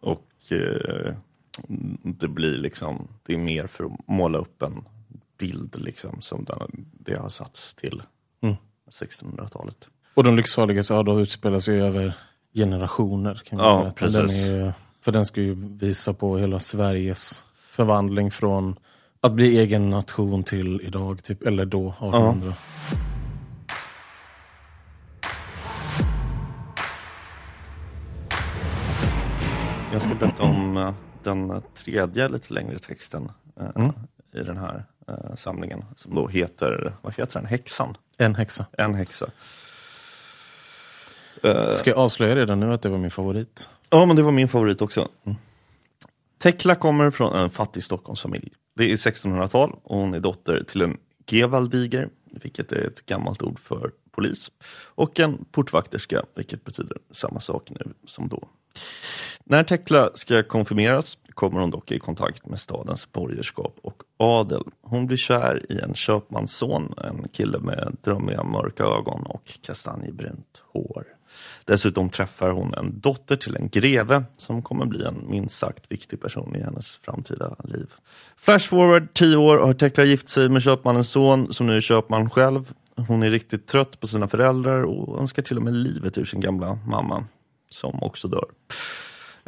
Och 0.00 0.28
eh, 0.52 1.14
det 2.02 2.28
blir 2.28 2.56
liksom, 2.58 3.08
det 3.26 3.34
är 3.34 3.38
mer 3.38 3.66
för 3.66 3.84
att 3.84 3.92
måla 4.08 4.38
upp 4.38 4.62
en 4.62 4.84
bild 5.38 5.76
liksom 5.80 6.20
som 6.20 6.44
den, 6.44 6.86
det 7.00 7.14
har 7.18 7.28
satts 7.28 7.74
till 7.74 8.02
Mm. 8.42 8.56
1600-talet. 8.90 9.88
Och 10.14 10.24
de 10.24 10.36
lycksaligas 10.36 10.90
öden 10.90 11.18
utspelar 11.18 11.58
sig 11.58 11.80
över 11.80 12.12
generationer. 12.56 13.34
Kan 13.44 13.58
vi 13.58 13.64
Ja, 13.64 13.80
berätta. 13.98 14.20
Den 14.20 14.24
är, 14.30 14.72
för 15.00 15.12
den 15.12 15.24
ska 15.26 15.40
ju 15.40 15.54
visa 15.80 16.12
på 16.14 16.38
hela 16.38 16.58
Sveriges 16.58 17.44
förvandling 17.70 18.30
från 18.30 18.76
att 19.20 19.32
bli 19.32 19.58
egen 19.58 19.90
nation 19.90 20.44
till 20.44 20.80
idag, 20.84 21.22
typ, 21.22 21.42
eller 21.46 21.64
då, 21.64 21.88
1800. 21.88 22.54
Jag 29.92 30.02
ska 30.02 30.14
berätta 30.14 30.42
om 30.42 30.76
eh, 30.76 30.92
den 31.22 31.62
tredje 31.74 32.28
lite 32.28 32.54
längre 32.54 32.78
texten 32.78 33.30
eh, 33.60 33.66
Mm. 33.74 33.92
i 34.34 34.38
den 34.42 34.56
här 34.56 34.84
eh, 35.08 35.34
samlingen 35.34 35.84
som 35.96 36.14
då 36.14 36.28
heter, 36.28 36.94
vad 37.02 37.14
heter 37.14 37.40
den, 37.40 37.46
Häxan? 37.48 37.96
En 38.18 38.34
häxa. 38.34 38.66
En 38.78 38.94
häxa. 38.94 39.26
Eh, 41.42 41.74
Ska 41.74 41.90
jag 41.90 41.98
avslöja 41.98 42.36
redan 42.36 42.60
nu 42.60 42.72
att 42.72 42.82
det 42.82 42.88
var 42.88 42.98
min 42.98 43.10
favorit? 43.10 43.68
Ja, 43.90 44.06
men 44.06 44.16
det 44.16 44.22
var 44.22 44.32
min 44.32 44.48
favorit 44.48 44.82
också. 44.82 45.08
Tekla 46.42 46.74
kommer 46.74 47.10
från 47.10 47.34
en 47.34 47.50
fattig 47.50 47.84
Stockholmsfamilj. 47.84 48.52
Det 48.76 48.92
är 48.92 48.96
1600-tal 48.96 49.72
och 49.82 49.98
hon 49.98 50.14
är 50.14 50.20
dotter 50.20 50.64
till 50.68 50.82
en 50.82 50.96
Gevaldiger, 51.30 52.08
vilket 52.24 52.72
är 52.72 52.86
ett 52.86 53.06
gammalt 53.06 53.42
ord 53.42 53.58
för 53.58 53.90
polis, 54.10 54.52
och 54.94 55.20
en 55.20 55.44
portvakterska, 55.50 56.22
vilket 56.34 56.64
betyder 56.64 56.98
samma 57.10 57.40
sak 57.40 57.70
nu 57.70 57.92
som 58.06 58.28
då. 58.28 58.48
När 59.44 59.64
Tekla 59.64 60.10
ska 60.14 60.42
konfirmeras 60.42 61.18
kommer 61.34 61.60
hon 61.60 61.70
dock 61.70 61.92
i 61.92 61.98
kontakt 61.98 62.46
med 62.46 62.60
stadens 62.60 63.12
borgerskap 63.12 63.78
och 63.82 64.02
adel. 64.16 64.62
Hon 64.82 65.06
blir 65.06 65.16
kär 65.16 65.72
i 65.72 65.80
en 65.80 65.94
köpmansson, 65.94 66.94
en 67.04 67.28
kille 67.28 67.58
med 67.58 67.96
drömmiga 68.02 68.42
mörka 68.44 68.84
ögon 68.84 69.26
och 69.26 69.50
kastanjebrunt 69.62 70.62
hår. 70.72 71.04
Dessutom 71.64 72.10
träffar 72.10 72.50
hon 72.50 72.74
en 72.74 73.00
dotter 73.00 73.36
till 73.36 73.56
en 73.56 73.68
greve 73.68 74.24
som 74.36 74.62
kommer 74.62 74.86
bli 74.86 75.04
en 75.04 75.30
minst 75.30 75.58
sagt 75.58 75.92
viktig 75.92 76.20
person 76.20 76.56
i 76.56 76.62
hennes 76.62 76.96
framtida 76.96 77.56
liv. 77.64 77.90
Flash 78.36 78.68
forward 78.68 79.14
10 79.14 79.36
år 79.36 79.58
har 79.58 79.74
Tekla 79.74 80.04
gift 80.04 80.28
sig 80.28 80.48
med 80.48 80.62
köpmannens 80.62 81.10
son 81.10 81.52
som 81.52 81.66
nu 81.66 81.76
är 81.76 81.80
köpman 81.80 82.30
själv. 82.30 82.72
Hon 83.08 83.22
är 83.22 83.30
riktigt 83.30 83.66
trött 83.66 84.00
på 84.00 84.06
sina 84.06 84.28
föräldrar 84.28 84.82
och 84.82 85.20
önskar 85.20 85.42
till 85.42 85.56
och 85.56 85.62
med 85.62 85.74
livet 85.74 86.18
ur 86.18 86.24
sin 86.24 86.40
gamla 86.40 86.78
mamma, 86.86 87.24
som 87.70 88.02
också 88.02 88.28
dör. 88.28 88.46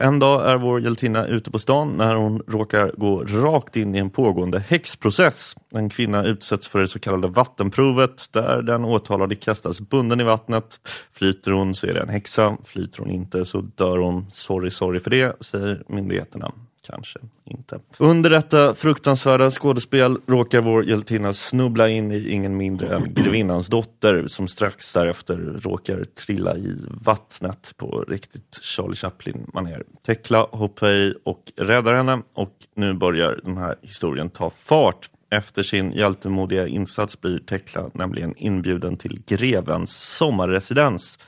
En 0.01 0.19
dag 0.19 0.51
är 0.51 0.57
vår 0.57 0.81
hjältinna 0.81 1.27
ute 1.27 1.51
på 1.51 1.59
stan 1.59 1.97
när 1.97 2.15
hon 2.15 2.43
råkar 2.47 2.93
gå 2.97 3.25
rakt 3.25 3.77
in 3.77 3.95
i 3.95 3.99
en 3.99 4.11
pågående 4.11 4.59
häxprocess. 4.59 5.57
En 5.75 5.91
kvinna 5.91 6.25
utsätts 6.25 6.69
för 6.69 6.79
det 6.79 6.89
så 6.89 6.99
kallade 6.99 7.29
vattenprovet 7.29 8.33
där 8.33 8.63
den 8.63 8.85
åtalade 8.85 9.35
kastas 9.35 9.81
bunden 9.81 10.21
i 10.21 10.25
vattnet. 10.25 10.81
Flyter 11.13 11.51
hon 11.51 11.75
så 11.75 11.87
är 11.87 11.95
det 11.95 12.01
en 12.01 12.09
häxa, 12.09 12.57
flyter 12.65 12.99
hon 12.99 13.11
inte 13.11 13.45
så 13.45 13.61
dör 13.61 13.99
hon. 13.99 14.27
Sorry, 14.31 14.71
sorry 14.71 15.01
för 15.01 15.11
det, 15.11 15.37
säger 15.41 15.83
myndigheterna. 15.89 16.53
Kanske 16.91 17.19
inte. 17.45 17.81
Under 17.99 18.31
detta 18.31 18.75
fruktansvärda 18.75 19.51
skådespel 19.51 20.19
råkar 20.27 20.61
vår 20.61 20.85
hjältinna 20.85 21.33
snubbla 21.33 21.89
in 21.89 22.13
i 22.13 22.31
ingen 22.31 22.57
mindre 22.57 22.97
än 22.97 23.03
grevinnans 23.15 23.69
dotter 23.69 24.27
som 24.27 24.49
strax 24.49 24.93
därefter 24.93 25.37
råkar 25.37 26.05
trilla 26.05 26.57
i 26.57 26.75
vattnet 27.05 27.73
på 27.77 28.05
riktigt 28.09 28.59
Charlie 28.63 28.97
Chaplin-manér. 28.97 29.83
Tekla 30.07 30.49
hoppar 30.53 30.89
i 30.89 31.15
och 31.25 31.53
räddar 31.57 31.95
henne 31.95 32.23
och 32.35 32.53
nu 32.75 32.93
börjar 32.93 33.41
den 33.45 33.57
här 33.57 33.77
historien 33.83 34.31
ta 34.31 34.51
fart. 34.51 35.11
Efter 35.31 35.63
sin 35.63 35.93
hjältemodiga 35.93 36.67
insats 36.67 37.21
blir 37.21 37.39
Tekla 37.39 37.91
nämligen 37.95 38.35
inbjuden 38.37 38.97
till 38.97 39.23
grevens 39.27 40.17
sommarresidens 40.17 41.19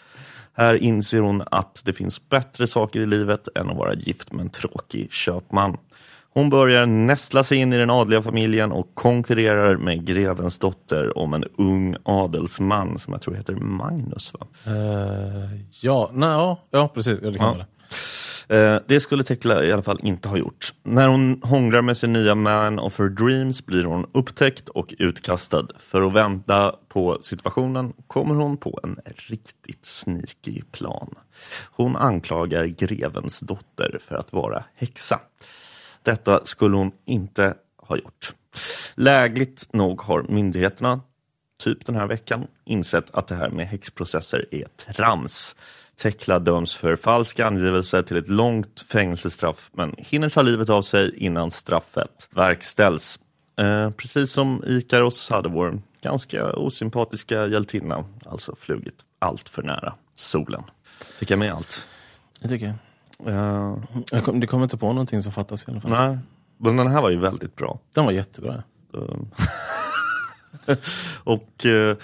här 0.61 0.75
inser 0.75 1.21
hon 1.21 1.43
att 1.51 1.83
det 1.85 1.93
finns 1.93 2.29
bättre 2.29 2.67
saker 2.67 3.01
i 3.01 3.07
livet 3.07 3.49
än 3.55 3.71
att 3.71 3.77
vara 3.77 3.95
gift 3.95 4.33
med 4.33 4.43
en 4.43 4.51
tråkig 4.51 5.13
köpman. 5.13 5.77
Hon 6.33 6.51
börjar 6.51 6.87
nästla 6.87 7.45
sig 7.45 7.59
in 7.59 7.73
i 7.73 7.79
den 7.79 7.91
adliga 7.91 8.23
familjen 8.23 8.73
och 8.73 8.95
konkurrerar 8.95 9.77
med 9.77 10.07
grevens 10.07 10.59
dotter 10.59 11.19
om 11.19 11.35
en 11.35 11.45
ung 11.59 11.97
adelsman 12.03 12.99
som 12.99 13.13
jag 13.13 13.23
tror 13.23 13.35
heter 13.35 13.55
Magnus. 13.55 14.33
Va? 14.33 14.47
Uh, 14.73 15.61
ja, 15.81 16.11
nej, 16.13 16.31
ja, 16.31 16.61
ja, 16.71 16.89
precis. 16.89 17.19
Ja, 17.23 17.31
det 17.31 17.39
kan 17.39 17.59
ja. 17.59 17.65
Eh, 18.51 18.79
det 18.87 19.01
skulle 19.01 19.25
Tekla 19.25 19.65
i 19.65 19.73
alla 19.73 19.83
fall 19.83 20.01
inte 20.03 20.29
ha 20.29 20.37
gjort. 20.37 20.75
När 20.83 21.09
hon 21.09 21.41
hånglar 21.43 21.83
med 21.83 21.97
sin 21.97 22.13
nya 22.13 22.35
man 22.35 22.79
of 22.79 22.99
her 22.99 23.09
dreams 23.09 23.67
blir 23.67 23.85
hon 23.85 24.07
upptäckt 24.13 24.69
och 24.69 24.95
utkastad. 24.99 25.67
För 25.79 26.03
att 26.03 26.13
vända 26.13 26.77
på 26.89 27.19
situationen 27.21 27.93
kommer 28.07 28.35
hon 28.35 28.57
på 28.57 28.81
en 28.83 28.99
riktigt 29.05 29.85
sneaky 29.85 30.63
plan. 30.73 31.15
Hon 31.71 31.97
anklagar 31.97 32.65
grevens 32.65 33.41
dotter 33.41 33.99
för 34.09 34.15
att 34.15 34.33
vara 34.33 34.65
häxa. 34.75 35.21
Detta 36.03 36.45
skulle 36.45 36.77
hon 36.77 36.93
inte 37.05 37.55
ha 37.77 37.97
gjort. 37.97 38.33
Lägligt 38.95 39.73
nog 39.73 40.01
har 40.01 40.23
myndigheterna, 40.23 41.01
typ 41.63 41.87
den 41.87 41.95
här 41.95 42.07
veckan, 42.07 42.47
insett 42.65 43.11
att 43.15 43.27
det 43.27 43.35
här 43.35 43.51
med 43.51 43.69
häxprocesser 43.69 44.47
är 44.51 44.67
trams. 44.95 45.57
Tekla 46.03 46.39
döms 46.39 46.75
för 46.75 46.97
falsk 46.97 47.41
angivelse 47.41 48.03
till 48.03 48.17
ett 48.17 48.29
långt 48.29 48.87
fängelsestraff 48.89 49.71
men 49.73 49.95
hinner 49.99 50.29
ta 50.29 50.43
livet 50.43 50.71
av 50.71 50.83
sig 50.83 51.17
innan 51.17 51.51
straffet 51.51 52.29
verkställs. 52.31 53.19
Eh, 53.57 53.91
precis 53.91 54.33
som 54.33 54.65
Ikaros 54.67 55.31
hade 55.31 55.49
vår 55.49 55.81
ganska 56.03 56.53
osympatiska 56.53 57.47
hjältinna 57.47 58.05
alltså 58.27 58.55
flugit 58.57 58.95
allt 59.19 59.49
för 59.49 59.63
nära 59.63 59.95
solen. 60.15 60.63
Fick 61.19 61.31
jag 61.31 61.39
med 61.39 61.53
allt? 61.53 61.83
Det 62.41 62.49
tycker 62.49 62.67
jag. 62.67 62.77
Uh, 63.29 63.79
jag 64.11 64.25
kom, 64.25 64.41
du 64.41 64.47
kommer 64.47 64.65
inte 64.65 64.77
på 64.77 64.87
någonting 64.87 65.23
som 65.23 65.33
fattas 65.33 65.69
i 65.69 65.71
alla 65.71 65.81
fall? 65.81 65.91
Nej, 65.91 66.19
men 66.59 66.77
den 66.77 66.87
här 66.87 67.03
var 67.03 67.11
ju 67.11 67.19
väldigt 67.19 67.57
bra. 67.57 67.79
Den 67.95 68.05
var 68.05 68.13
jättebra. 68.13 68.63
Uh, 68.95 69.17
och 71.25 71.65
uh, 71.65 71.97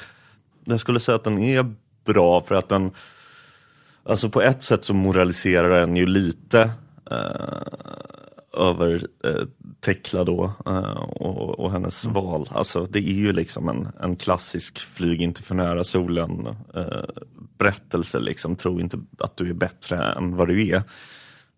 jag 0.65 0.81
skulle 0.81 1.01
säga 1.01 1.17
att 1.17 1.25
den 1.25 1.39
är 1.39 1.75
bra 2.05 2.41
för 2.41 2.55
att 2.55 2.69
den 2.69 2.91
Alltså 4.09 4.31
på 4.31 4.43
ett 4.43 4.63
sätt 4.63 4.85
så 4.85 4.95
moraliserar 4.95 5.81
den 5.81 5.97
ju 5.97 6.07
lite 6.07 6.71
eh, 7.11 7.63
över 8.57 9.07
eh, 9.25 9.47
Tekla 9.81 10.25
då 10.25 10.53
eh, 10.67 11.03
och, 11.03 11.59
och, 11.59 11.73
hennes 11.73 12.05
mm. 12.05 12.15
val. 12.15 12.49
Alltså 12.51 12.87
det 12.87 12.99
är 12.99 13.13
ju 13.13 13.33
liksom 13.33 13.69
en, 13.69 13.89
en 14.01 14.17
klassisk 14.17 14.79
flyg 14.79 15.23
inte 15.23 15.43
för 15.43 15.55
nära 15.55 15.85
solen 15.85 16.47
eh, 16.75 17.05
berättelse. 17.59 18.19
Liksom. 18.19 18.57
Tro 18.57 18.81
inte 18.81 18.99
att 19.19 19.37
du 19.37 19.51
är 19.51 19.55
bättre 19.55 20.13
än 20.13 20.37
vad 20.37 20.49
du 20.49 20.69
är 20.69 20.83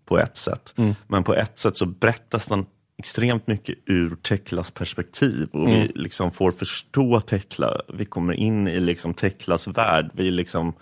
på 0.05 0.19
ett 0.19 0.37
sätt. 0.37 0.75
Mm. 0.77 0.95
Men 1.07 1.25
på 1.25 1.35
ett 1.35 1.59
sätt 1.59 1.77
så 1.77 1.87
berättas 1.87 2.47
den 2.47 2.67
extremt 2.99 3.47
mycket 3.47 3.79
ur 3.87 4.17
Teklas 4.17 4.71
perspektiv 4.71 5.49
och 5.53 5.69
mm. 5.69 5.73
vi 5.73 5.93
liksom 5.95 6.31
får 6.31 6.53
förstå 6.53 7.21
Tekla. 7.21 7.81
Vi 7.95 8.05
kommer 8.05 8.35
in 8.35 8.69
i 8.69 8.81
liksom 8.81 9.15
Teklas 9.15 9.69
värld. 9.69 10.11
Vi 10.13 10.31
liksom 10.31 10.75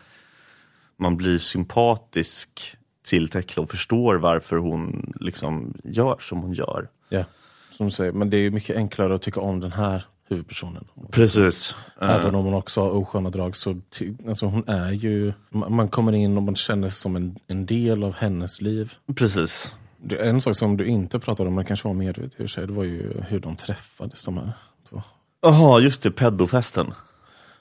man 0.98 1.16
blir 1.16 1.38
sympatisk 1.38 2.76
till 3.04 3.28
Tekla 3.28 3.62
och 3.62 3.70
förstår 3.70 4.14
varför 4.14 4.56
hon 4.56 5.12
liksom 5.20 5.74
gör 5.84 6.16
som 6.20 6.38
hon 6.38 6.52
gör. 6.52 6.88
Ja, 7.08 7.24
som 7.70 7.86
du 7.86 7.92
säger, 7.92 8.12
men 8.12 8.30
det 8.30 8.36
är 8.36 8.50
mycket 8.50 8.76
enklare 8.76 9.14
att 9.14 9.22
tycka 9.22 9.40
om 9.40 9.60
den 9.60 9.72
här 9.72 10.04
huvudpersonen. 10.28 10.84
Precis. 11.10 11.76
Även 12.00 12.34
om 12.34 12.44
hon 12.44 12.54
också 12.54 12.80
har 12.80 12.90
osköna 12.90 13.30
drag 13.30 13.56
så 13.56 13.80
alltså 14.28 14.46
hon 14.46 14.68
är 14.68 14.90
ju, 14.90 15.32
man 15.50 15.88
kommer 15.88 16.12
in 16.12 16.36
och 16.36 16.42
man 16.42 16.56
känner 16.56 16.88
sig 16.88 16.96
som 16.96 17.16
en, 17.16 17.38
en 17.46 17.66
del 17.66 18.04
av 18.04 18.14
hennes 18.14 18.60
liv. 18.60 18.92
Precis. 19.14 19.76
En 20.10 20.40
sak 20.40 20.56
som 20.56 20.76
du 20.76 20.86
inte 20.86 21.18
pratade 21.18 21.48
om, 21.48 21.54
men 21.54 21.64
kanske 21.64 21.88
var 21.88 21.94
medvetet 21.94 22.40
i 22.40 22.48
sig, 22.48 22.66
det 22.66 22.72
var 22.72 22.84
ju 22.84 23.22
hur 23.28 23.40
de 23.40 23.56
träffades 23.56 24.24
de 24.24 24.36
här 24.38 24.52
två. 24.88 25.02
Jaha, 25.42 25.80
just 25.80 26.02
det, 26.02 26.10
pedofesten. 26.10 26.94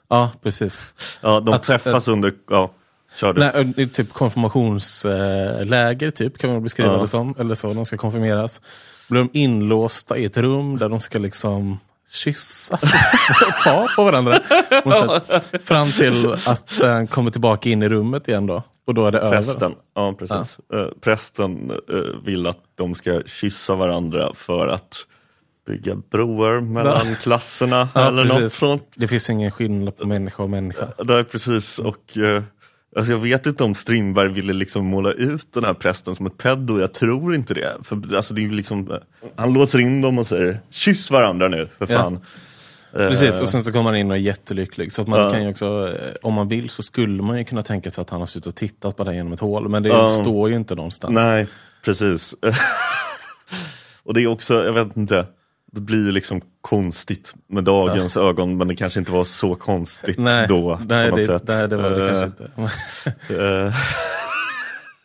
Ja, 0.08 0.30
precis. 0.42 0.84
Ja, 1.22 1.40
de 1.40 1.54
att, 1.54 1.62
träffas 1.62 2.08
äh, 2.08 2.12
under, 2.12 2.34
ja. 2.50 2.70
Nej, 3.22 3.88
typ 3.88 4.12
konfirmationsläger 4.12 6.10
typ, 6.10 6.38
kan 6.38 6.52
man 6.52 6.62
beskriva 6.62 6.92
ja. 6.92 7.00
det 7.00 7.08
som. 7.08 7.34
Eller 7.38 7.54
så, 7.54 7.72
de 7.72 7.86
ska 7.86 7.96
konfirmeras. 7.96 8.60
Blir 9.08 9.20
de 9.20 9.30
inlåsta 9.32 10.16
i 10.16 10.24
ett 10.24 10.36
rum 10.36 10.78
där 10.78 10.88
de 10.88 11.00
ska 11.00 11.18
liksom 11.18 11.78
kyssas 12.08 12.82
och 13.46 13.64
ta 13.64 13.86
på 13.96 14.04
varandra. 14.04 14.38
Fram 15.64 15.86
till 15.86 16.32
att 16.46 16.78
den 16.80 17.06
kommer 17.06 17.30
tillbaka 17.30 17.68
in 17.68 17.82
i 17.82 17.88
rummet 17.88 18.28
igen 18.28 18.46
då. 18.46 18.62
Och 18.86 18.94
då 18.94 19.06
är 19.06 19.12
det 19.12 19.18
Prästen, 19.18 19.62
över. 19.62 19.76
ja, 19.94 20.14
precis. 20.18 20.58
Ja. 20.68 20.76
Uh, 20.76 20.88
prästen 21.00 21.70
uh, 21.92 22.00
vill 22.24 22.46
att 22.46 22.58
de 22.74 22.94
ska 22.94 23.22
kyssa 23.26 23.74
varandra 23.74 24.32
för 24.34 24.68
att 24.68 25.06
bygga 25.66 25.96
broar 26.10 26.60
mellan 26.60 27.08
ja. 27.08 27.14
klasserna 27.22 27.88
ja, 27.94 28.08
eller 28.08 28.22
precis. 28.22 28.42
något 28.42 28.52
sånt. 28.52 28.94
Det 28.96 29.08
finns 29.08 29.30
ingen 29.30 29.50
skillnad 29.50 29.96
på 29.96 30.06
människa 30.06 30.42
och 30.42 30.50
människa. 30.50 30.88
Nej, 31.04 31.24
precis. 31.24 31.78
Och 31.78 32.16
uh, 32.16 32.42
Alltså 32.96 33.12
jag 33.12 33.18
vet 33.18 33.46
inte 33.46 33.64
om 33.64 33.74
Strindberg 33.74 34.28
ville 34.28 34.52
liksom 34.52 34.86
måla 34.86 35.12
ut 35.12 35.52
den 35.52 35.64
här 35.64 35.74
prästen 35.74 36.14
som 36.14 36.26
ett 36.26 36.38
pedo, 36.38 36.80
jag 36.80 36.94
tror 36.94 37.34
inte 37.34 37.54
det. 37.54 37.76
För 37.82 38.16
alltså 38.16 38.34
det 38.34 38.44
är 38.44 38.48
liksom, 38.48 38.98
han 39.36 39.52
låser 39.52 39.78
in 39.78 40.00
dem 40.00 40.18
och 40.18 40.26
säger 40.26 40.60
kyss 40.70 41.10
varandra 41.10 41.48
nu, 41.48 41.68
för 41.78 41.86
fan. 41.86 42.20
Ja. 42.92 42.98
Precis, 42.98 43.40
och 43.40 43.48
sen 43.48 43.64
så 43.64 43.72
kommer 43.72 43.90
han 43.90 43.96
in 43.96 44.10
och 44.10 44.16
är 44.16 44.20
jättelycklig. 44.20 44.92
Så 44.92 45.02
att 45.02 45.08
man 45.08 45.20
ja. 45.20 45.30
kan 45.30 45.48
också, 45.48 45.94
eh, 45.94 46.14
om 46.22 46.34
man 46.34 46.48
vill 46.48 46.70
så 46.70 46.82
skulle 46.82 47.22
man 47.22 47.38
ju 47.38 47.44
kunna 47.44 47.62
tänka 47.62 47.90
sig 47.90 48.02
att 48.02 48.10
han 48.10 48.20
har 48.20 48.26
suttit 48.26 48.46
och 48.46 48.54
tittat 48.54 48.96
på 48.96 49.04
det 49.04 49.14
genom 49.14 49.32
ett 49.32 49.40
hål. 49.40 49.68
Men 49.68 49.82
det 49.82 49.88
ja. 49.88 50.10
står 50.10 50.48
ju 50.48 50.56
inte 50.56 50.74
någonstans. 50.74 51.14
Nej, 51.14 51.46
precis. 51.84 52.34
och 54.02 54.14
det 54.14 54.22
är 54.22 54.26
också, 54.26 54.64
jag 54.64 54.72
vet 54.72 54.96
inte, 54.96 55.26
det 55.76 55.82
blir 55.82 56.04
ju 56.04 56.12
liksom 56.12 56.40
konstigt 56.60 57.34
med 57.48 57.64
dagens 57.64 58.16
ja. 58.16 58.28
ögon 58.28 58.56
men 58.56 58.68
det 58.68 58.76
kanske 58.76 59.00
inte 59.00 59.12
var 59.12 59.24
så 59.24 59.54
konstigt 59.54 60.18
nej, 60.18 60.46
då. 60.48 60.80
Nej, 60.86 61.10
på 61.10 61.16
något 61.16 61.26
det, 61.26 61.38
sätt. 61.38 61.42
nej, 61.48 61.68
det 61.68 61.76
var 61.76 61.90
det 61.90 61.96
uh, 61.96 62.08
kanske 62.08 62.26
inte. 62.26 63.34
uh, 63.34 63.74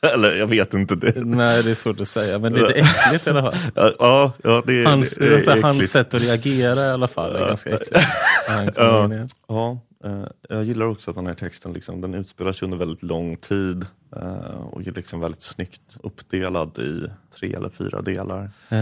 eller 0.14 0.36
jag 0.36 0.48
vet 0.48 0.74
inte. 0.74 0.96
Det. 0.96 1.14
Nej, 1.16 1.64
det 1.64 1.72
är 1.72 1.76
svårt 1.76 2.00
att 2.00 2.08
säga, 2.08 2.40
men 2.40 2.54
lite 2.54 2.74
äckligt 2.74 3.28
i 3.28 3.30
alla 3.30 3.42
fall. 3.42 3.54
Ja, 3.76 4.34
ja 4.44 4.64
det, 4.66 4.84
hans, 4.86 5.16
det 5.16 5.28
är 5.28 5.36
alltså, 5.36 5.62
hans 5.62 5.90
sätt 5.90 6.14
att 6.14 6.24
reagera 6.24 6.86
i 6.86 6.90
alla 6.90 7.08
fall 7.08 7.36
är 7.36 7.48
ganska 7.48 7.70
äckligt. 7.70 8.08
ja, 8.76 9.10
ja. 9.48 9.80
Eh, 10.04 10.24
jag 10.50 10.64
gillar 10.64 10.86
också 10.86 11.12
att 11.12 11.16
den 11.16 11.28
här 11.28 11.34
texten 11.34 11.74
liksom, 11.74 12.02
den 12.02 12.14
utspelar 12.14 12.52
sig 12.52 12.66
under 12.66 12.78
väldigt 12.78 13.04
lång 13.04 13.38
tid 13.38 13.86
eh, 14.16 14.62
och 14.72 14.88
är 14.88 14.92
liksom 14.92 15.20
väldigt 15.20 15.42
snyggt 15.42 15.98
uppdelad 16.04 16.80
i 16.80 17.08
tre 17.36 17.54
eller 17.54 17.70
fyra 17.70 18.02
delar. 18.02 18.50
Eh, 18.70 18.80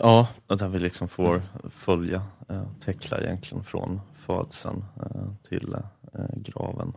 ja, 0.00 0.28
Där 0.46 0.68
vi 0.68 0.78
liksom 0.78 1.08
får 1.08 1.40
följa 1.70 2.22
eh, 2.48 2.62
Tekla 2.84 3.18
egentligen 3.20 3.64
från 3.64 4.00
födseln 4.14 4.84
eh, 5.00 5.48
till 5.48 5.74
eh, 6.14 6.20
graven. 6.36 6.92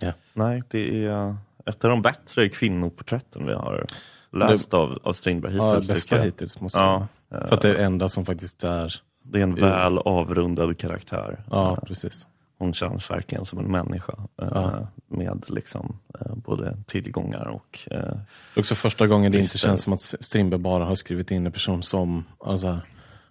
Ja. 0.00 0.12
Nej, 0.32 0.62
det 0.68 1.04
är 1.06 1.36
ett 1.66 1.84
av 1.84 1.90
de 1.90 2.02
bättre 2.02 2.48
kvinnoporträtten 2.48 3.46
vi 3.46 3.52
har 3.52 3.86
läst 4.32 4.74
av, 4.74 4.98
av 5.02 5.12
Strindberg 5.12 5.56
ja 5.56 5.66
hittills. 5.66 5.88
bästa 5.88 6.04
tycker 6.04 6.16
jag. 6.16 6.24
hittills 6.24 6.60
måste 6.60 6.78
jag 6.78 7.06
Ja, 7.28 7.46
För 7.46 7.54
att 7.56 7.62
det 7.62 7.70
är 7.70 7.74
det 7.74 7.84
enda 7.84 8.08
som 8.08 8.24
faktiskt 8.24 8.64
är... 8.64 8.94
det 9.22 9.38
är 9.38 9.42
en 9.42 9.54
väl 9.54 9.98
avrundad 9.98 10.78
karaktär. 10.78 11.44
Ja, 11.50 11.78
precis. 11.86 12.26
Hon 12.64 12.72
känns 12.72 13.10
verkligen 13.10 13.44
som 13.44 13.58
en 13.58 13.70
människa 13.70 14.12
eh, 14.42 14.48
Ja. 14.50 14.86
med 15.08 15.44
liksom, 15.48 15.98
eh, 16.20 16.34
både 16.34 16.76
tillgångar 16.86 17.46
och 17.46 17.78
eh, 17.90 17.98
Det 17.98 18.56
är 18.56 18.60
också 18.60 18.74
första 18.74 19.06
gången 19.06 19.32
det 19.32 19.38
inte 19.38 19.58
känns 19.58 19.82
som 19.82 19.92
att 19.92 20.00
Strindberg 20.00 20.60
bara 20.60 20.84
har 20.84 20.94
skrivit 20.94 21.30
in 21.30 21.46
en 21.46 21.52
person 21.52 21.82
som, 21.82 22.24
alltså, 22.44 22.78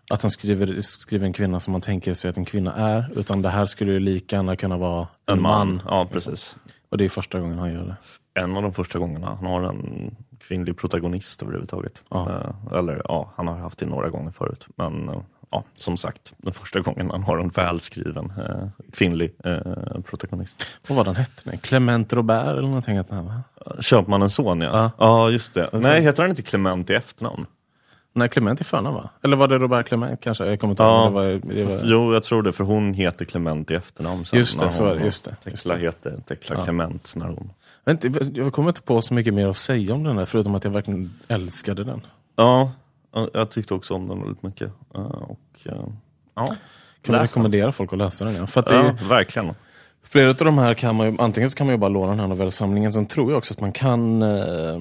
att 0.09 0.21
han 0.21 0.31
skriver, 0.31 0.81
skriver 0.81 1.25
en 1.25 1.33
kvinna 1.33 1.59
som 1.59 1.71
man 1.71 1.81
tänker 1.81 2.13
sig 2.13 2.29
att 2.29 2.37
en 2.37 2.45
kvinna 2.45 2.73
är, 2.75 3.11
utan 3.15 3.41
det 3.41 3.49
här 3.49 3.65
skulle 3.65 3.91
ju 3.91 3.99
lika 3.99 4.35
gärna 4.35 4.55
kunna 4.55 4.77
vara 4.77 5.07
en, 5.25 5.33
en 5.37 5.41
man. 5.41 5.67
man. 5.67 5.81
Ja, 5.85 6.07
precis. 6.11 6.55
Och 6.89 6.97
det 6.97 7.05
är 7.05 7.09
första 7.09 7.39
gången 7.39 7.59
han 7.59 7.73
gör 7.73 7.85
det. 7.85 7.95
En 8.41 8.55
av 8.57 8.63
de 8.63 8.73
första 8.73 8.99
gångerna 8.99 9.27
han 9.27 9.45
har 9.45 9.63
en 9.63 10.15
kvinnlig 10.39 10.77
protagonist 10.77 11.41
överhuvudtaget. 11.43 12.03
Ja. 12.09 12.29
Eh, 12.71 12.77
eller 12.79 13.01
ja, 13.05 13.31
han 13.35 13.47
har 13.47 13.55
haft 13.57 13.79
det 13.79 13.85
några 13.85 14.09
gånger 14.09 14.31
förut. 14.31 14.67
Men 14.75 15.09
eh, 15.09 15.21
ja, 15.53 15.63
som 15.75 15.97
sagt, 15.97 16.33
den 16.37 16.53
första 16.53 16.79
gången 16.79 17.09
han 17.11 17.23
har 17.23 17.37
en 17.37 17.49
välskriven 17.49 18.33
eh, 18.37 18.67
kvinnlig 18.93 19.33
eh, 19.43 19.57
protagonist. 20.05 20.65
Vad 20.87 20.97
var 20.97 21.03
den 21.03 21.15
hette? 21.15 21.57
Clement 21.57 22.13
Robert 22.13 22.47
eller 22.47 22.61
någonting? 22.61 22.97
Att 22.97 23.09
han, 23.09 23.25
va? 23.25 23.41
Son 24.29 24.61
ja. 24.61 24.69
Ja. 24.73 24.91
Ja, 24.97 25.29
just 25.29 25.53
det. 25.53 25.69
Nej, 25.73 26.01
heter 26.01 26.23
han 26.23 26.29
inte 26.29 26.41
Clement 26.41 26.89
i 26.89 26.93
efternamn? 26.93 27.45
Nej, 28.15 28.29
Clement 28.29 28.61
i 28.61 28.63
förnamn 28.63 28.95
va? 28.95 29.09
Eller 29.23 29.37
var 29.37 29.47
det 29.47 29.57
Robert 29.57 29.87
Clement 29.87 30.21
kanske? 30.21 30.45
Jag 30.45 30.59
kommer 30.59 30.71
inte 30.71 30.83
Ja. 30.83 31.03
ihåg. 31.03 31.13
Det 31.13 31.17
var, 31.47 31.55
det 31.55 31.63
var... 31.63 31.81
Jo, 31.83 32.13
jag 32.13 32.23
tror 32.23 32.43
det, 32.43 32.51
för 32.51 32.63
hon 32.63 32.93
heter 32.93 33.25
Clement 33.25 33.71
i 33.71 33.73
efternamn. 33.75 34.25
sen 34.25 34.39
Just 34.39 34.59
det, 34.59 34.69
så 34.69 34.85
är 34.85 34.95
det, 34.95 35.03
just 35.03 35.25
det, 35.25 35.35
Tekla 35.43 35.75
heter 35.75 36.19
Tekla 36.27 36.55
Clement 36.63 37.13
när 37.15 37.25
hon... 37.25 37.49
Jag, 37.83 37.93
inte, 37.93 38.31
jag 38.33 38.53
kommer 38.53 38.69
inte 38.69 38.81
på 38.81 39.01
så 39.01 39.13
mycket 39.13 39.33
mer 39.33 39.47
att 39.47 39.57
säga 39.57 39.93
om 39.93 40.03
den 40.03 40.17
här, 40.17 40.25
förutom 40.25 40.55
att 40.55 40.63
jag 40.63 40.71
verkligen 40.71 41.13
älskade 41.27 41.83
den. 41.83 42.01
Ja, 42.35 42.43
ja, 42.45 42.71
jag 43.33 43.49
tyckte 43.51 43.73
också 43.73 43.93
om 43.93 44.07
den 44.07 44.19
väldigt 44.21 44.43
mycket. 44.43 44.71
Eh, 44.95 45.01
och, 45.01 45.39
eh, 45.65 45.73
ja, 46.35 46.45
Kan 46.45 46.55
läs 46.55 46.55
den. 47.05 47.19
rekommendera 47.21 47.71
folk 47.71 47.93
att 47.93 47.99
läsa 47.99 48.25
den? 48.25 48.35
Ja. 48.35 48.47
För 48.47 48.59
att 48.59 48.67
det 48.67 48.75
är, 48.75 48.83
Ja, 48.83 48.93
verkligen. 49.09 49.53
Flera 50.05 50.29
av 50.29 50.35
de 50.35 50.57
här 50.57 50.73
kan 50.73 50.95
man 50.95 51.07
ju, 51.11 51.15
antingen 51.19 51.49
så 51.49 51.57
kan 51.57 51.67
man 51.67 51.73
ju 51.73 51.77
bara 51.77 51.89
låna 51.89 52.09
den 52.09 52.19
här 52.19 52.27
novellsamlingen, 52.27 52.91
sen 52.93 53.05
tror 53.05 53.31
jag 53.31 53.37
också 53.37 53.53
att 53.53 53.59
man 53.61 53.71
kan 53.71 54.21
eh, 54.21 54.79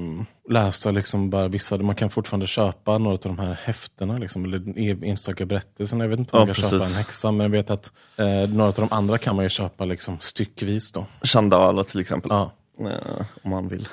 läsa 0.50 0.90
liksom 0.90 1.30
bara 1.30 1.48
vissa, 1.48 1.76
man 1.78 1.94
kan 1.94 2.10
fortfarande 2.10 2.46
köpa 2.46 2.98
några 2.98 3.14
av 3.14 3.20
de 3.22 3.38
här 3.38 3.58
häftena, 3.64 4.18
liksom, 4.18 4.44
eller 4.44 4.78
e- 4.78 4.98
enstaka 5.02 5.46
berättelserna. 5.46 6.04
Jag 6.04 6.08
vet 6.08 6.18
inte 6.18 6.36
om 6.36 6.40
Ja, 6.40 6.46
man 6.46 6.54
kan 6.54 6.62
köpa 6.62 6.70
precis. 6.78 6.96
en 6.96 6.98
häxa, 7.04 7.30
men 7.30 7.40
jag 7.44 7.50
vet 7.50 7.70
att 7.70 7.92
eh, 8.16 8.26
några 8.54 8.68
av 8.68 8.74
de 8.74 8.88
andra 8.90 9.18
kan 9.18 9.36
man 9.36 9.44
ju 9.44 9.48
köpa 9.48 9.84
liksom, 9.84 10.16
styckvis. 10.20 10.92
Då. 10.92 11.06
Chandala 11.22 11.84
till 11.84 12.00
exempel. 12.00 12.30
Ja. 12.30 12.50
Eh, 12.80 13.24
om 13.42 13.50
man 13.50 13.68
vill. 13.68 13.88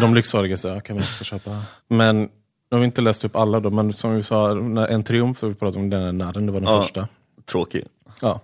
De 0.00 0.14
lycksaliga 0.14 0.56
så 0.56 0.80
kan 0.80 0.96
man 0.96 1.02
också 1.02 1.24
köpa. 1.24 1.62
Men 1.88 2.28
nu 2.70 2.74
har 2.76 2.78
vi 2.78 2.84
inte 2.84 3.00
läst 3.00 3.24
upp 3.24 3.36
alla 3.36 3.60
då, 3.60 3.70
men 3.70 3.92
som 3.92 4.14
vi 4.14 4.22
sa, 4.22 4.50
En 4.88 5.04
triumf, 5.04 5.42
vi 5.42 5.54
pratade 5.54 5.82
om 5.84 5.90
den 5.90 6.02
här 6.02 6.12
narren, 6.12 6.46
det 6.46 6.52
var 6.52 6.60
den 6.60 6.72
Ja. 6.72 6.82
första. 6.82 7.08
Tråkig. 7.50 7.84
Ja. 8.20 8.40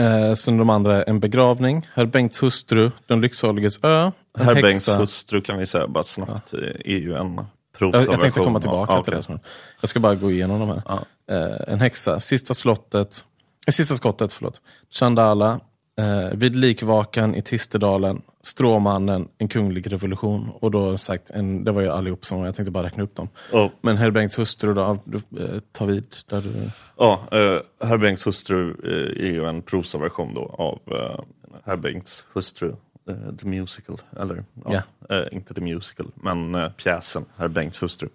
Eh, 0.00 0.34
sen 0.34 0.56
de 0.58 0.70
andra, 0.70 1.02
En 1.02 1.20
begravning, 1.20 1.88
Herr 1.94 2.06
Bengts 2.06 2.42
hustru, 2.42 2.90
Den 3.06 3.20
lycksaliges 3.20 3.84
ö, 3.84 4.02
En 4.38 4.44
Herr 4.44 4.54
häxa. 4.54 4.62
Bengts 4.62 4.88
hustru 4.88 5.40
kan 5.40 5.58
vi 5.58 5.66
säga 5.66 5.86
bara 5.88 6.04
snabbt 6.04 6.54
eh, 6.54 6.60
är 6.60 6.98
ju 6.98 7.14
en 7.14 7.40
Jag, 7.80 7.94
jag 7.94 8.20
tänkte 8.20 8.40
komma 8.40 8.60
tillbaka 8.60 8.92
Ja, 8.92 9.02
till 9.02 9.14
okej. 9.14 9.34
det. 9.34 9.40
Jag 9.80 9.88
ska 9.88 10.00
bara 10.00 10.14
gå 10.14 10.30
igenom 10.30 10.60
de 10.60 10.68
här. 10.68 10.82
Ja. 10.86 10.98
Eh, 11.34 11.72
en 11.72 11.80
häxa, 11.80 12.20
Sista 12.20 12.54
slottet, 12.54 13.24
eh, 13.66 13.70
Sista 13.72 13.94
skottet, 13.96 14.32
förlåt. 14.32 14.60
Chandala, 14.90 15.60
eh, 15.98 16.28
Vid 16.32 16.56
likvakan 16.56 17.34
i 17.34 17.42
Tisterdalen, 17.42 18.22
Stråmannen, 18.42 19.28
En 19.38 19.48
kunglig 19.48 19.92
revolution. 19.92 20.50
Och 20.60 20.70
då 20.70 20.96
sagt, 20.96 21.30
en, 21.30 21.64
det 21.64 21.72
var 21.72 21.82
ju 21.82 21.88
allihop 21.88 22.24
som, 22.24 22.44
jag 22.44 22.54
tänkte 22.54 22.70
bara 22.70 22.86
räkna 22.86 23.02
upp 23.02 23.16
dem. 23.16 23.28
Ja, 23.52 23.70
Men 23.80 23.96
Herr 23.96 24.10
Bengts 24.10 24.38
hustru 24.38 24.74
då, 24.74 24.98
du, 25.04 25.16
eh, 25.16 25.60
ta 25.72 25.84
vid 25.84 26.14
där 26.28 26.40
du... 26.40 26.70
ja 26.98 27.20
eh, 27.32 27.88
Herr 27.88 27.98
Bengts 27.98 28.26
hustru 28.26 28.74
eh, 28.84 29.26
är 29.26 29.32
ju 29.32 29.44
en 29.44 29.62
provsaversion 29.62 30.34
då 30.34 30.54
av 30.58 30.78
eh, 30.96 31.20
Herr 31.64 31.76
Bengts 31.76 32.26
hustru, 32.32 32.68
eh, 33.08 33.36
The 33.40 33.46
Musical. 33.46 33.96
Eller 34.20 34.44
ja, 34.64 34.82
eh, 35.10 35.24
inte 35.32 35.54
The 35.54 35.60
Musical, 35.60 36.06
men 36.14 36.54
eh, 36.54 36.68
pjäsen 36.68 37.24
Herr 37.36 37.48
Bengts 37.48 37.82
hustru. 37.82 38.08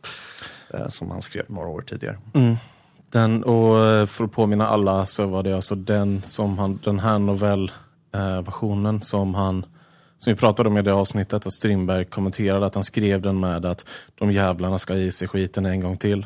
Eh, 0.73 0.87
som 0.87 1.11
han 1.11 1.21
skrev 1.21 1.45
några 1.47 1.67
år 1.67 1.81
tidigare. 1.81 2.17
Den, 3.13 3.43
och 3.43 3.85
eh, 3.85 4.05
för 4.05 4.23
att 4.23 4.31
påminna 4.31 4.67
alla 4.67 5.05
så 5.05 5.25
var 5.25 5.43
det 5.43 5.53
alltså 5.55 5.75
den, 5.75 6.21
som 6.23 6.57
han, 6.57 6.79
den 6.83 6.99
här 6.99 7.19
novellversionen 7.19 9.01
som 9.01 9.35
han 9.35 9.65
som 10.17 10.33
vi 10.33 10.39
pratade 10.39 10.69
om 10.69 10.77
i 10.77 10.81
det 10.81 10.93
avsnittet, 10.93 11.45
att 11.45 11.53
Strindberg 11.53 12.05
kommenterade 12.05 12.65
att 12.65 12.75
han 12.75 12.83
skrev 12.83 13.21
den 13.21 13.39
med 13.39 13.65
att 13.65 13.85
de 14.19 14.31
jävlarna 14.31 14.79
ska 14.79 14.93
i 14.93 15.11
sig 15.11 15.27
skiten 15.27 15.65
en 15.65 15.79
gång 15.79 15.97
till. 15.97 16.21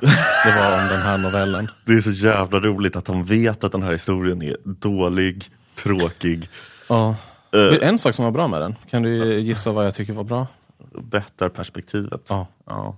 Det 0.45 0.51
var 0.61 0.81
om 0.83 0.87
den 0.89 1.01
här 1.01 1.17
novellen. 1.17 1.67
Det 1.85 1.93
är 1.93 2.01
så 2.01 2.11
jävla 2.11 2.59
roligt 2.59 2.95
att 2.95 3.05
de 3.05 3.23
vet 3.23 3.63
att 3.63 3.71
den 3.71 3.83
här 3.83 3.91
historien 3.91 4.41
är 4.41 4.57
dålig, 4.63 5.45
tråkig, 5.83 6.49
Ja. 6.89 7.09
eh, 7.09 7.15
Det 7.51 7.59
är 7.77 7.81
en 7.81 7.99
sak 7.99 8.13
som 8.13 8.25
var 8.25 8.31
bra 8.31 8.47
med 8.47 8.61
den. 8.61 8.75
Kan 8.89 9.03
du 9.03 9.39
gissa 9.39 9.71
vad 9.71 9.85
jag 9.85 9.93
tycker 9.93 10.13
var 10.13 10.23
bra? 10.23 10.47
Berättar 10.91 11.49
perspektivet. 11.49 12.21
Ja, 12.29 12.47
Ja, 12.65 12.97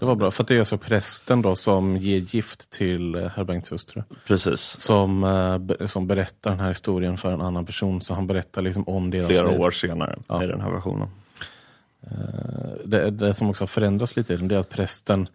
det 0.00 0.06
var 0.06 0.14
bra. 0.14 0.30
För 0.30 0.44
det 0.44 0.54
är 0.54 0.58
alltså 0.58 0.78
prästen 0.78 1.42
då 1.42 1.54
som 1.54 1.96
ger 1.96 2.18
gift 2.18 2.70
till 2.70 3.14
eh, 3.14 3.26
herr 3.36 3.44
Bengts 3.44 3.72
hustru. 3.72 4.02
precis. 4.26 4.60
Som, 4.60 5.24
eh, 5.24 5.86
som 5.86 6.06
berättar 6.06 6.50
den 6.50 6.60
här 6.60 6.68
historien 6.68 7.18
för 7.18 7.32
en 7.32 7.40
annan 7.40 7.66
person. 7.66 8.00
Så 8.00 8.14
han 8.14 8.26
berättar 8.26 8.62
liksom 8.62 8.88
om 8.88 9.10
deras 9.10 9.28
Flera 9.28 9.50
liv. 9.50 9.60
år 9.60 9.70
senare 9.70 10.18
Ja. 10.28 10.44
i 10.44 10.46
den 10.46 10.60
här 10.60 10.70
versionen. 10.70 11.08
Eh, 12.00 12.10
det, 12.84 13.10
det 13.10 13.34
som 13.34 13.50
också 13.50 13.62
har 13.62 13.66
förändrats 13.68 14.16
lite 14.16 14.34
i 14.34 14.36
den, 14.36 14.48
det 14.48 14.54
är 14.54 14.58
att 14.58 14.70
prästen 14.70 15.28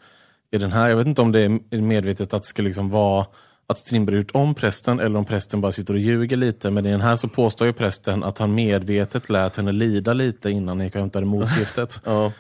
i 0.52 0.58
den 0.58 0.72
här, 0.72 0.90
jag 0.90 0.98
vet 0.98 1.08
inte 1.08 1.22
om 1.22 1.32
det 1.32 1.40
är 1.40 1.82
medvetet 1.82 2.34
att 2.34 2.42
det 2.42 2.48
ska 2.48 2.62
liksom 2.64 2.90
vara 2.90 3.26
att 3.70 3.78
Strindberg 3.78 4.18
gjort 4.18 4.32
om 4.34 4.56
prästen 4.56 5.00
eller 5.00 5.20
om 5.20 5.26
prästen 5.26 5.62
bara 5.62 5.72
sitter 5.72 5.94
och 5.94 6.00
ljuger 6.00 6.38
lite. 6.38 6.72
Men 6.72 6.86
i 6.86 6.92
den 6.92 7.02
här 7.02 7.16
så 7.16 7.28
påstår 7.28 7.68
ju 7.68 7.74
prästen 7.74 8.24
att 8.24 8.38
han 8.38 8.56
medvetet 8.56 9.30
lät 9.30 9.58
henne 9.58 9.72
lida 9.72 10.14
lite 10.14 10.50
innan 10.50 10.80
gick 10.80 10.96
och 10.96 11.02
hämtade 11.02 11.26
motgiftet. 11.26 12.02
Ja, 12.06 12.32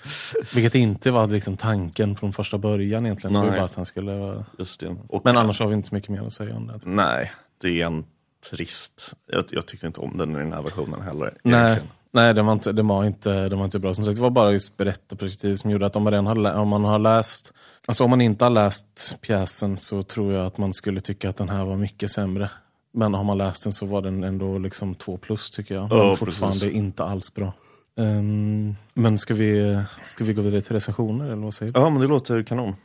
Vilket 0.55 0.75
inte 0.75 1.11
var 1.11 1.27
liksom 1.27 1.57
tanken 1.57 2.15
från 2.15 2.33
första 2.33 2.57
början 2.57 3.05
egentligen. 3.05 3.33
Det 3.33 3.39
var 3.39 3.47
Nej. 3.47 3.55
bara 3.59 3.65
att 3.65 3.75
han 3.75 3.85
skulle 3.85 4.43
just 4.59 4.79
det. 4.79 4.95
Och, 5.07 5.21
Men 5.25 5.37
annars 5.37 5.59
har 5.59 5.67
vi 5.67 5.73
inte 5.73 5.89
så 5.89 5.95
mycket 5.95 6.09
mer 6.09 6.21
att 6.21 6.33
säga 6.33 6.55
om 6.55 6.67
det. 6.67 6.79
Nej, 6.83 7.31
det 7.61 7.81
är 7.81 7.85
en 7.85 8.05
trist. 8.49 9.13
Jag, 9.31 9.45
jag 9.49 9.65
tyckte 9.65 9.87
inte 9.87 9.99
om 9.99 10.17
den 10.17 10.35
i 10.35 10.39
den 10.39 10.53
här 10.53 10.61
versionen 10.61 11.01
heller. 11.01 11.33
Nej, 11.43 11.59
egentligen. 11.59 11.87
nej 11.87 11.96
den, 12.11 12.45
var 12.45 12.53
inte, 12.53 12.71
den, 12.71 12.87
var 12.87 13.05
inte, 13.05 13.49
den 13.49 13.57
var 13.57 13.65
inte 13.65 13.79
bra. 13.79 13.93
Som 13.93 14.03
sagt, 14.03 14.15
det 14.15 14.21
var 14.21 14.29
bara 14.29 14.51
just 14.51 14.77
berättarperspektiv 14.77 15.55
som 15.55 15.71
gjorde 15.71 15.85
att 15.85 15.95
om 15.95 16.03
man, 16.03 16.13
redan 16.13 16.25
har, 16.27 16.53
om 16.53 16.67
man 16.67 16.83
har 16.83 16.99
läst 16.99 17.53
Alltså 17.85 18.03
om 18.03 18.09
man 18.09 18.21
inte 18.21 18.45
har 18.45 18.49
läst 18.49 19.15
pjäsen 19.21 19.77
så 19.77 20.03
tror 20.03 20.33
jag 20.33 20.45
att 20.45 20.57
man 20.57 20.73
skulle 20.73 20.99
tycka 20.99 21.29
att 21.29 21.37
den 21.37 21.49
här 21.49 21.65
var 21.65 21.75
mycket 21.77 22.11
sämre. 22.11 22.49
Men 22.93 23.13
har 23.13 23.23
man 23.23 23.37
läst 23.37 23.63
den 23.63 23.73
så 23.73 23.85
var 23.85 24.01
den 24.01 24.23
ändå 24.23 24.57
liksom 24.57 24.95
två 24.95 25.17
plus 25.17 25.49
tycker 25.51 25.75
jag. 25.75 25.89
Men 25.89 25.97
Ja, 25.97 26.15
fortfarande 26.15 26.59
precis. 26.59 26.73
inte 26.75 27.03
alls 27.03 27.33
bra. 27.33 27.53
Ehm, 27.97 28.75
men 28.93 29.17
ska 29.17 29.33
vi, 29.33 29.79
ska 30.03 30.23
vi 30.23 30.33
gå 30.33 30.41
vidare 30.41 30.61
till 30.61 30.73
recensioner 30.73 31.25
eller 31.25 31.43
vad 31.43 31.53
säger 31.53 31.71
du? 31.71 31.79
Ja, 31.79 31.89
men 31.89 32.01
det 32.01 32.07
låter 32.07 32.43
kanon. 32.43 32.75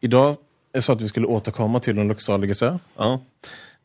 Idag 0.00 0.36
är 0.72 0.80
så 0.80 0.92
att 0.92 1.00
vi 1.00 1.08
skulle 1.08 1.26
återkomma 1.26 1.80
till 1.80 1.96
Den 1.96 2.08
lycksaliges 2.08 2.62
ö. 2.62 2.78
Ja, 2.96 3.20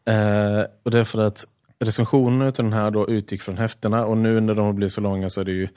Eh, 0.05 0.63
och 0.83 0.91
det 0.91 0.99
är 0.99 1.03
för 1.03 1.19
att 1.21 1.45
recensionen 1.79 2.47
av 2.47 2.53
den 2.53 2.73
här 2.73 2.91
då 2.91 3.09
utgick 3.09 3.41
från 3.41 3.57
häftena 3.57 4.05
och 4.05 4.17
nu 4.17 4.39
när 4.39 4.55
de 4.55 4.65
har 4.65 4.73
blivit 4.73 4.93
så 4.93 5.01
långa 5.01 5.29
så 5.29 5.41
är 5.41 5.45
det 5.45 5.51
ju 5.51 5.67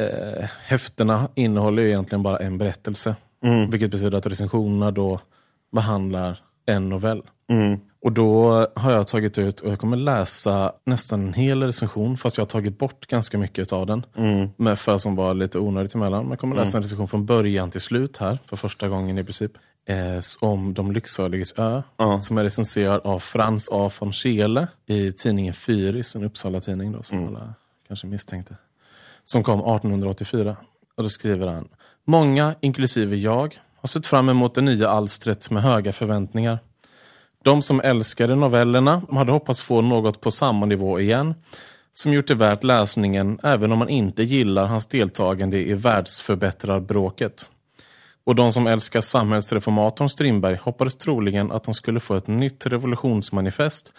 eh, 0.00 0.48
häftena 0.66 1.28
innehåller 1.34 1.82
ju 1.82 1.88
egentligen 1.88 2.22
bara 2.22 2.38
en 2.38 2.58
berättelse. 2.58 3.16
Vilket 3.70 3.90
betyder 3.90 4.18
att 4.18 4.26
recensionerna 4.26 4.90
då 4.90 5.20
behandlar 5.72 6.38
en 6.66 6.88
novell. 6.88 7.22
mm. 7.48 7.80
Och 8.00 8.12
då 8.12 8.66
har 8.76 8.92
jag 8.92 9.06
tagit 9.06 9.38
ut, 9.38 9.60
och 9.60 9.70
jag 9.70 9.78
kommer 9.78 9.96
läsa 9.96 10.72
nästan 10.86 11.26
en 11.26 11.32
hel 11.32 11.62
recension 11.62 12.16
fast 12.16 12.36
jag 12.36 12.44
har 12.44 12.48
tagit 12.48 12.78
bort 12.78 13.06
ganska 13.06 13.38
mycket 13.38 13.72
av 13.72 13.86
den. 13.86 14.06
Mm. 14.16 14.48
Men 14.56 14.76
för 14.76 14.98
som 14.98 15.16
var 15.16 15.34
lite 15.34 15.58
onödigt 15.58 15.94
emellan. 15.94 16.22
Men 16.22 16.30
jag 16.30 16.38
kommer 16.38 16.56
läsa 16.56 16.76
en 16.76 16.82
recension 16.82 17.08
från 17.08 17.26
början 17.26 17.70
till 17.70 17.80
slut 17.80 18.16
här, 18.16 18.38
för 18.46 18.56
första 18.56 18.88
gången 18.88 19.18
i 19.18 19.24
princip. 19.24 19.52
Eh, 19.88 20.20
om 20.40 20.74
De 20.74 20.92
lycksaliges 20.92 21.54
ö. 21.56 21.82
Ja. 21.96 22.20
Som 22.20 22.38
är 22.38 22.42
recenserad 22.42 23.00
av 23.04 23.18
Frans 23.18 23.68
A. 23.72 23.90
von 23.98 24.12
Scheele 24.12 24.68
i 24.86 25.12
tidningen 25.12 25.54
Fyris, 25.54 26.16
en 26.16 26.24
Uppsala-tidning 26.24 26.92
då, 26.92 27.02
som 27.02 27.26
alla 27.26 27.54
kanske 27.88 28.06
misstänkte. 28.06 28.56
Som 29.24 29.42
kom 29.42 29.60
1884. 29.60 30.56
Och 30.96 31.02
då 31.02 31.08
skriver 31.08 31.46
han. 31.46 31.68
Många, 32.04 32.54
inklusive 32.60 33.16
jag, 33.16 33.58
har 33.80 33.86
sett 33.86 34.06
fram 34.06 34.28
emot 34.28 34.54
det 34.54 34.60
nya 34.60 34.88
alstret 34.88 35.50
med 35.50 35.62
höga 35.62 35.92
förväntningar. 35.92 36.58
De 37.44 37.62
som 37.62 37.80
älskade 37.80 38.34
novellerna 38.34 39.02
hade 39.10 39.32
hoppats 39.32 39.60
få 39.60 39.80
något 39.80 40.20
på 40.20 40.30
samma 40.30 40.66
nivå 40.66 41.00
igen, 41.00 41.34
som 41.92 42.12
gjort 42.12 42.28
det 42.28 42.34
värt 42.34 42.64
läsningen 42.64 43.38
även 43.42 43.72
om 43.72 43.78
man 43.78 43.88
inte 43.88 44.22
gillar 44.22 44.66
hans 44.66 44.86
deltagande 44.86 45.58
i 45.58 45.74
världsförbättrarbråket. 45.74 47.48
Och 48.28 48.34
de 48.34 48.52
som 48.52 48.66
älskar 48.66 49.00
samhällsreformatorn 49.00 50.08
Strindberg 50.08 50.56
hoppades 50.56 50.96
troligen 50.96 51.52
att 51.52 51.64
de 51.64 51.74
skulle 51.74 52.00
få 52.00 52.14
ett 52.14 52.26
nytt 52.26 52.66
revolutionsmanifest 52.66 53.92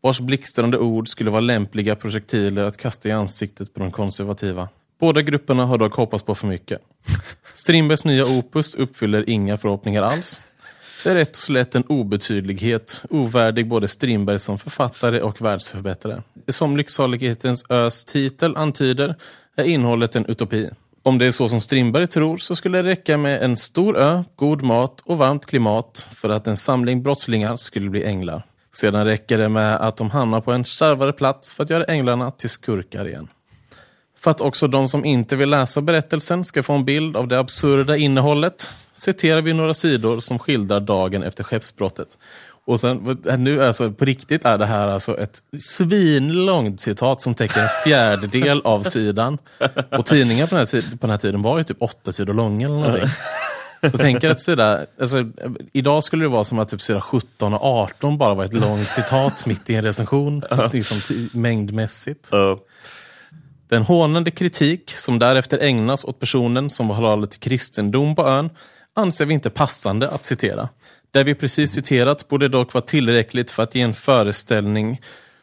vars 0.00 0.20
blixtrande 0.20 0.78
ord 0.78 1.08
skulle 1.08 1.30
vara 1.30 1.40
lämpliga 1.40 1.96
projektiler 1.96 2.64
att 2.64 2.76
kasta 2.76 3.08
i 3.08 3.12
ansiktet 3.12 3.74
på 3.74 3.80
de 3.80 3.92
konservativa. 3.92 4.68
Båda 5.00 5.22
grupperna 5.22 5.66
har 5.66 5.78
dock 5.78 5.94
hoppats 5.94 6.24
på 6.24 6.34
för 6.34 6.46
mycket. 6.46 6.80
Strindbergs 7.54 8.04
nya 8.04 8.26
opus 8.26 8.74
uppfyller 8.74 9.30
inga 9.30 9.56
förhoppningar 9.56 10.02
alls. 10.02 10.40
Det 11.04 11.10
är 11.10 11.14
rätt 11.14 11.30
och 11.30 11.36
slätt 11.36 11.74
en 11.74 11.84
obetydlighet, 11.84 13.02
ovärdig 13.10 13.68
både 13.68 13.88
Strindberg 13.88 14.38
som 14.38 14.58
författare 14.58 15.20
och 15.20 15.40
världsförbättrare. 15.40 16.22
Som 16.48 16.76
Lycksalighetens 16.76 17.64
ös 17.70 18.04
titel 18.04 18.56
antyder 18.56 19.14
är 19.56 19.64
innehållet 19.64 20.16
en 20.16 20.26
utopi. 20.26 20.70
Om 21.06 21.18
det 21.18 21.26
är 21.26 21.30
så 21.30 21.48
som 21.48 21.60
Strindberg 21.60 22.06
tror 22.06 22.36
så 22.36 22.56
skulle 22.56 22.82
det 22.82 22.88
räcka 22.88 23.16
med 23.16 23.42
en 23.42 23.56
stor 23.56 23.98
ö, 23.98 24.24
god 24.36 24.62
mat 24.62 25.00
och 25.04 25.18
varmt 25.18 25.46
klimat 25.46 26.06
för 26.14 26.28
att 26.28 26.46
en 26.46 26.56
samling 26.56 27.02
brottslingar 27.02 27.56
skulle 27.56 27.90
bli 27.90 28.04
änglar. 28.04 28.46
Sedan 28.72 29.04
räcker 29.04 29.38
det 29.38 29.48
med 29.48 29.76
att 29.76 29.96
de 29.96 30.10
hamnar 30.10 30.40
på 30.40 30.52
en 30.52 30.64
kärvare 30.64 31.12
plats 31.12 31.52
för 31.52 31.62
att 31.62 31.70
göra 31.70 31.84
änglarna 31.84 32.30
till 32.30 32.50
skurkar 32.50 33.08
igen. 33.08 33.28
För 34.18 34.30
att 34.30 34.40
också 34.40 34.68
de 34.68 34.88
som 34.88 35.04
inte 35.04 35.36
vill 35.36 35.50
läsa 35.50 35.80
berättelsen 35.80 36.44
ska 36.44 36.62
få 36.62 36.72
en 36.72 36.84
bild 36.84 37.16
av 37.16 37.28
det 37.28 37.38
absurda 37.38 37.96
innehållet 37.96 38.70
citerar 38.94 39.42
vi 39.42 39.52
några 39.52 39.74
sidor 39.74 40.20
som 40.20 40.38
skildrar 40.38 40.80
dagen 40.80 41.22
efter 41.22 41.44
skeppsbrottet. 41.44 42.18
Och 42.66 42.80
sen, 42.80 43.18
nu 43.38 43.64
alltså, 43.64 43.92
på 43.92 44.04
riktigt 44.04 44.44
är 44.44 44.58
det 44.58 44.66
här 44.66 44.88
alltså 44.88 45.18
ett 45.18 45.42
svinlångt 45.60 46.80
citat 46.80 47.20
som 47.20 47.34
täcker 47.34 47.60
en 47.60 47.68
fjärdedel 47.84 48.60
av 48.64 48.82
sidan. 48.82 49.38
Och 49.90 50.06
tidningar 50.06 50.46
på 50.46 50.54
den, 50.54 50.66
här, 50.72 50.90
på 50.90 50.96
den 51.00 51.10
här 51.10 51.18
tiden 51.18 51.42
var 51.42 51.58
ju 51.58 51.64
typ 51.64 51.82
åtta 51.82 52.12
sidor 52.12 52.34
långa 52.34 52.66
eller 52.66 52.76
någonting. 52.76 53.08
Så 53.90 53.98
tänk 53.98 54.24
att 54.24 54.40
sida, 54.40 54.86
alltså, 55.00 55.24
idag 55.72 56.04
skulle 56.04 56.24
det 56.24 56.28
vara 56.28 56.44
som 56.44 56.58
att 56.58 56.68
typ 56.68 56.82
sida 56.82 57.00
17 57.00 57.54
och 57.54 57.62
18 57.62 58.18
bara 58.18 58.34
var 58.34 58.44
ett 58.44 58.52
långt 58.52 58.88
citat 58.92 59.46
mitt 59.46 59.70
i 59.70 59.74
en 59.74 59.84
recension, 59.84 60.44
liksom, 60.72 61.18
mängdmässigt. 61.32 62.32
Uh. 62.32 62.56
Den 63.68 63.82
hånande 63.82 64.30
kritik 64.30 64.90
som 64.90 65.18
därefter 65.18 65.58
ägnas 65.58 66.04
åt 66.04 66.20
personen 66.20 66.70
som 66.70 66.88
var 66.88 66.94
hållit 66.94 67.30
till 67.30 67.40
kristendom 67.40 68.16
på 68.16 68.28
ön 68.28 68.50
anser 68.94 69.26
vi 69.26 69.34
inte 69.34 69.50
passande 69.50 70.08
att 70.08 70.24
citera. 70.24 70.68
Det 71.14 71.24
vi 71.24 71.34
precis 71.34 71.72
citerat 71.72 72.28
borde 72.28 72.48
dock 72.48 72.74
vara 72.74 72.84
tillräckligt 72.84 73.50
för 73.50 73.62
att 73.62 73.74
ge 73.74 73.82
en 73.82 73.94
föreställning 73.94 75.00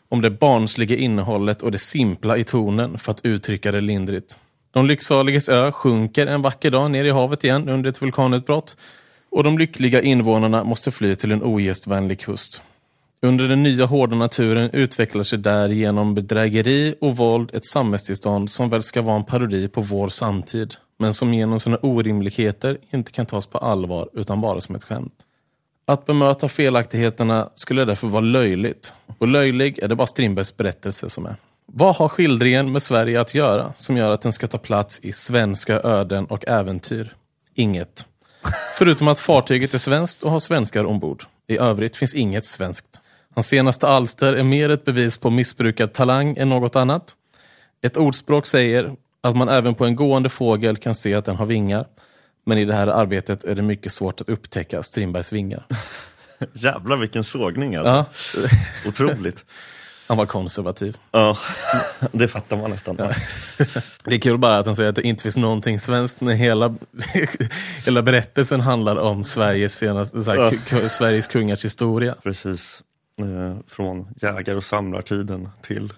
om 0.10 0.22
det 0.22 0.30
barnsliga 0.30 0.96
innehållet 0.96 1.62
och 1.62 1.72
det 1.72 1.78
simpla 1.78 2.38
i 2.38 2.44
tonen 2.44 2.98
för 2.98 3.12
att 3.12 3.26
uttrycka 3.26 3.72
det 3.72 3.82
lindrigt. 3.82 4.38
De 4.72 4.86
lycksaliges 4.86 5.50
ö 5.50 5.72
sjunker 5.72 6.28
en 6.28 6.42
vacker 6.42 6.72
dag 6.72 6.92
ner 6.92 7.04
i 7.04 7.12
havet 7.12 7.44
igen 7.44 7.70
under 7.70 7.90
ett 7.90 8.02
vulkanutbrott 8.02 8.78
och 9.30 9.44
de 9.44 9.58
lyckliga 9.58 10.02
invånarna 10.02 10.64
måste 10.64 10.92
fly 10.92 11.16
till 11.16 11.32
en 11.32 11.44
ogästvänlig 11.44 12.20
kust. 12.20 12.62
Under 13.22 13.48
den 13.48 13.64
nya 13.64 13.86
hårda 13.86 14.16
naturen 14.16 14.70
utvecklar 14.74 15.24
sig 15.24 15.40
där 15.40 15.70
genom 15.70 16.14
bedrägeri 16.14 16.96
och 17.02 17.18
våld 17.18 17.50
ett 17.54 17.66
samhällstillstånd 17.66 18.50
som 18.50 18.70
väl 18.70 18.84
ska 18.84 19.02
vara 19.02 19.16
en 19.16 19.26
parodi 19.26 19.68
på 19.68 19.82
vår 19.82 20.10
samtid, 20.10 20.74
men 21.00 21.14
som 21.14 21.34
genom 21.34 21.60
sina 21.60 21.78
orimligheter 21.78 22.78
inte 22.94 23.12
kan 23.12 23.26
tas 23.26 23.46
på 23.46 23.58
allvar 23.58 24.10
utan 24.14 24.42
bara 24.42 24.62
som 24.62 24.76
ett 24.76 24.84
skämt. 24.84 25.26
Att 25.92 26.06
bemöta 26.06 26.48
felaktigheterna 26.48 27.50
skulle 27.54 27.86
därför 27.86 28.08
vara 28.08 28.22
löjligt, 28.22 28.94
och 29.18 29.28
löjlig 29.28 29.80
är 29.80 29.88
det 29.88 29.96
bara 29.96 30.08
Strindbergs 30.08 30.58
berättelse 30.58 31.10
som 31.10 31.26
är. 31.26 31.36
Vad 31.66 31.96
har 31.96 32.08
skildringen 32.08 32.72
med 32.72 32.84
Sverige 32.84 33.22
att 33.22 33.36
göra 33.36 33.74
som 33.76 33.98
gör 33.98 34.12
att 34.12 34.22
den 34.22 34.32
ska 34.32 34.48
ta 34.48 34.58
plats 34.58 35.00
i 35.04 35.12
svenska 35.12 35.82
öden 35.82 36.26
och 36.26 36.48
äventyr? 36.48 37.16
Inget. 37.54 38.06
Förutom 38.78 39.08
att 39.08 39.20
fartyget 39.20 39.74
är 39.74 39.78
svenskt 39.78 40.24
och 40.24 40.32
har 40.32 40.40
svenskar 40.40 40.86
ombord. 40.86 41.24
I 41.48 41.58
övrigt 41.58 41.96
finns 41.96 42.16
inget 42.16 42.46
svenskt. 42.46 43.02
Hans 43.36 43.48
senaste 43.48 43.88
alster 43.88 44.34
är 44.34 44.44
mer 44.44 44.70
ett 44.70 44.86
bevis 44.86 45.18
på 45.18 45.30
missbrukad 45.30 45.94
talang 45.94 46.38
än 46.38 46.50
något 46.50 46.76
annat. 46.76 47.16
Ett 47.82 47.98
ordspråk 47.98 48.46
säger 48.46 48.96
att 49.22 49.36
man 49.36 49.50
även 49.50 49.76
på 49.76 49.86
en 49.86 49.96
gående 49.96 50.30
fågel 50.30 50.78
kan 50.78 50.96
se 50.96 51.14
att 51.14 51.26
den 51.26 51.36
har 51.36 51.46
vingar. 51.46 51.86
Men 52.46 52.58
i 52.58 52.66
det 52.66 52.74
här 52.74 52.88
arbetet 52.88 53.44
är 53.44 53.56
det 53.56 53.62
mycket 53.62 53.92
svårt 53.94 54.22
att 54.22 54.30
upptäcka 54.30 54.84
Strindbergs 54.84 55.34
vingar. 55.34 55.66
Jävlar 56.54 56.98
vilken 56.98 57.24
sågning 57.24 57.76
alltså. 57.76 58.06
Ja. 58.42 58.50
Otroligt. 58.90 59.46
Han 60.08 60.18
var 60.18 60.26
konservativ. 60.26 60.98
Ja, 61.12 61.38
det 62.12 62.28
fattar 62.28 62.58
man 62.58 62.70
nästan. 62.70 62.96
Ja. 63.00 63.12
Det 64.04 64.16
är 64.16 64.20
kul 64.20 64.38
bara 64.38 64.58
att 64.58 64.66
han 64.66 64.76
säger 64.76 64.90
att 64.90 64.96
det 64.96 65.02
inte 65.02 65.24
finns 65.24 65.38
någonting 65.38 65.80
svenskt 65.80 66.22
när 66.22 66.34
hela, 66.34 66.76
hela 67.86 68.02
berättelsen 68.02 68.62
handlar 68.62 68.96
om 68.96 69.24
Sveriges, 69.24 69.76
senaste, 69.76 70.24
så 70.24 70.32
här, 70.32 70.60
Ja. 70.72 70.90
Sveriges 70.90 71.28
kungars 71.28 71.66
historia. 71.66 72.16
Precis. 72.24 72.84
Eh, 73.20 73.58
från 73.68 74.08
jägar 74.22 74.56
och 74.56 74.64
samlartiden 74.64 75.50
till 75.62 75.94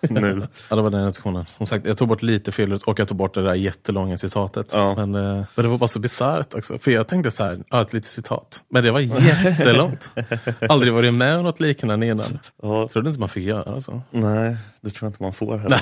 nu. 0.00 0.48
Ja, 0.70 0.76
det 0.76 0.82
var 0.82 0.90
den 0.90 1.04
recensionen. 1.04 1.44
Som 1.56 1.66
sagt, 1.66 1.86
jag 1.86 1.96
tog 1.98 2.08
bort 2.08 2.22
lite 2.22 2.52
fel 2.52 2.72
och 2.86 2.98
jag 3.00 3.08
tog 3.08 3.16
bort 3.16 3.34
det 3.34 3.42
där 3.42 3.54
jättelånga 3.54 4.18
citatet. 4.18 4.72
Ja. 4.74 4.94
Men, 5.06 5.14
eh, 5.14 5.44
men 5.54 5.64
det 5.64 5.68
var 5.68 5.78
bara 5.78 5.88
så 5.88 5.98
bisarrt 5.98 6.54
också. 6.54 6.78
För 6.78 6.90
jag 6.90 7.08
tänkte 7.08 7.30
så 7.30 7.44
här, 7.44 7.58
ja, 7.70 7.82
ett 7.82 7.92
litet 7.92 8.10
citat. 8.10 8.62
Men 8.70 8.84
det 8.84 8.90
var 8.90 9.00
jättelångt. 9.00 10.10
Aldrig 10.68 10.92
varit 10.92 11.14
med 11.14 11.36
om 11.36 11.42
något 11.44 11.60
liknande 11.60 12.06
innan. 12.06 12.38
Ja, 12.62 12.80
Jag 12.80 12.90
trodde 12.90 13.08
inte 13.08 13.20
man 13.20 13.28
fick 13.28 13.44
göra 13.44 13.80
så. 13.80 14.02
nej, 14.10 14.56
det 14.80 14.90
tror 14.90 15.06
jag 15.06 15.10
inte 15.10 15.22
man 15.22 15.32
får 15.32 15.58
heller. 15.58 15.80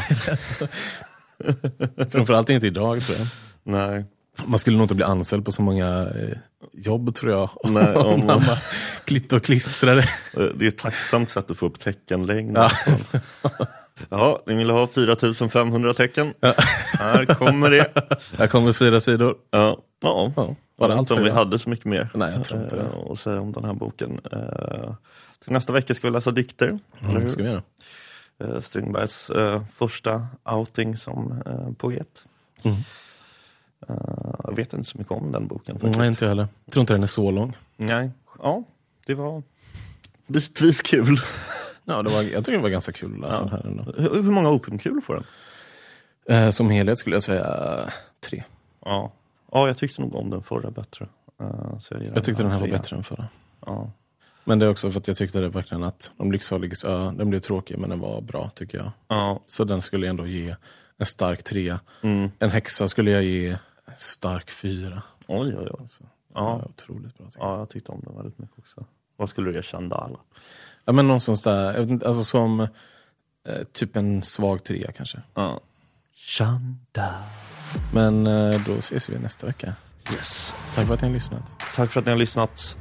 Framförallt 2.10 2.50
inte 2.50 2.66
idag 2.66 3.02
tror 3.02 3.18
jag. 3.18 3.26
Nej. 3.64 4.04
Man 4.44 4.58
skulle 4.58 4.76
nog 4.76 4.84
inte 4.84 4.94
bli 4.94 5.04
anställd 5.04 5.44
på 5.44 5.52
så 5.52 5.62
många 5.62 5.88
eh, 6.08 6.36
jobb 6.72 7.14
tror 7.14 7.32
jag. 7.32 7.50
Nej, 7.64 7.94
om- 7.94 8.26
man 8.26 8.42
klippte 9.04 9.36
och 9.36 9.44
klistrade. 9.44 10.04
Det 10.34 10.64
är 10.64 10.68
ett 10.68 10.78
tacksamt 10.78 11.30
sätt 11.30 11.50
att 11.50 11.56
få 11.58 11.66
upp 11.66 11.78
teckenlängd. 11.78 12.56
Ja. 12.56 12.70
Ja, 14.08 14.42
ni 14.46 14.54
vill 14.54 14.70
ha 14.70 14.86
4500 14.86 15.94
tecken. 15.94 16.34
Här 16.98 17.24
kommer 17.34 17.70
det. 17.70 17.92
Här 18.38 18.46
kommer 18.46 18.72
fyra 18.72 19.00
sidor. 19.00 19.36
Ja, 19.50 19.78
ja. 20.00 20.32
Ja, 20.36 20.54
var 20.76 20.88
det 20.88 20.94
allt 20.94 21.10
om 21.10 21.18
vi 21.18 21.24
det? 21.28 21.32
hade 21.32 21.58
så 21.58 21.70
mycket 21.70 21.84
mer 21.86 22.08
Nej, 22.14 22.32
jag 22.36 22.44
tror 22.44 22.62
inte 22.62 22.76
det. 22.76 22.82
eh, 22.82 23.10
att 23.10 23.18
säga 23.18 23.40
om 23.40 23.52
den 23.52 23.64
här 23.64 23.72
boken. 23.74 24.20
Eh, 24.32 24.94
Till 25.44 25.52
nästa 25.52 25.72
vecka 25.72 25.94
ska 25.94 26.06
vi 26.06 26.12
läsa 26.12 26.30
dikter. 26.30 26.68
Mm, 27.00 27.16
hur? 27.16 27.28
ska 27.28 27.42
vi 27.42 27.48
göra. 27.48 27.62
Eh, 28.44 28.60
Strindbergs 28.60 29.30
eh, 29.30 29.62
första 29.76 30.26
outing 30.44 30.96
som 30.96 31.42
eh, 31.46 31.72
poet. 31.78 32.24
Mm. 32.62 32.76
Eh, 33.88 34.34
jag 34.44 34.56
vet 34.56 34.72
inte 34.72 34.84
så 34.88 34.98
mycket 34.98 35.12
om 35.12 35.32
den 35.32 35.46
boken 35.46 35.74
faktiskt. 35.78 35.98
Nej, 35.98 36.08
inte 36.08 36.24
jag 36.24 36.28
heller. 36.30 36.48
Jag 36.64 36.72
tror 36.72 36.80
inte 36.80 36.92
den 36.94 37.02
är 37.02 37.06
så 37.06 37.30
lång. 37.30 37.56
Nej. 37.76 38.10
Ja, 38.42 38.62
det 39.06 39.14
var 39.14 39.42
bitvis 40.26 40.80
kul. 40.80 41.20
Ja, 41.88 42.02
det 42.02 42.10
var, 42.10 42.22
jag 42.22 42.44
tycker 42.44 42.52
det 42.58 42.62
var 42.62 42.68
ganska 42.70 42.92
kul 42.92 43.14
att 43.14 43.20
läsa 43.20 43.40
den 43.44 43.48
här 43.52 43.66
ändå. 43.66 43.82
Hur, 43.96 44.22
hur 44.22 44.30
många 44.30 44.50
opiumkulor 44.50 45.00
får 45.00 45.14
den? 45.14 45.24
Eh, 46.44 46.50
som 46.50 46.70
helhet 46.70 46.98
skulle 46.98 47.16
jag 47.16 47.22
säga 47.22 47.90
tre. 48.20 48.44
Ja. 48.84 49.12
ja, 49.52 49.66
jag 49.66 49.76
tyckte 49.76 50.00
nog 50.02 50.14
om 50.14 50.30
den 50.30 50.42
förra 50.42 50.70
bättre. 50.70 51.08
Eh, 51.40 51.78
så 51.78 51.94
jag, 51.94 52.06
Jag 52.14 52.24
tyckte 52.24 52.42
den 52.42 52.52
här 52.52 52.58
var 52.60 52.66
trea. 52.66 52.78
bättre 52.78 52.96
än 52.96 53.04
förra. 53.04 53.28
Ja. 53.66 53.90
Men 54.44 54.58
det 54.58 54.66
är 54.66 54.70
också 54.70 54.90
för 54.90 55.00
att 55.00 55.08
jag 55.08 55.16
tyckte 55.16 55.40
det 55.40 55.48
verkligen 55.48 55.82
att 55.84 56.10
De 56.16 56.32
lycksaliges 56.32 56.84
ö, 56.84 57.12
den 57.16 57.30
blev 57.30 57.38
tråkig 57.40 57.78
men 57.78 57.90
den 57.90 58.00
var 58.00 58.20
bra 58.20 58.50
tycker 58.54 58.78
jag. 58.78 58.90
Ja. 59.08 59.40
Så 59.46 59.64
den 59.64 59.82
skulle 59.82 60.06
jag 60.06 60.10
ändå 60.10 60.26
ge 60.26 60.56
en 60.98 61.06
stark 61.06 61.42
trea. 61.42 61.80
Mm. 62.02 62.30
En 62.38 62.50
häxa 62.50 62.88
skulle 62.88 63.10
jag 63.10 63.22
ge 63.22 63.56
stark 63.96 64.50
fyra. 64.50 65.02
Oj, 65.26 65.48
oj, 65.48 65.54
oj. 65.58 65.76
Alltså, 65.80 66.02
Ja. 66.34 66.60
ja. 66.62 66.68
Otroligt 66.68 67.18
bra. 67.18 67.26
Ja, 67.38 67.58
jag 67.58 67.68
tyckte 67.68 67.92
om 67.92 68.00
den 68.06 68.16
väldigt 68.16 68.38
mycket 68.38 68.58
också. 68.58 68.84
Vad 69.16 69.28
skulle 69.28 69.50
du 69.50 69.56
ge 69.56 69.62
Chandala? 69.62 70.18
Ja, 70.86 70.92
men 70.92 71.06
någonstans 71.06 71.42
där, 71.42 72.04
alltså 72.06 72.24
som 72.24 72.60
eh, 72.60 72.68
typ 73.72 73.96
en 73.96 74.22
svag 74.22 74.64
trea 74.64 74.92
kanske. 74.92 75.22
Ja. 75.34 75.60
Chandala. 76.14 77.22
Men 77.92 78.26
eh, 78.26 78.60
då 78.66 78.74
ses 78.78 79.08
vi 79.08 79.18
nästa 79.18 79.46
vecka. 79.46 79.74
Yes. 80.12 80.54
Tack 80.74 80.86
för 80.86 80.94
att 80.94 81.00
ni 81.00 81.08
har 81.08 81.14
lyssnat. 81.14 81.52
Tack 81.74 81.90
för 81.90 82.00
att 82.00 82.06
ni 82.06 82.12
har 82.12 82.18
lyssnat. 82.18 82.78